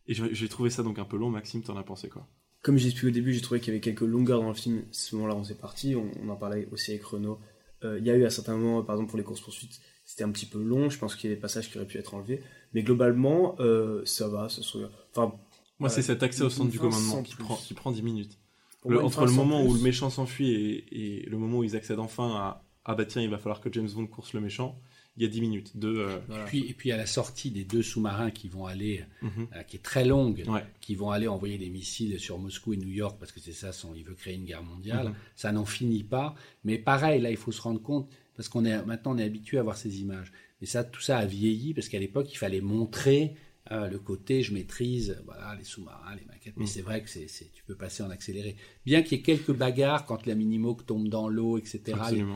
[0.07, 1.29] Et j'ai trouvé ça donc un peu long.
[1.29, 2.27] Maxime, t'en as pensé quoi?
[2.63, 4.85] Comme j'ai expliqué au début, j'ai trouvé qu'il y avait quelques longueurs dans le film.
[4.91, 5.95] Ce moment-là, on s'est parti.
[5.95, 7.39] On, en parlait aussi avec Renault.
[7.85, 10.31] Euh, Il y a eu à certains moments, par exemple pour les courses-poursuites, c'était un
[10.31, 10.89] petit peu long.
[10.89, 12.41] Je pense qu'il y a des passages qui auraient pu être enlevés.
[12.73, 14.79] Mais globalement, euh, ça va, ça se.
[15.15, 15.35] Enfin,
[15.79, 18.39] Moi, c'est cet accès au centre du commandement qui prend, qui prend 10 minutes.
[18.87, 21.99] Le- entre le moment où le méchant s'enfuit et, et le moment où ils accèdent
[21.99, 24.81] enfin à ah bah tiens, il va falloir que James Bond course le méchant,
[25.19, 25.89] il y a 10 minutes de.
[25.89, 26.45] euh, Voilà.
[26.47, 29.47] Puis, et puis à la sortie des deux sous-marins qui vont aller, mhm.
[29.55, 30.65] euh, qui est très longue, Ouais.
[30.81, 33.73] qui vont aller envoyer des missiles sur Moscou et New York parce que c'est ça,
[33.73, 35.09] son, il veut créer une guerre mondiale.
[35.09, 35.15] Mhm.
[35.37, 36.35] Ça n'en finit pas.
[36.65, 38.09] Mais pareil, là, il faut se rendre compte
[38.39, 40.31] parce qu'on est maintenant on est habitué à voir ces images.
[40.61, 43.35] Mais ça, tout ça a vieilli parce qu'à l'époque, il fallait montrer
[43.71, 46.55] euh, le côté je maîtrise, voilà, les sous-marins, les maquettes.
[46.57, 46.67] Mais Mhm.
[46.69, 48.57] c'est vrai que c'est, tu peux passer en accéléré.
[48.87, 51.81] Bien qu'il y ait quelques bagarres quand la Minimoog tombe dans l'eau, etc.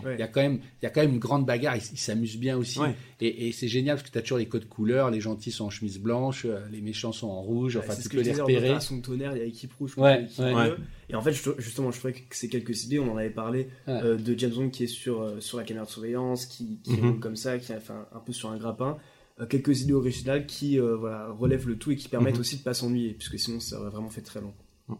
[0.04, 0.14] Ouais.
[0.14, 1.76] Il y a quand même, il y a quand même une grande bagarre.
[1.76, 2.78] Ils il s'amusent bien aussi.
[2.78, 2.94] Ouais.
[3.20, 5.10] Et, et c'est génial parce que tu as toujours les codes couleurs.
[5.10, 7.76] Les gentils sont en chemise blanche, euh, les méchants sont en rouge.
[7.76, 8.68] Ouais, Enfin, tu peux les repérer.
[8.74, 10.26] de tonnerre, il y a équipe rouge, équipe ouais.
[10.36, 10.54] bleue.
[10.54, 10.70] Ouais.
[11.08, 14.00] Et en fait, justement, je trouvais que ces quelques idées, on en avait parlé Ouais.
[14.02, 16.92] euh, de James Bond qui est sur, euh, sur la caméra de surveillance, qui, qui
[16.92, 17.10] Mhm.
[17.10, 18.96] roule comme ça, qui a fait un, un peu sur un grappin.
[19.40, 22.40] Euh, quelques idées originales qui euh, voilà, relèvent le tout et qui permettent Mhm.
[22.40, 24.52] aussi de pas s'ennuyer, puisque sinon ça aurait vraiment fait très long.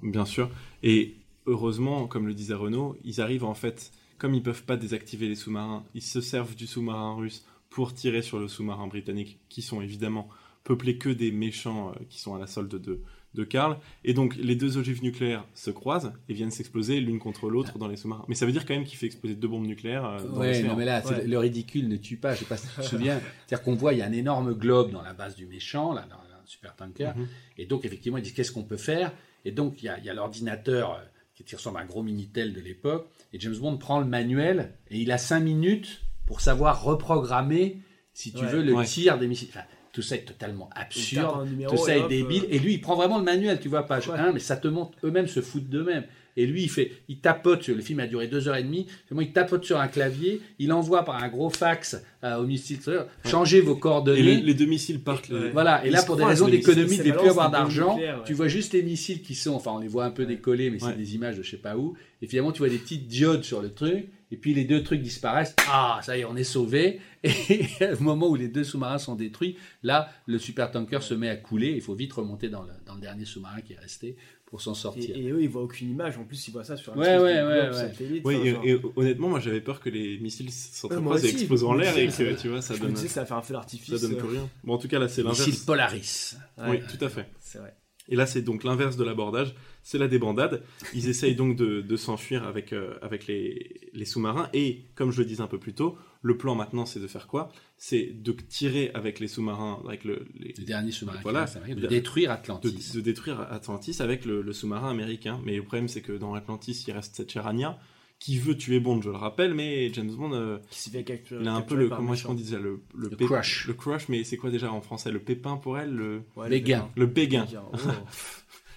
[0.02, 0.50] Bien sûr.
[0.82, 1.16] Et
[1.46, 5.34] heureusement, comme le disait Renault, ils arrivent en fait, comme ils peuvent pas désactiver les
[5.34, 9.82] sous-marins, ils se servent du sous-marin russe pour tirer sur le sous-marin britannique, qui sont
[9.82, 10.28] évidemment
[10.64, 13.00] peuplés que des méchants euh, qui sont à la solde de,
[13.34, 13.78] de Karl.
[14.04, 17.88] Et donc les deux ogives nucléaires se croisent et viennent s'exploser l'une contre l'autre dans
[17.88, 18.24] les sous-marins.
[18.28, 20.48] Mais ça veut dire quand même qu'il fait exploser deux bombes nucléaires euh, dans Ouais,
[20.48, 20.68] l'océan.
[20.68, 21.26] non, mais là, Ouais.
[21.26, 22.34] le ridicule ne tue pas.
[22.34, 23.20] Je sais pas si tu te souviens.
[23.46, 26.06] C'est-à-dire qu'on voit, il y a un énorme globe dans la base du méchant, là,
[26.10, 27.12] dans le super tanker.
[27.16, 27.26] Mhm.
[27.58, 29.12] Et donc, effectivement, ils disent qu'est-ce qu'on peut faire?
[29.46, 30.98] Et donc, il y a, l'ordinateur euh,
[31.34, 33.08] qui qui ressemble à un gros Minitel de l'époque.
[33.32, 37.78] Et James Bond prend le manuel et il a cinq minutes pour savoir reprogrammer,
[38.12, 38.50] si tu Ouais.
[38.52, 38.84] veux, le Ouais.
[38.84, 39.48] tir des missiles.
[39.50, 41.46] Enfin, tout ça est totalement absurde.
[41.48, 42.44] numéro Tout ça est hop, débile.
[42.44, 44.18] euh, Et lui, il prend vraiment le manuel, tu vois, page Ouais.
[44.18, 46.04] 1, mais ça te montre, eux-mêmes se foutent d'eux-mêmes.
[46.36, 48.86] Et lui, il fait, il tapote, sur- le film a duré deux heures et demie,
[49.20, 52.78] il tapote sur un clavier, il envoie par un gros fax euh, au missile,
[53.26, 54.22] changez vos Et coordonnées.
[54.22, 55.28] les, les deux missiles partent.
[55.28, 55.40] Ouais.
[55.44, 58.14] les- Voilà, et là, pour des raisons d'économie, de ne plus avoir d'argent, ouais.
[58.24, 60.82] tu vois juste les missiles qui sont, enfin, on les voit un peu décollés, mais
[60.82, 60.90] Ouais.
[60.92, 61.96] c'est des images de je sais pas où.
[62.22, 65.02] Et finalement, tu vois des petites diodes sur le truc, et puis les deux trucs
[65.02, 65.54] disparaissent.
[65.68, 67.00] Ah, ça y est, on est sauvé.
[67.24, 67.66] Et
[67.98, 71.72] au moment où les deux sous-marins sont détruits, là, le supertanker se met à couler.
[71.74, 74.16] Il faut vite remonter dans le, dans le dernier sous-marin qui est resté
[74.52, 75.16] pour s'en sortir.
[75.16, 76.18] Et, et eux, ils voient aucune image.
[76.18, 77.80] En plus, ils voient ça sur un Ouais, ouais, ouais, globe ouais.
[77.80, 78.22] satellite.
[78.26, 81.26] Oui, Enfin, et, genre- et honnêtement, moi j'avais peur que les missiles s'entreposent moi et
[81.26, 83.26] explosent en l'air et me que tu vois, ça je me donne, disais, ça va
[83.26, 83.96] faire un feu d'artifice.
[83.96, 84.48] ça donne euh, plus rien.
[84.62, 85.46] Bon, en tout cas, là, c'est l'inverse.
[85.46, 86.36] Missile Polaris.
[86.68, 87.26] Oui, tout à fait.
[87.40, 87.74] C'est vrai.
[88.08, 90.62] Et là, c'est donc l'inverse de l'abordage, c'est la débandade.
[90.94, 94.48] Ils essayent donc de, de s'enfuir avec, euh, avec les, les sous-marins.
[94.52, 97.26] Et comme je le disais un peu plus tôt, le plan maintenant, c'est de faire
[97.26, 97.50] quoi?
[97.78, 101.44] C'est de tirer avec les sous-marins, avec le, les- Le dernier sous-marin Voilà.
[101.56, 102.92] américain, de détruire Atlantis.
[102.94, 105.40] de détruire Atlantis avec le, le sous-marin américain.
[105.44, 107.78] Mais le problème, c'est que dans Atlantis, il reste cette Charania
[108.22, 111.42] qui veut tuer Bond, je le rappelle, mais James Bond, euh, Qui fait capturer.
[111.42, 113.66] il a un peu le, comment est-ce qu'on disait, le, le, crush.
[113.66, 116.88] Le crush, mais c'est quoi déjà en français Le pépin pour elle le, Ouais, Béguin.
[116.94, 117.46] le béguin.
[117.54, 117.90] Oh.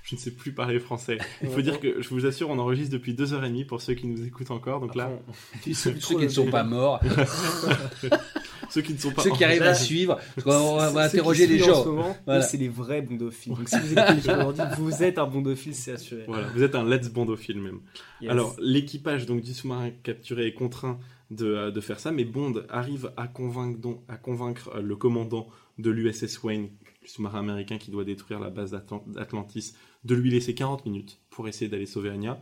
[0.01, 1.17] Je ne sais plus parler français.
[1.41, 3.81] Il faut dire que, je vous assure, on enregistre depuis deux heures et demie pour
[3.81, 4.79] ceux qui nous écoutent encore.
[4.79, 5.09] Donc là,
[5.55, 6.99] Après, Ceux, qui ne sont pas morts,
[8.75, 9.21] ceux qui ne sont pas...
[9.21, 12.13] ceux qui arrivent à suivre, parce qu'on va, on va interroger les gens.
[12.41, 13.53] c'est les vrais bondophiles.
[13.55, 16.25] Donc si vous aujourd'hui, vous êtes un bondophile, c'est assuré.
[16.27, 17.79] Voilà, vous êtes un Let's Bondophile même.
[18.19, 18.31] Yes.
[18.31, 20.99] Alors, l'équipage donc du sous-marin capturé est contraint
[21.31, 24.95] de, euh, de faire ça, mais Bond arrive à convaincre, donc, à convaincre euh, le
[24.97, 25.47] commandant
[25.79, 26.69] de l'USS Wayne,
[27.01, 29.73] le sous-marin américain qui doit détruire la base d'Atlan- d'Atlantis,
[30.03, 32.39] de lui laisser 40 minutes pour essayer d'aller sauver Anya.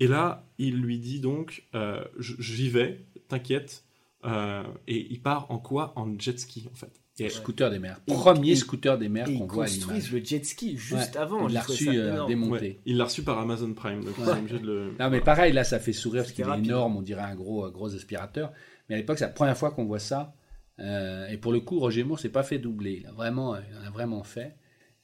[0.00, 3.84] Et là, il lui dit donc, euh, j'y vais, t'inquiète.
[4.24, 6.90] Euh, et il part en quoi En jet ski, en fait.
[7.20, 8.00] Et- Scooter des mers.
[8.06, 10.12] Premier et- scooter des mers qu'on voit à construisent l'image.
[10.12, 11.48] le jet ski juste Ouais, avant.
[11.48, 12.50] Il l'a reçu euh, démonté.
[12.62, 14.24] ouais, il l'a reçu par Amazon Prime, donc Ouais.
[14.26, 14.92] il est obligé de le...
[15.00, 17.66] Non, mais pareil, là, ça fait sourire parce qu'il est énorme, on dirait un gros,
[17.66, 18.52] euh, gros aspirateur.
[18.88, 20.32] Mais à l'époque, c'est la première fois qu'on voit ça.
[20.78, 22.98] Euh, et pour le coup, Roger Moore s'est pas fait doubler.
[23.02, 24.54] Il, a vraiment, il en a vraiment fait.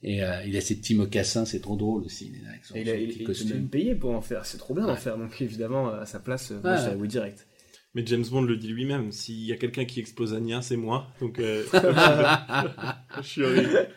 [0.05, 2.29] Et euh, il a ses petits mocassins, c'est trop drôle aussi.
[2.33, 4.47] il est là avec son- Et il a, il, il même payer pour en faire.
[4.47, 5.19] C'est trop bien d'en faire.
[5.19, 6.77] Donc évidemment, à sa place, moi, Ouais.
[6.79, 7.49] je dirais oui direct.
[7.97, 11.07] Mais James Bond le dit lui-même, s'il y a quelqu'un qui explose Anya, c'est moi.
[11.21, 11.63] Donc, euh,
[13.23, 13.89] je suis horrible.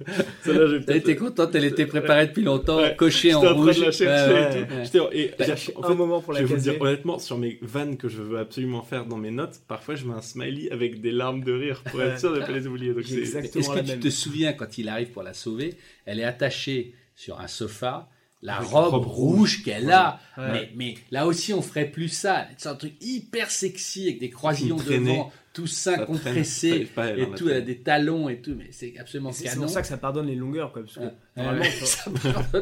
[0.44, 0.90] Celle-là, peut-être...
[0.96, 2.96] était contente, elle était préparée depuis longtemps, Ouais.
[2.96, 3.80] cochée en J'étais en train rouge.
[3.80, 4.98] de la chercher Ouais, et ouais, tout.
[5.00, 5.10] ouais.
[5.14, 8.08] Et Bah, un moment pour je la vais vous dire honnêtement, sur mes vannes que
[8.08, 11.44] je veux absolument faire dans mes notes, parfois je mets un smiley avec des larmes
[11.44, 12.92] de rire pour être sûr de ne pas les oublier.
[12.92, 14.00] Est-ce la que tu même.
[14.00, 15.74] te souviens quand il arrive pour la sauver,
[16.06, 18.10] elle est attachée sur un sofa,
[18.42, 20.20] la Avec robe, robe rouge qu'elle a.
[20.38, 20.52] Ouais.
[20.52, 22.46] Mais, mais là aussi, on ferait plus ça.
[22.58, 26.06] C'est un truc hyper sexy avec des croisillons devant, tout ça Ça traîne.
[26.06, 27.48] Compressé elle, et tout.
[27.48, 27.66] la Elle a traîne.
[27.66, 29.62] des talons et tout, mais c'est absolument C'est c'est canon.
[29.64, 30.84] pour ça que ça pardonne les longueurs, quoi.
[30.84, 32.12] Parce que Ouais, ça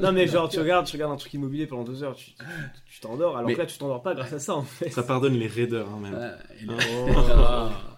[0.02, 3.36] non mais genre tu regardes, tu regardes un truc immobilier pendant deux heures, tu t'endors.
[3.36, 4.90] Alors Mais- que là, tu t'endors pas grâce à ça en fait.
[4.92, 6.38] Ça pardonne les raideurs hein, même.
[6.70, 7.70] Oh.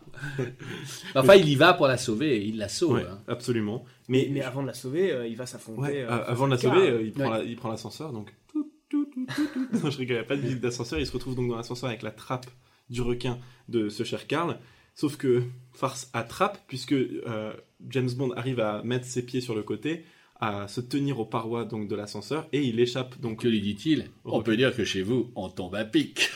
[1.16, 2.94] enfin, il y va pour la sauver et il la sauve.
[2.94, 3.20] Ouais, hein.
[3.28, 3.86] absolument.
[4.08, 5.82] Mais, Mais, avant de la sauver, euh, il va s'affronter.
[5.82, 7.38] ouais, euh, euh, avant de la sauver, euh, il, prend Ouais.
[7.40, 8.34] la- il prend l'ascenseur, donc...
[8.52, 9.68] tout, tout, tout, tout, tout.
[9.84, 11.58] Non, je rigole, il n'y a pas de musique d'ascenseur, il se retrouve donc dans
[11.58, 12.48] l'ascenseur avec la trappe
[12.90, 13.38] du requin
[13.70, 14.58] de ce cher Karl.
[14.96, 15.44] Sauf que
[15.74, 17.54] farce attrape, puisque euh,
[17.90, 20.06] James Bond arrive à mettre ses pieds sur le côté,
[20.40, 23.42] à se tenir aux parois donc de l'ascenseur, et il échappe donc...
[23.42, 24.06] Que lui dit-il?
[24.24, 26.30] On peut dire que chez vous, on tombe à pic.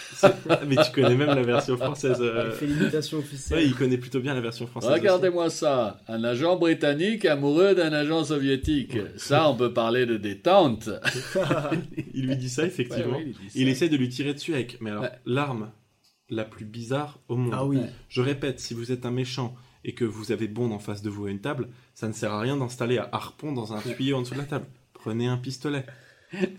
[0.68, 2.18] Mais tu connais même la version française.
[2.20, 3.60] euh, Il fait l'imitation officielle.
[3.60, 4.92] Ouais, il connaît plutôt bien la version française.
[4.92, 8.98] Regardez-moi ça, un agent britannique amoureux d'un agent soviétique.
[9.18, 10.90] Ça, on peut parler de détente.
[12.14, 13.12] Il lui dit ça, effectivement.
[13.18, 13.60] Ouais, ouais, il dit ça.
[13.60, 15.12] Il essaie de lui tirer dessus avec, mais alors, Ouais.
[15.26, 15.72] l'arme
[16.30, 17.54] la plus bizarre au monde.
[17.56, 17.78] Ah oui.
[17.78, 17.90] Ouais.
[18.10, 21.10] Je répète, si vous êtes un méchant et que vous avez Bond en face de
[21.10, 21.70] vous à une table,
[22.02, 24.46] ça ne sert à rien d'installer un harpon dans un tuyau en dessous de la
[24.46, 24.66] table.
[24.96, 25.86] Prenez un pistolet.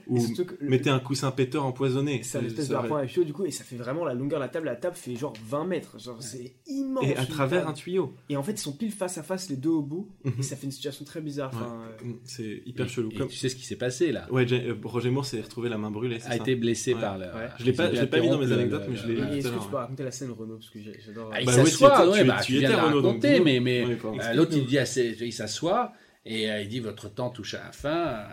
[0.07, 2.21] Ou que mettez un coussin péteur empoisonné.
[2.23, 4.39] C'est un espèce de harpon à tuyau du coup et ça fait vraiment la longueur
[4.39, 4.67] de la table.
[4.67, 5.99] La table fait genre 20 mètres.
[5.99, 7.05] Genre c'est immense.
[7.05, 7.71] Et à travers table.
[7.71, 8.15] un tuyau.
[8.29, 10.33] Et en fait ils sont pile face à face les deux au bout Mhm.
[10.39, 11.51] et ça fait une situation très bizarre.
[11.55, 13.11] Enfin, euh, C'est hyper Et- chelou.
[13.13, 13.29] et Comme...
[13.29, 15.79] tu sais ce qui s'est passé là Ouais, Jay- euh, Roger Moore s'est retrouvé la
[15.79, 16.17] main brûlée.
[16.17, 17.01] A ça été blessé Ouais.
[17.01, 17.25] par le.
[17.27, 17.49] Ouais.
[17.59, 19.69] Je l'ai pas- pas mis dans mes anecdotes, mais je l'ai- tout est-ce que tu
[19.71, 21.31] peux raconter la scène Renaud parce que j'adore.
[21.33, 24.79] Ah, il Bah s'assoit, tu- bah, viens de la raconter, mais, euh, l'autre il dit,
[24.79, 25.93] à ses- il s'assoit
[26.27, 28.25] et euh, il dit votre temps touche à la fin.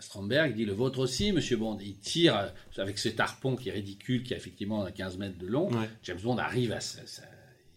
[0.00, 1.78] Stromberg il dit le vôtre aussi, Monsieur Bond.
[1.80, 2.48] Il tire euh,
[2.82, 5.70] avec cet harpon qui est ridicule, qui a effectivement 15 mètres de long.
[5.70, 5.88] Ouais.
[6.02, 7.22] James Bond arrive à sa- sa-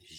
[0.09, 0.15] il,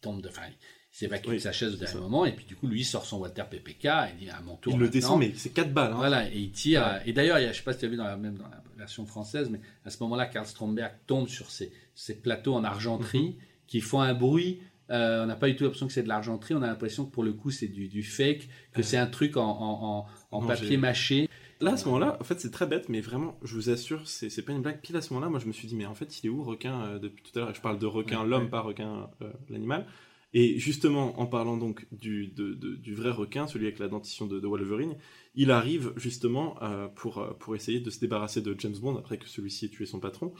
[0.00, 0.56] tombe de, enfin, il
[0.90, 3.18] s'évacue Oui, de sa chaise au dernier moment et puis du coup lui sort son
[3.18, 4.72] Walter PPK et il dit à mon tour.
[4.72, 5.92] Il le descend, mais c'est 4 balles.
[5.92, 5.96] Hein.
[5.96, 7.00] Voilà, et il tire.
[7.06, 8.16] Et d'ailleurs, il y a- je ne sais pas si tu as vu dans la,
[8.16, 12.14] même dans la version française, mais à ce moment-là, Karl Stromberg tombe sur ces, ces
[12.20, 13.34] plateaux en argenterie Mhm.
[13.66, 14.60] qui font un bruit.
[14.90, 16.54] Euh, on n'a pas du tout l'impression que c'est de l'argenterie.
[16.54, 19.36] On a l'impression que pour le coup, c'est du, du fake, que c'est un truc
[19.36, 21.28] en, en, en, en Non, papier mâché.
[21.60, 24.30] Là, à ce moment-là, en fait, c'est très bête, mais vraiment, je vous assure, c'est
[24.30, 24.80] c'est pas une blague.
[24.80, 26.44] Pile à ce moment-là, moi, je me suis dit, mais en fait, il est où
[26.44, 27.54] requin euh, depuis tout à l'heure?
[27.54, 28.50] Je parle de requin, Ouais, l'homme, ouais.
[28.50, 29.86] pas requin, euh, l'animal.
[30.34, 34.26] Et justement, en parlant donc du, de- de- du vrai requin, celui avec la dentition
[34.26, 34.94] de, de Wolverine,
[35.34, 39.26] il arrive justement euh, pour, pour essayer de se débarrasser de James Bond après que
[39.28, 40.32] celui-ci ait tué son patron.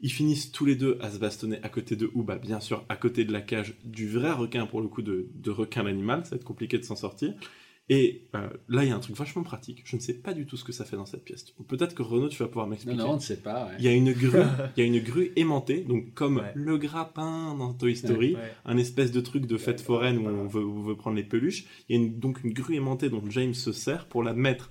[0.00, 2.84] Ils finissent tous les deux à se bastonner à côté de, ou bah bien sûr
[2.88, 6.24] à côté de la cage du vrai requin pour le coup de, de requin l'animal,
[6.24, 7.34] ça va être compliqué de s'en sortir.
[7.92, 9.82] Et euh, là, il y a un truc vachement pratique.
[9.84, 11.44] Je ne sais pas du tout ce que ça fait dans cette pièce.
[11.66, 12.96] Peut-être que Renaud, tu vas pouvoir m'expliquer.
[12.96, 13.66] non, on ne sait pas.
[13.66, 13.72] ouais.
[13.80, 14.38] Il y a une grue,
[14.76, 16.52] il y a une grue aimantée, donc comme Ouais.
[16.54, 18.52] le grappin dans Toy Story, Ouais.
[18.64, 21.24] un espèce de truc de fête foraine où on veut, où on veut prendre les
[21.24, 21.64] peluches.
[21.88, 24.70] Il y a une- donc une grue aimantée dont James se sert pour la mettre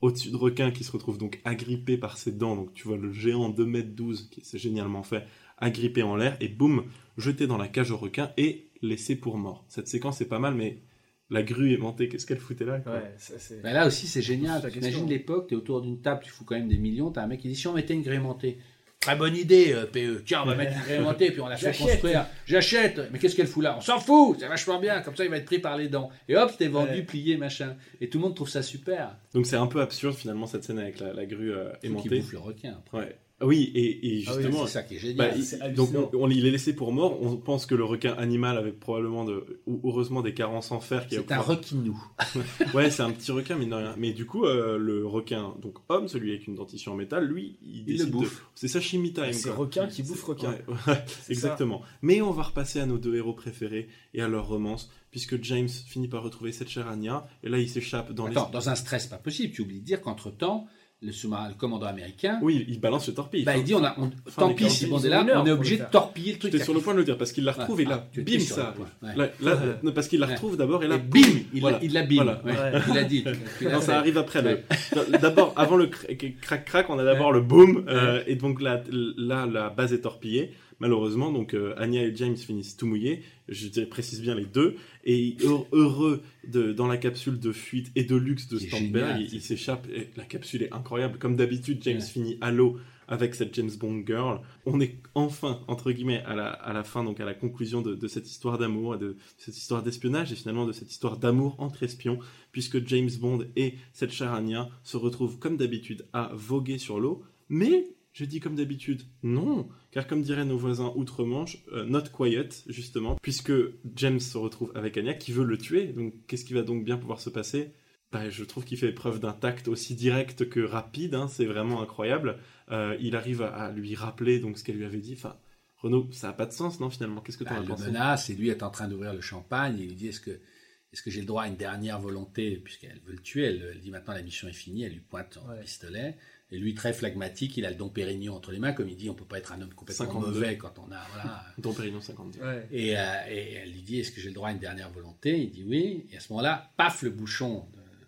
[0.00, 2.56] au-dessus de requin qui se retrouve donc agrippé par ses dents.
[2.56, 5.24] Donc tu vois le géant 2 mètres 12, qui c'est génialement fait,
[5.58, 6.82] agrippé en l'air et boum,
[7.16, 9.64] jeté dans la cage au requin et laissé pour mort.
[9.68, 10.82] Cette séquence est pas mal, mais
[11.30, 13.34] la grue aimantée, qu'est-ce qu'elle foutait là quoi Ouais, ça.
[13.62, 14.62] Ben là aussi, c'est génial.
[14.70, 17.40] T'imagines l'époque, t'es autour d'une table, tu fous quand même des millions, t'as un mec
[17.40, 18.58] qui dit si on mettait une grille aimantée.
[19.00, 20.22] Très bonne idée, euh, PE.
[20.24, 21.86] Tiens, on va mettre une grille aimantée, puis on la fait J'achète.
[21.90, 22.26] construire.
[22.46, 23.00] J'achète.
[23.12, 23.76] Mais qu'est-ce qu'elle fout là?
[23.76, 25.00] On s'en fout, c'est vachement bien.
[25.02, 26.10] Comme ça, il va être pris par les dents.
[26.28, 27.02] Et hop, c'était vendu, Ouais.
[27.02, 27.76] plié, machin.
[28.00, 29.16] Et tout le monde trouve ça super.
[29.34, 32.08] Donc c'est un peu absurde finalement cette scène avec la, la grue euh, Qui aimantée.
[32.20, 32.72] bouffe le requin.
[32.84, 32.98] après.
[32.98, 33.16] Ouais.
[33.42, 35.32] Oui, et, et Ah oui, justement, C'est ça qui est Bah, génial.
[35.38, 37.22] il- c'est donc on, on- il est laissé pour mort.
[37.22, 41.06] On pense que le requin animal avait probablement de, ou heureusement des carences en fer.
[41.10, 42.02] C'est un requinou.
[42.74, 43.94] Ouais, c'est un petit requin, mais de rien.
[43.98, 47.58] Mais du coup, euh, le requin, donc homme, celui avec une dentition en métal, lui,
[47.62, 48.46] il, le décide de- bouffe.
[48.54, 49.32] C'est sashimi time.
[49.32, 50.52] C'est requin qui bouffe requin.
[50.52, 51.82] ouais, ouais, C'est exactement.
[52.00, 55.68] Mais on va repasser à nos deux héros préférés et à leur romance, puisque James
[55.68, 58.52] finit par retrouver cette chère Anya, et là il s'échappe dans Attends, les.
[58.52, 60.66] dans un stress pas possible, tu oublies de dire qu'entre-temps,
[61.02, 63.44] le, sous-marin- le commandant américain, Oui, il balance le torpille.
[63.44, 66.38] bah, il dit on a, on- tant pis, si on est obligé de torpiller le
[66.38, 66.52] truc.
[66.52, 68.38] J'étais sur le point de le dire parce qu'il la retrouve Ah, et là, étais
[68.38, 68.74] bim, ça.
[69.02, 69.14] ouais.
[69.16, 70.32] Là, là, parce qu'il la Ouais.
[70.34, 71.20] retrouve d'abord et là, Et bim,
[71.52, 71.78] il voilà.
[71.82, 71.92] il.
[72.14, 72.40] Voilà.
[72.44, 72.80] Ouais, Ouais.
[72.90, 73.24] Il a dit.
[73.62, 74.42] Non, ça arrive après.
[75.20, 78.82] D'abord, avant le cr- crac crac, on a d'abord le boom, euh, et donc là,
[78.90, 80.52] là, la base est torpillée.
[80.78, 83.22] Malheureusement, donc euh, Anya et James finissent tout mouillés.
[83.48, 84.76] Je précise bien les deux.
[85.04, 89.28] Et heure- heureux de, dans la capsule de fuite et de luxe de Stamberg, génial,
[89.32, 89.86] il, s'échappe.
[89.94, 91.18] Et la capsule est incroyable.
[91.18, 92.02] Comme d'habitude, James Ouais.
[92.02, 92.76] finit à l'eau
[93.08, 94.40] avec cette James Bond girl.
[94.66, 97.94] On est enfin, entre guillemets, à la, à la fin, donc à la conclusion de,
[97.94, 101.54] de cette histoire d'amour, et de cette histoire d'espionnage, et finalement de cette histoire d'amour
[101.58, 102.18] entre espions,
[102.50, 107.22] puisque James Bond et cette chère Anya se retrouvent comme d'habitude à voguer sur l'eau.
[107.48, 107.86] Mais,
[108.18, 113.16] je dis comme d'habitude, non, car comme diraient nos voisins outre-Manche, euh, not quiet, justement,
[113.20, 113.52] puisque
[113.94, 115.88] James se retrouve avec Anya qui veut le tuer.
[115.88, 117.72] Donc, qu'est-ce qui va donc bien pouvoir se passer?
[118.12, 121.82] Bah, je trouve qu'il fait preuve d'un tact aussi direct que rapide, hein, c'est vraiment
[121.82, 122.38] incroyable.
[122.70, 125.12] Euh, il arrive à, à lui rappeler donc ce qu'elle lui avait dit.
[125.14, 125.36] Enfin,
[125.76, 127.20] Renaud, ça n'a pas de sens, non, finalement?
[127.20, 127.86] Qu'est-ce que tu Bah, en as le pensé?
[127.86, 130.30] menace, et lui est en train d'ouvrir le champagne, et il lui dit est-ce que,
[130.30, 133.80] est-ce que j'ai le droit à une dernière volonté, puisqu'elle veut le tuer, elle, elle
[133.80, 135.60] dit maintenant la mission est finie, elle lui pointe son Ouais.
[135.60, 136.16] pistolet,
[136.50, 139.10] et lui très phlegmatique, il a le don Pérignon entre les mains, comme il dit,
[139.10, 140.26] on peut pas être un homme complètement 52.
[140.26, 141.44] mauvais quand on a, voilà.
[141.58, 142.38] Dom Pérignon 52.
[142.40, 142.68] Ouais.
[142.70, 145.38] Et, euh, et elle lui dit est-ce que j'ai le droit à une dernière volonté?
[145.42, 147.66] Il dit oui, et à ce moment-là, paf, le bouchon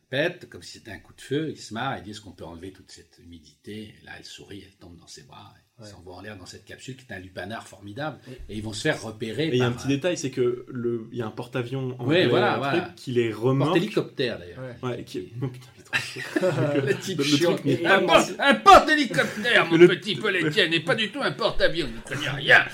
[0.09, 2.33] pète, comme si c'était un coup de feu, il se marre, il dit est-ce qu'on
[2.33, 3.95] peut enlever toute cette humidité?
[4.01, 5.91] Et Là, elle sourit, elle tombe dans ses bras, ils Ouais.
[5.91, 8.19] s'envoient en l'air dans cette capsule qui est un lupanard formidable,
[8.49, 10.31] et ils vont se faire repérer Et il y a un petit euh, détail, c'est
[10.31, 12.93] que le, il y a un porte-avions en Ouais, voilà, voilà.
[12.97, 13.71] qui les remorque.
[13.71, 14.59] Porte-hélicoptère d'ailleurs.
[14.83, 14.89] Ouais.
[14.91, 15.29] Ouais, qui...
[15.41, 16.47] oh, putain, il est trop.
[16.87, 17.53] Le type Le chiant.
[17.55, 21.21] truc n'est un, pas porte- un porte-hélicoptère, mon Le- petit Pelletien, n'est pas du tout
[21.23, 22.65] un porte-avions, il ne connaît rien.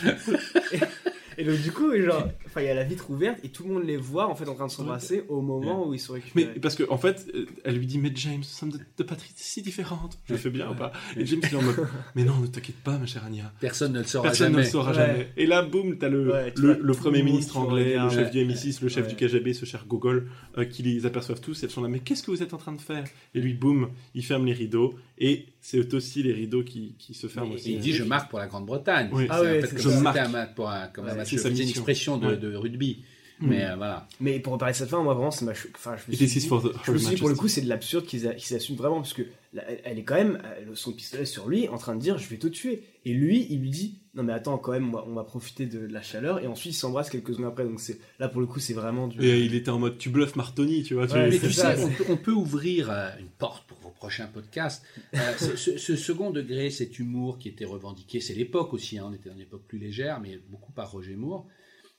[1.36, 3.74] Et donc, du coup, genre, enfin, il y a la vitre ouverte et tout le
[3.74, 6.20] monde les voit en fait en train de s'embrasser au moment où ils sont Mais
[6.20, 6.60] récupérés.
[6.60, 9.32] parce que en fait, euh, elle lui dit mais James, nous sommes de, de patries
[9.34, 10.18] si différentes.
[10.26, 11.76] Je le fais bien ou pas Et James il est en mode
[12.14, 13.52] mais non, ne t'inquiète pas, ma chère Anya.
[13.60, 14.64] Personne ne le saura Personne ne jamais.
[14.64, 14.96] le saura Ouais.
[14.96, 15.28] jamais.
[15.36, 18.44] Et là, boum, t'as le, Ouais, tu le, premier ministre anglais, le chef Ouais.
[18.44, 19.14] du MI6, le chef Ouais.
[19.14, 20.28] du KGB, ce cher Gogol,
[20.58, 21.62] euh, qui les aperçoivent tous.
[21.62, 23.04] Et elles sont là, mais qu'est-ce que vous êtes en train de faire?
[23.34, 24.94] Et lui, boum, il ferme les rideaux.
[25.18, 27.70] Et c'est aussi les rideaux qui, qui se ferment Mais aussi.
[27.72, 29.08] Et il dit je marque pour la Grande-Bretagne.
[29.12, 29.26] Oui.
[29.30, 30.16] Ah ouais, Je c'était marque.
[30.18, 32.36] un match pour un, comme un Ouais, une expression de, Ouais.
[32.50, 33.04] De rugby.
[33.40, 33.48] Mm.
[33.48, 34.06] Mais euh, voilà.
[34.20, 35.54] Mais pour reparler de cette fin, moi vraiment, c'est ma.
[35.54, 37.28] cho- Enfin, je me It suis is dit, for the je me suis dit, pour
[37.28, 39.22] le coup, c'est de l'absurde qu'ils a- qu'ils s'assument vraiment parce que
[39.52, 42.28] là, elle, est quand même elle- son pistolet sur lui en train de dire je
[42.28, 42.84] vais te tuer.
[43.04, 45.66] Et lui, il lui dit non mais attends quand même, on va, on va profiter
[45.66, 47.64] de, de la chaleur et ensuite ils s'embrassent quelques secondes après.
[47.64, 49.20] Donc c'est là pour le coup, c'est vraiment du.
[49.20, 51.08] Et il était en mode tu bluffes Martoni, tu vois.
[51.08, 53.90] tu- Ouais, Mais tu sais, on peut, on peut ouvrir euh, une porte pour vos
[53.90, 54.84] prochains podcasts.
[55.16, 58.96] Euh, ce, ce- ce second degré, cet humour qui était revendiqué, c'est l'époque aussi.
[58.98, 61.48] hein, on était dans une époque plus légère, mais beaucoup par Roger Moore,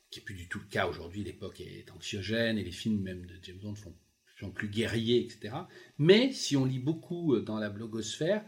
[0.09, 1.23] qui est plus du tout le cas aujourd'hui.
[1.23, 3.93] L'époque est anxiogène et les films même de James Bond sont
[4.51, 5.55] plus guerriers, etc.
[5.97, 8.43] Mais si on lit beaucoup euh, dans la blogosphère,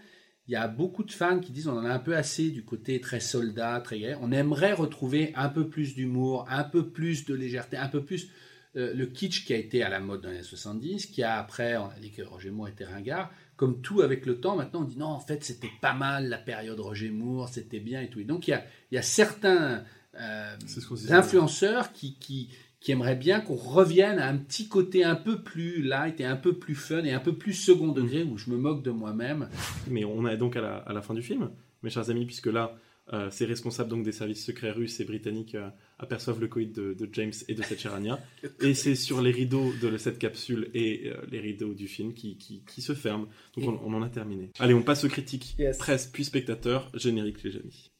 [0.47, 2.63] il y a beaucoup de fans qui disent on en a un peu assez du
[2.63, 4.17] côté très soldat, très guerrier.
[4.21, 8.29] On aimerait retrouver un peu plus d'humour, un peu plus de légèreté, un peu plus
[8.77, 11.37] euh, le kitsch qui a été à la mode dans les années 70, qui a
[11.37, 13.31] après, on a dit que Roger Moore était ringard.
[13.57, 16.37] Comme tout avec le temps, maintenant on dit non, en fait c'était pas mal la
[16.37, 18.19] période Roger Moore, c'était bien et tout.
[18.19, 19.83] Et donc il y a, il y a certains
[20.19, 21.13] euh, C'est ce qu'on se disait.
[21.13, 22.49] influenceurs qui, qui,
[22.79, 26.35] qui aimeraient bien qu'on revienne à un petit côté un peu plus light et un
[26.35, 29.49] peu plus fun et un peu plus second degré où je me moque de moi-même.
[29.89, 31.49] Mais on est donc à la, à la fin du film,
[31.83, 32.75] mes chers amis, puisque là,
[33.13, 36.93] euh, ces responsables donc des services secrets russes et britanniques euh, aperçoivent le coït de,
[36.93, 37.87] de James et de cette
[38.61, 42.37] et c'est sur les rideaux de cette capsule et euh, les rideaux du film qui,
[42.37, 43.27] qui, qui se ferment.
[43.55, 44.51] Donc on, on en a terminé.
[44.59, 45.55] Allez, on passe aux critiques.
[45.57, 45.77] Yes.
[45.77, 47.91] Presse puis spectateurs, générique les amis.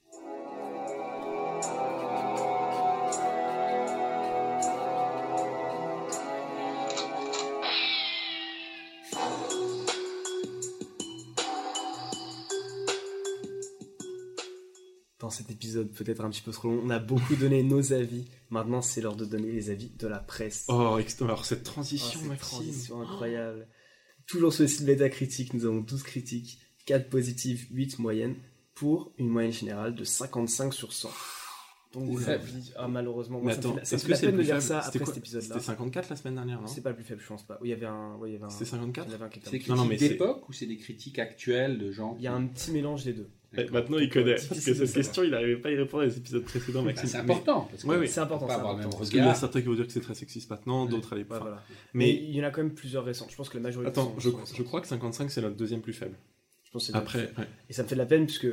[15.58, 16.82] Épisode peut-être un petit peu trop long.
[16.84, 18.26] On a beaucoup donné nos avis.
[18.50, 20.66] Maintenant, c'est l'heure de donner les avis de la presse.
[20.70, 22.58] Oh, alors cette Oh, transition, cette Maxime.
[22.60, 23.68] transition incroyable.
[24.28, 28.36] Toujours sur le site Metacritic, nous avons 12 critiques, 4 positives, 8 moyennes,
[28.76, 31.10] pour une moyenne générale de 55 sur 100.
[31.94, 32.20] Donc,
[32.76, 34.62] ah, malheureusement, moi, attends, ça me est-ce fait que la c'est le peine de faible?
[34.62, 35.48] ça après quoi cet épisode-là.
[35.56, 36.68] C'était 54 la semaine dernière, non?
[36.68, 37.58] C'est pas le plus faible, je pense pas.
[37.62, 38.16] Oui, il y avait un.
[38.22, 39.50] Avait un C'était 54 il y avait un quelqu'un.
[39.50, 42.46] C'est des critiques d'époque ou c'est des critiques actuelles de gens Il y a un
[42.46, 43.30] petit mélange des deux.
[43.58, 44.36] Eh, Maintenant, il connaît.
[44.36, 47.10] Parce que cette question, il n'arrivait pas à y répondre les épisodes précédents, Bah, Maxime.
[47.10, 47.68] c'est important.
[47.72, 48.08] Parce que Ouais, oui.
[48.08, 48.78] C'est important, c'est avoir.
[48.90, 51.14] Parce qu'il y en a certains qui vont dire que c'est très sexiste maintenant, d'autres
[51.14, 51.40] à Ouais, l'époque.
[51.42, 51.64] voilà.
[51.94, 53.28] Mais il y en a quand même plusieurs récents.
[53.30, 53.90] Je pense que la majorité.
[53.90, 54.56] attends, sont- je, sont récents.
[54.58, 56.16] je crois que 55 c'est notre deuxième plus faible.
[56.64, 57.48] Je pense que c'est le Après, ouais.
[57.70, 58.48] Et ça me fait de la peine puisque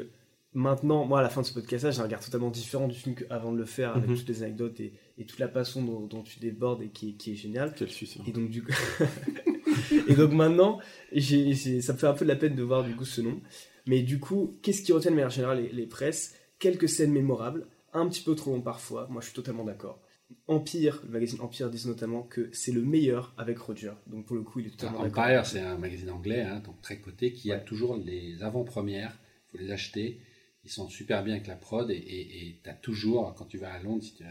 [0.55, 3.15] maintenant, moi, à la fin de ce podcast-là, j'ai un regard totalement différent du film
[3.17, 4.17] qu'avant de le faire, avec Mhm.
[4.17, 7.13] toutes les anecdotes et, et toute la passion dont, dont tu débordes et qui, est-
[7.15, 7.75] qui est géniale.
[7.77, 8.23] quel suicide.
[8.27, 8.71] Et donc, du coup.
[10.09, 10.79] et donc maintenant,
[11.13, 13.41] ça me fait un peu de la peine de voir du coup ce nom.
[13.87, 16.35] Mais du coup, qu'est-ce qui retient de manière générale les, les presses?
[16.59, 19.07] Quelques scènes mémorables, un petit peu trop long parfois.
[19.11, 20.01] Moi, je suis totalement d'accord.
[20.49, 23.93] Empire, le magazine Empire disent notamment que c'est le meilleur avec Roger.
[24.07, 25.23] Donc pour le coup, il est totalement d'accord.
[25.25, 29.19] Empire, c'est un magazine anglais, hein, donc très coté, qui a toujours les avant-premières.
[29.49, 30.21] Il faut les acheter.
[30.65, 33.83] Ils sont super bien avec la prod et tu as toujours, quand tu vas à
[33.83, 34.25] Londres, si tu-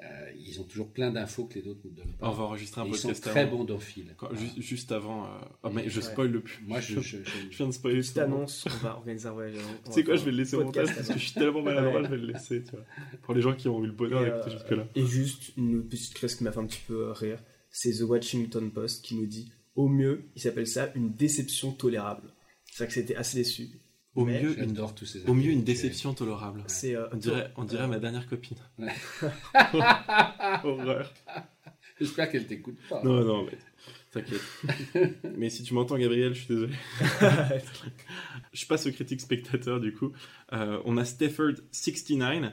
[0.00, 2.28] euh, ils ont toujours plein d'infos que les autres ne donnent pas.
[2.28, 3.64] On va enregistrer un Et ils sont podcast très avant.
[3.64, 3.78] bons.
[4.16, 5.24] Quand- ju- juste avant.
[5.26, 5.28] euh,
[5.64, 6.06] Oh, mais je Ouais.
[6.06, 6.62] spoil le plus.
[6.66, 8.18] Moi, je, je- je- Je viens de spoiler monde.
[8.18, 9.54] annonce, on va organiser un voyage.
[9.86, 12.00] Tu sais quoi, je vais le laisser au montage parce que je suis tellement maladroit,
[12.00, 12.04] Ouais.
[12.06, 12.84] je vais le laisser, tu vois.
[13.22, 14.88] Pour les gens qui ont eu le bonheur d'écouter euh, jusque-là.
[14.94, 18.70] Et juste une petite crèche qui m'a fait un petit peu rire, c'est The Washington
[18.70, 22.32] Post qui nous dit au mieux, il s'appelle ça une déception tolérable.
[22.66, 23.68] C'est vrai que c'était assez déçu.
[24.14, 25.72] Au mais mieux, une, j'adore tous ces au mieux, une invités.
[25.72, 26.64] déception tolérable.
[26.66, 28.56] C'est euh, On dirait, on dirait ma dernière copine.
[28.78, 28.88] Ouais.
[30.64, 31.12] Horreur.
[32.00, 33.02] J'espère qu'elle t'écoute pas.
[33.02, 33.58] Non, non, mais
[34.12, 35.20] t'inquiète.
[35.36, 36.72] mais si tu m'entends, Gabriel, je suis désolé.
[38.52, 40.12] je passe aux critiques spectateurs, du coup.
[40.52, 42.52] Euh, on a Stafford69,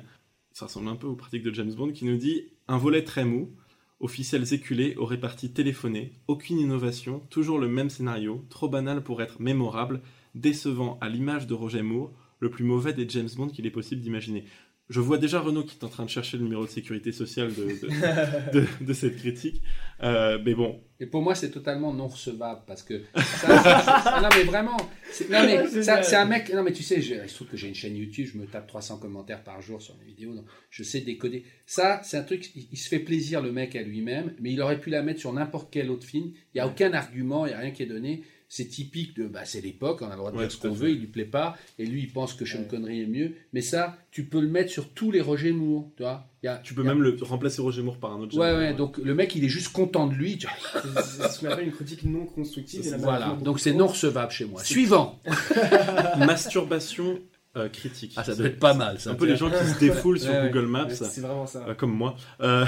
[0.52, 3.26] ça ressemble un peu aux pratiques de James Bond, qui nous dit Un volet très
[3.26, 3.56] mou,
[4.00, 9.40] officiels éculés aux réparties téléphonées, aucune innovation, toujours le même scénario, trop banal pour être
[9.40, 10.02] mémorable,
[10.36, 14.02] décevant à l'image de Roger Moore, le plus mauvais des James Bond qu'il est possible
[14.02, 14.44] d'imaginer.
[14.88, 17.52] Je vois déjà Renault qui est en train de chercher le numéro de sécurité sociale
[17.56, 19.64] de, de- de- de cette critique.
[20.04, 24.20] Euh, mais bon, Et pour moi, c'est totalement non recevable parce que ça, ça- ça-
[24.22, 24.78] non mais vraiment,
[25.10, 26.04] c'est, non mais C'est ça- ça.
[26.04, 26.54] c'est un mec.
[26.54, 28.46] Non mais tu sais, je, il se trouve que j'ai une chaîne YouTube, je me
[28.46, 31.46] tape 300 commentaires par jour sur mes vidéos, donc je sais décoder.
[31.66, 32.52] Ça, c'est un truc.
[32.56, 35.20] Il, il se fait plaisir le mec à lui-même, mais il aurait pu la mettre
[35.20, 36.32] sur n'importe quel autre film.
[36.54, 38.22] Il y a aucun argument, il y a rien qui est donné.
[38.48, 40.72] C'est typique de, bah, c'est l'époque, on a le droit de Ouais, dire ce qu'on
[40.74, 42.68] veut, il lui plaît pas, et lui il pense que Sean Ouais.
[42.70, 43.34] Connery est mieux.
[43.54, 46.28] Mais ça, tu peux le mettre sur tous les Roger Moore, tu vois.
[46.44, 48.20] Il y a- tu peux il y a- même le remplacer Roger Moore par un
[48.20, 48.38] autre.
[48.38, 48.78] Ouais, ouais, Bond.
[48.78, 50.38] donc le mec il est juste content de lui.
[50.38, 50.82] tu vois.
[51.02, 52.86] C'est c'est ce qu'on appelle une critique non constructive.
[52.86, 54.62] et Voilà, donc c'est non recevable chez moi.
[54.64, 55.20] C'est- Suivant.
[56.18, 57.20] Masturbation
[57.58, 58.14] euh, critique.
[58.16, 59.12] Ah, ça C'est doit être pas mal, ça.
[59.12, 60.50] Un peu les gens qui se défoulent sur Ouais, ouais.
[60.52, 60.90] Google Maps.
[60.90, 61.66] C'est vraiment ça.
[61.68, 62.16] euh, comme moi.
[62.42, 62.66] Euh,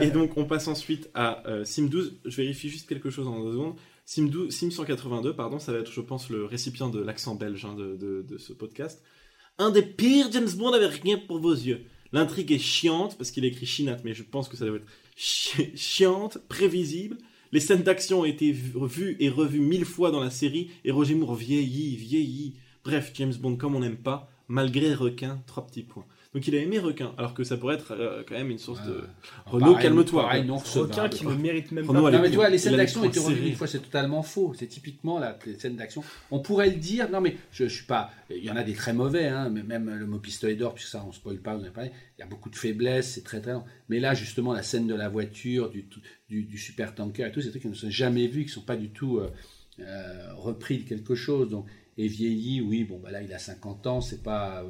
[0.00, 2.18] et donc on passe ensuite à euh, Sim 12.
[2.24, 3.74] Je vérifie juste quelque chose en deux secondes.
[4.08, 7.66] Sim, 12, Sim 182, pardon, ça va être, je pense, le récipient de l'accent belge
[7.66, 9.02] hein, de, ce podcast.
[9.58, 11.84] Un des pires James Bond avec rien pour vos yeux.
[12.12, 15.76] L'intrigue est chiante, parce qu'il écrit chinat, mais je pense que ça doit être chi-
[15.76, 17.18] chiante, prévisible.
[17.52, 20.90] Les scènes d'action ont été vu- vues et revues mille fois dans la série, et
[20.90, 22.54] Roger Moore vieillit, vieillit.
[22.84, 26.06] Bref, James Bond comme on n'aime pas, malgré Requin, trois petits points.
[26.34, 28.84] Donc il a aimé Requin, alors que ça pourrait être euh, quand même une source
[28.86, 29.02] de...
[29.46, 30.30] Renaud, Pareil, calme-toi.
[30.74, 32.10] Requin qui ne mérite même Renaud, pas.
[32.10, 34.52] Non mais tu vois, les scènes d'action étaient revues une fois, c'est totalement faux.
[34.54, 36.04] C'est typiquement la les scènes d'action.
[36.30, 37.08] On pourrait le dire.
[37.10, 38.10] Non mais je, je suis pas.
[38.28, 40.88] Il y en a des très mauvais, hein, mais même le mot pistolet d'or, puisque
[40.90, 41.92] ça on spoil pas, on en a parlé.
[42.18, 43.54] Il y a beaucoup de faiblesses, c'est très très.
[43.88, 45.88] Mais là justement la scène de la voiture, du
[46.28, 48.50] du, du super tanker et tout, c'est des trucs qui ne sont jamais vus, qui
[48.50, 49.30] sont pas du tout euh,
[49.80, 51.48] euh, repris de quelque chose.
[51.48, 54.62] Donc et vieilli, oui, bon bah là il a 50 ans, c'est pas.
[54.62, 54.68] euh,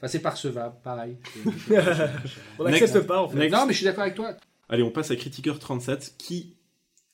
[0.00, 1.18] Enfin, c'est pas recevable, pareil.
[2.58, 3.36] On n'accepte pas en fait.
[3.36, 3.54] Next.
[3.54, 4.34] non, mais je suis d'accord avec toi.
[4.70, 6.56] Allez, on passe à Critiqueur37, qui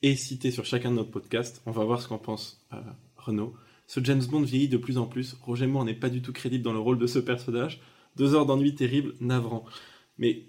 [0.03, 1.63] est cité sur chacun de notre podcast.
[1.67, 2.77] On va voir ce qu'en pense euh,
[3.17, 3.55] Renaud.
[3.89, 5.35] Ce James Bond vieillit de plus en plus.
[5.43, 7.81] Roger Moore n'est pas du tout crédible dans le rôle de ce personnage.
[8.15, 9.65] Deux heures d'ennui terrible, navrant.
[10.19, 10.45] Mais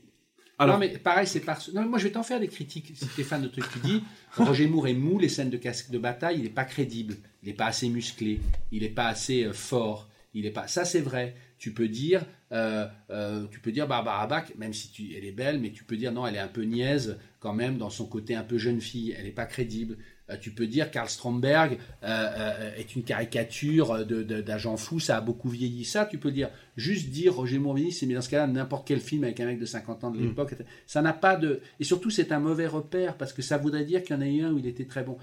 [0.60, 1.72] alors, non, mais pareil, c'est parce.
[1.72, 2.92] Non, mais moi, je vais t'en faire des critiques.
[2.96, 4.04] Si t'es fan de trucs, tu dis
[4.36, 7.16] Roger Moore est mou, les scènes de casque de bataille, il n'est pas crédible.
[7.44, 8.42] Il n'est pas assez musclé.
[8.72, 10.10] Il n'est pas assez euh, fort.
[10.34, 10.68] Il est pas.
[10.68, 11.36] Ça, c'est vrai.
[11.60, 15.32] Tu peux dire, euh, euh, tu peux dire Barbara Bach, même si tu, elle est
[15.32, 18.06] belle, mais tu peux dire non, elle est un peu niaise quand même dans son
[18.06, 19.16] côté un peu jeune fille.
[19.18, 19.98] Elle n'est pas crédible.
[20.30, 25.84] Euh, tu peux dire Karl Stromberg est une caricature d'agent fou, ça a beaucoup vieilli.
[25.86, 26.50] Ça, tu peux dire.
[26.76, 29.60] juste dire Roger Moore Vinicius, mais dans ce cas-là, n'importe quel film avec un mec
[29.60, 30.24] de 50 ans de Mm.
[30.28, 30.54] l'époque,
[30.86, 31.62] ça n'a pas de.
[31.80, 34.28] Et surtout, c'est un mauvais repère parce que ça voudrait dire qu'il y en a
[34.28, 35.18] eu un où il était très bon.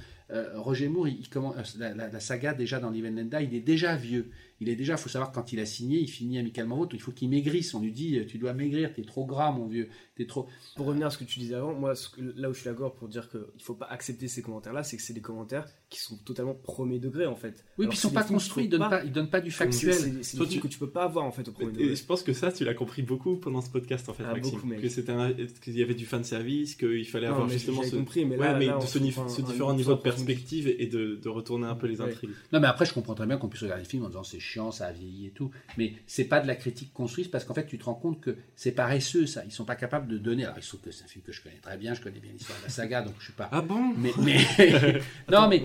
[0.56, 3.60] Roger Moore, il, il commence, la, la- la saga déjà dans Live and il est
[3.60, 4.30] déjà vieux.
[4.60, 7.10] Il est déjà, faut savoir, quand il a signé, il finit amicalement vôtre, il faut
[7.12, 7.74] qu'il maigrisse.
[7.74, 10.46] On lui dit, euh, tu dois maigrir, t'es trop gras, mon vieux, t'es trop.
[10.76, 12.68] Pour revenir à ce que tu disais avant, moi, ce que- là où je suis
[12.70, 15.66] d'accord pour dire qu'il ne faut pas accepter ces commentaires-là, c'est que c'est des commentaires
[15.90, 17.64] qui sont totalement premier degré, en fait.
[17.78, 19.50] Oui, Alors puis ils sont pas films construits, ils donnent pas, ils donnent pas du
[19.50, 19.92] factuel.
[19.94, 21.96] c'est- des films tu- que tu peux pas avoir, en fait, au premier Et degré.
[21.96, 24.54] je pense que ça, tu l'as compris beaucoup pendant ce podcast, en fait, Ah, Maxime.
[24.54, 24.80] beaucoup, mec.
[24.80, 27.82] que c'était un- qu'il y avait du fan service, qu'il fallait Non, avoir mais justement
[27.82, 29.26] ce, compris, mais ouais, là- mais là, de ce, différent
[29.70, 32.30] un niveau de perspective et de, de retourner un peu les intrigues.
[32.52, 34.40] Non, mais après, je comprends très bien qu'on puisse regarder le film en disant c'est
[34.44, 35.50] chiant, ça a vieilli et tout.
[35.78, 38.36] Mais c'est pas de la critique construite parce qu'en fait, tu te rends compte que
[38.54, 39.44] c'est paresseux, ça.
[39.44, 40.44] Ils sont pas capables de donner.
[40.44, 42.20] Alors, il se trouve que c'est un film que je connais très bien, je connais
[42.20, 43.48] bien l'histoire de la saga, donc je suis pas.
[43.50, 43.94] Ah bon?
[43.96, 44.38] Mais, mais...
[45.30, 45.62] non, mais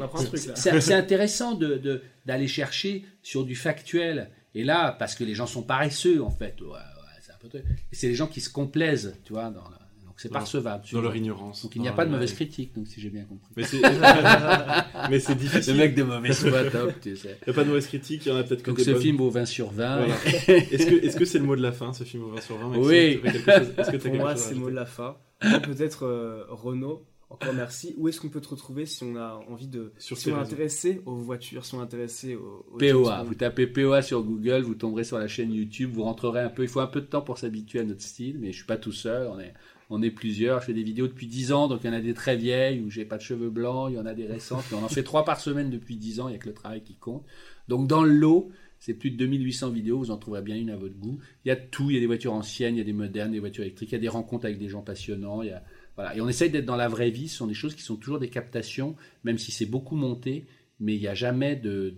[0.56, 4.30] c'est intéressant de- d'aller chercher sur du factuel.
[4.56, 6.60] Et là, parce que les gens sont paresseux, en fait.
[6.62, 6.78] Ouais, ouais,
[7.22, 7.64] c'est un peu truc.
[7.92, 9.50] Et c'est les gens qui se complaisent, tu vois.
[9.52, 9.79] Dans la- Donc
[10.22, 10.84] c'est percevable.
[10.92, 11.64] Dans leur ignorance.
[11.64, 13.50] Donc il n'y a pas de leur- mauvaise critique, donc si j'ai bien compris.
[13.56, 13.64] Mais
[15.20, 15.74] c'est, difficile.
[15.74, 17.38] Le mec de mauvaise foi, top, tu sais.
[17.42, 18.84] Il n'y a pas de mauvaise critique, il y en a peut-être que Donc des
[18.84, 19.02] ce bonnes.
[19.02, 19.98] film vaut 20 sur 20.
[19.98, 20.14] Voilà.
[20.48, 22.58] Est-ce que est-ce que c'est le mot de la fin, ce film au 20 sur
[22.58, 22.84] 20 Maxime?
[22.86, 23.22] Oui.
[24.02, 25.16] Pour moi, c'est le mot de la fin.
[25.40, 27.94] Peut-être euh, Renaud, encore merci.
[27.98, 29.94] Où est-ce qu'on peut te retrouver si on a envie de.
[29.98, 32.66] Sur si on est intéressé aux voitures, si on est intéressé aux.
[32.74, 36.42] aux POA, vous tapez POA sur Google, vous tomberez sur la chaîne YouTube, vous rentrerez
[36.42, 36.64] un peu.
[36.64, 38.78] Il faut un peu de temps pour s'habituer à notre style, mais je suis pas
[38.78, 39.28] tout seul.
[39.32, 39.54] On est,
[39.90, 40.62] on est plusieurs.
[40.62, 42.80] Je fais des vidéos depuis 10 ans, donc il y en a des très vieilles
[42.82, 45.04] où j'ai pas de cheveux blancs, il y en a des récentes, on en fait
[45.04, 46.30] trois par semaine depuis 10 ans.
[46.30, 47.26] Il y a que le travail qui compte.
[47.68, 48.50] Donc dans le lot,
[48.80, 49.98] c'est plus de 2800 vidéos.
[49.98, 51.20] Vous en trouverez bien une à votre goût.
[51.44, 51.90] Il y a tout.
[51.90, 53.90] Il y a des voitures anciennes, il y a des modernes, des voitures électriques.
[53.92, 55.42] Il y a des rencontres avec des gens passionnants.
[55.44, 55.52] Et
[56.22, 57.28] on essaye d'être dans la vraie vie.
[57.28, 58.96] Ce sont des choses qui sont toujours des captations,
[59.26, 60.46] même si c'est beaucoup monté,
[60.80, 61.94] mais il n'y a jamais de-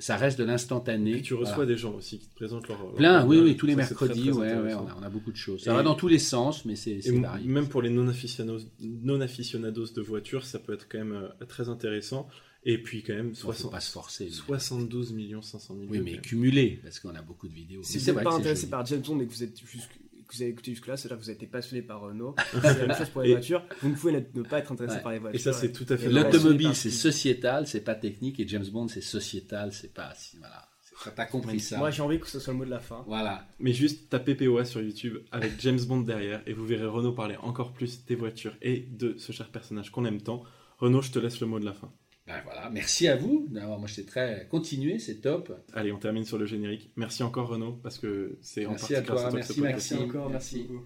[0.00, 1.16] ça reste de l'instantané.
[1.18, 1.72] Et tu reçois Voilà.
[1.72, 2.78] des gens aussi qui te présentent leur.
[2.82, 4.96] leur Plein, oui, oui, tous les Ça, c'est très, mercredis, très ouais, ouais, on a,
[5.00, 5.62] on a beaucoup de choses.
[5.64, 7.46] Ça Et- va dans tous les sens, mais c'est varié.
[7.48, 12.28] même pour les non-aficionados, de voitures, ça peut être quand même euh, très intéressant.
[12.64, 14.24] Et puis quand même, Il faut 60 pas se forcer.
[14.26, 17.82] mais- 72 millions 500 000 Oui, mais cumulé, parce qu'on a beaucoup de vidéos.
[17.84, 19.98] Si vous n'êtes pas intéressé par James Bond et que vous êtes jusque-
[20.28, 22.34] que vous avez écouté jusque-là, c'est-à-dire que vous avez été passionné par Renault.
[22.52, 23.64] C'est la même chose pour les Et- voitures.
[23.82, 25.02] Vous ne pouvez ne- pas être intéressé Ouais.
[25.02, 25.40] par les voitures.
[25.40, 26.08] Et ça, c'est tout à fait.
[26.08, 30.12] L'automobile, c'est sociétal, c'est pas technique, et James Bond, c'est sociétal, c'est pas.
[30.38, 30.68] Voilà.
[31.14, 31.78] T'as compris ça.
[31.78, 33.04] Moi, j'ai envie que ce soit le mot de la fin.
[33.06, 33.46] Voilà.
[33.60, 37.36] Mais juste tapez POA sur YouTube avec James Bond derrière et vous verrez Renault parler
[37.36, 40.42] encore plus des voitures et de ce cher personnage qu'on aime tant.
[40.78, 41.92] Renault, je te laisse le mot de la fin.
[42.28, 42.68] Ben voilà.
[42.70, 43.46] Merci à vous.
[43.50, 44.46] d'avoir- Moi, j'étais très.
[44.50, 45.50] Continuez, c'est top.
[45.72, 46.90] Allez, on termine sur le générique.
[46.96, 49.90] Merci encore Renault parce que c'est en Merci partie à grâce toi, que merci, podcast-
[49.92, 50.08] Maxime.
[50.10, 50.56] encore, merci.
[50.56, 50.84] merci beaucoup.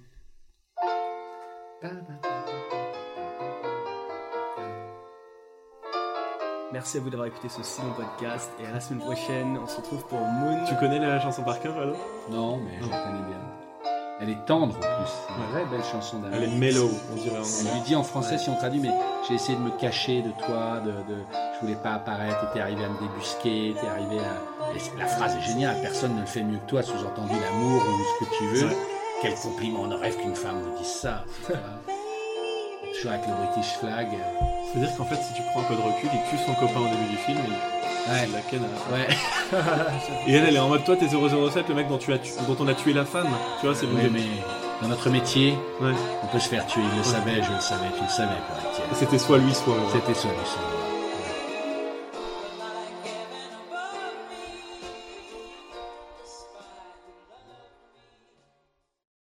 [6.73, 9.59] Merci à vous d'avoir écouté ce si long podcast et à la semaine prochaine.
[9.62, 10.64] On se retrouve pour Moon.
[10.66, 11.97] Tu connais la chanson par cœur, Renault
[12.31, 13.40] Non, mais je la connais bien.
[14.20, 15.12] Elle est tendre en plus.
[15.27, 16.39] C'est une vraie belle chanson d'amour.
[16.40, 17.73] Elle est mellow, on dirait en anglais.
[17.74, 18.90] lui dit en français si on traduit, mais
[19.28, 21.19] j'ai essayé de me cacher de toi, de, de,
[21.55, 24.99] je voulais pas apparaître, t'es arrivé à me débusquer, t'es arrivé à.
[24.99, 28.24] La phrase est géniale, personne ne le fait mieux que toi, sous-entendu l'amour ou ce
[28.24, 28.69] que tu veux.
[28.69, 28.77] Ouais.
[29.20, 31.24] Quel compliment, on rêve qu'une femme vous dise ça.
[32.94, 34.09] Toujours avec le British flag.
[34.73, 36.89] C'est-à-dire qu'en fait, si tu prends un peu de recul, il tue son copain au
[36.89, 38.24] début du film et Ouais.
[38.27, 39.07] il la ken à- Ouais,
[40.27, 42.32] Et elle, elle est en mode toi, t'es 007, le mec dont, tu as tu-
[42.49, 43.28] dont on a tué la femme.
[43.61, 44.20] Tu vois, c'est Oui, mais
[44.82, 45.92] dans notre métier, Ouais.
[46.22, 46.82] on peut se faire tuer.
[46.92, 48.38] Il le savait, je le savais, tu le savais,
[48.94, 49.90] C'était soit lui, soit moi.
[49.92, 50.81] C'était ça, lui, ça.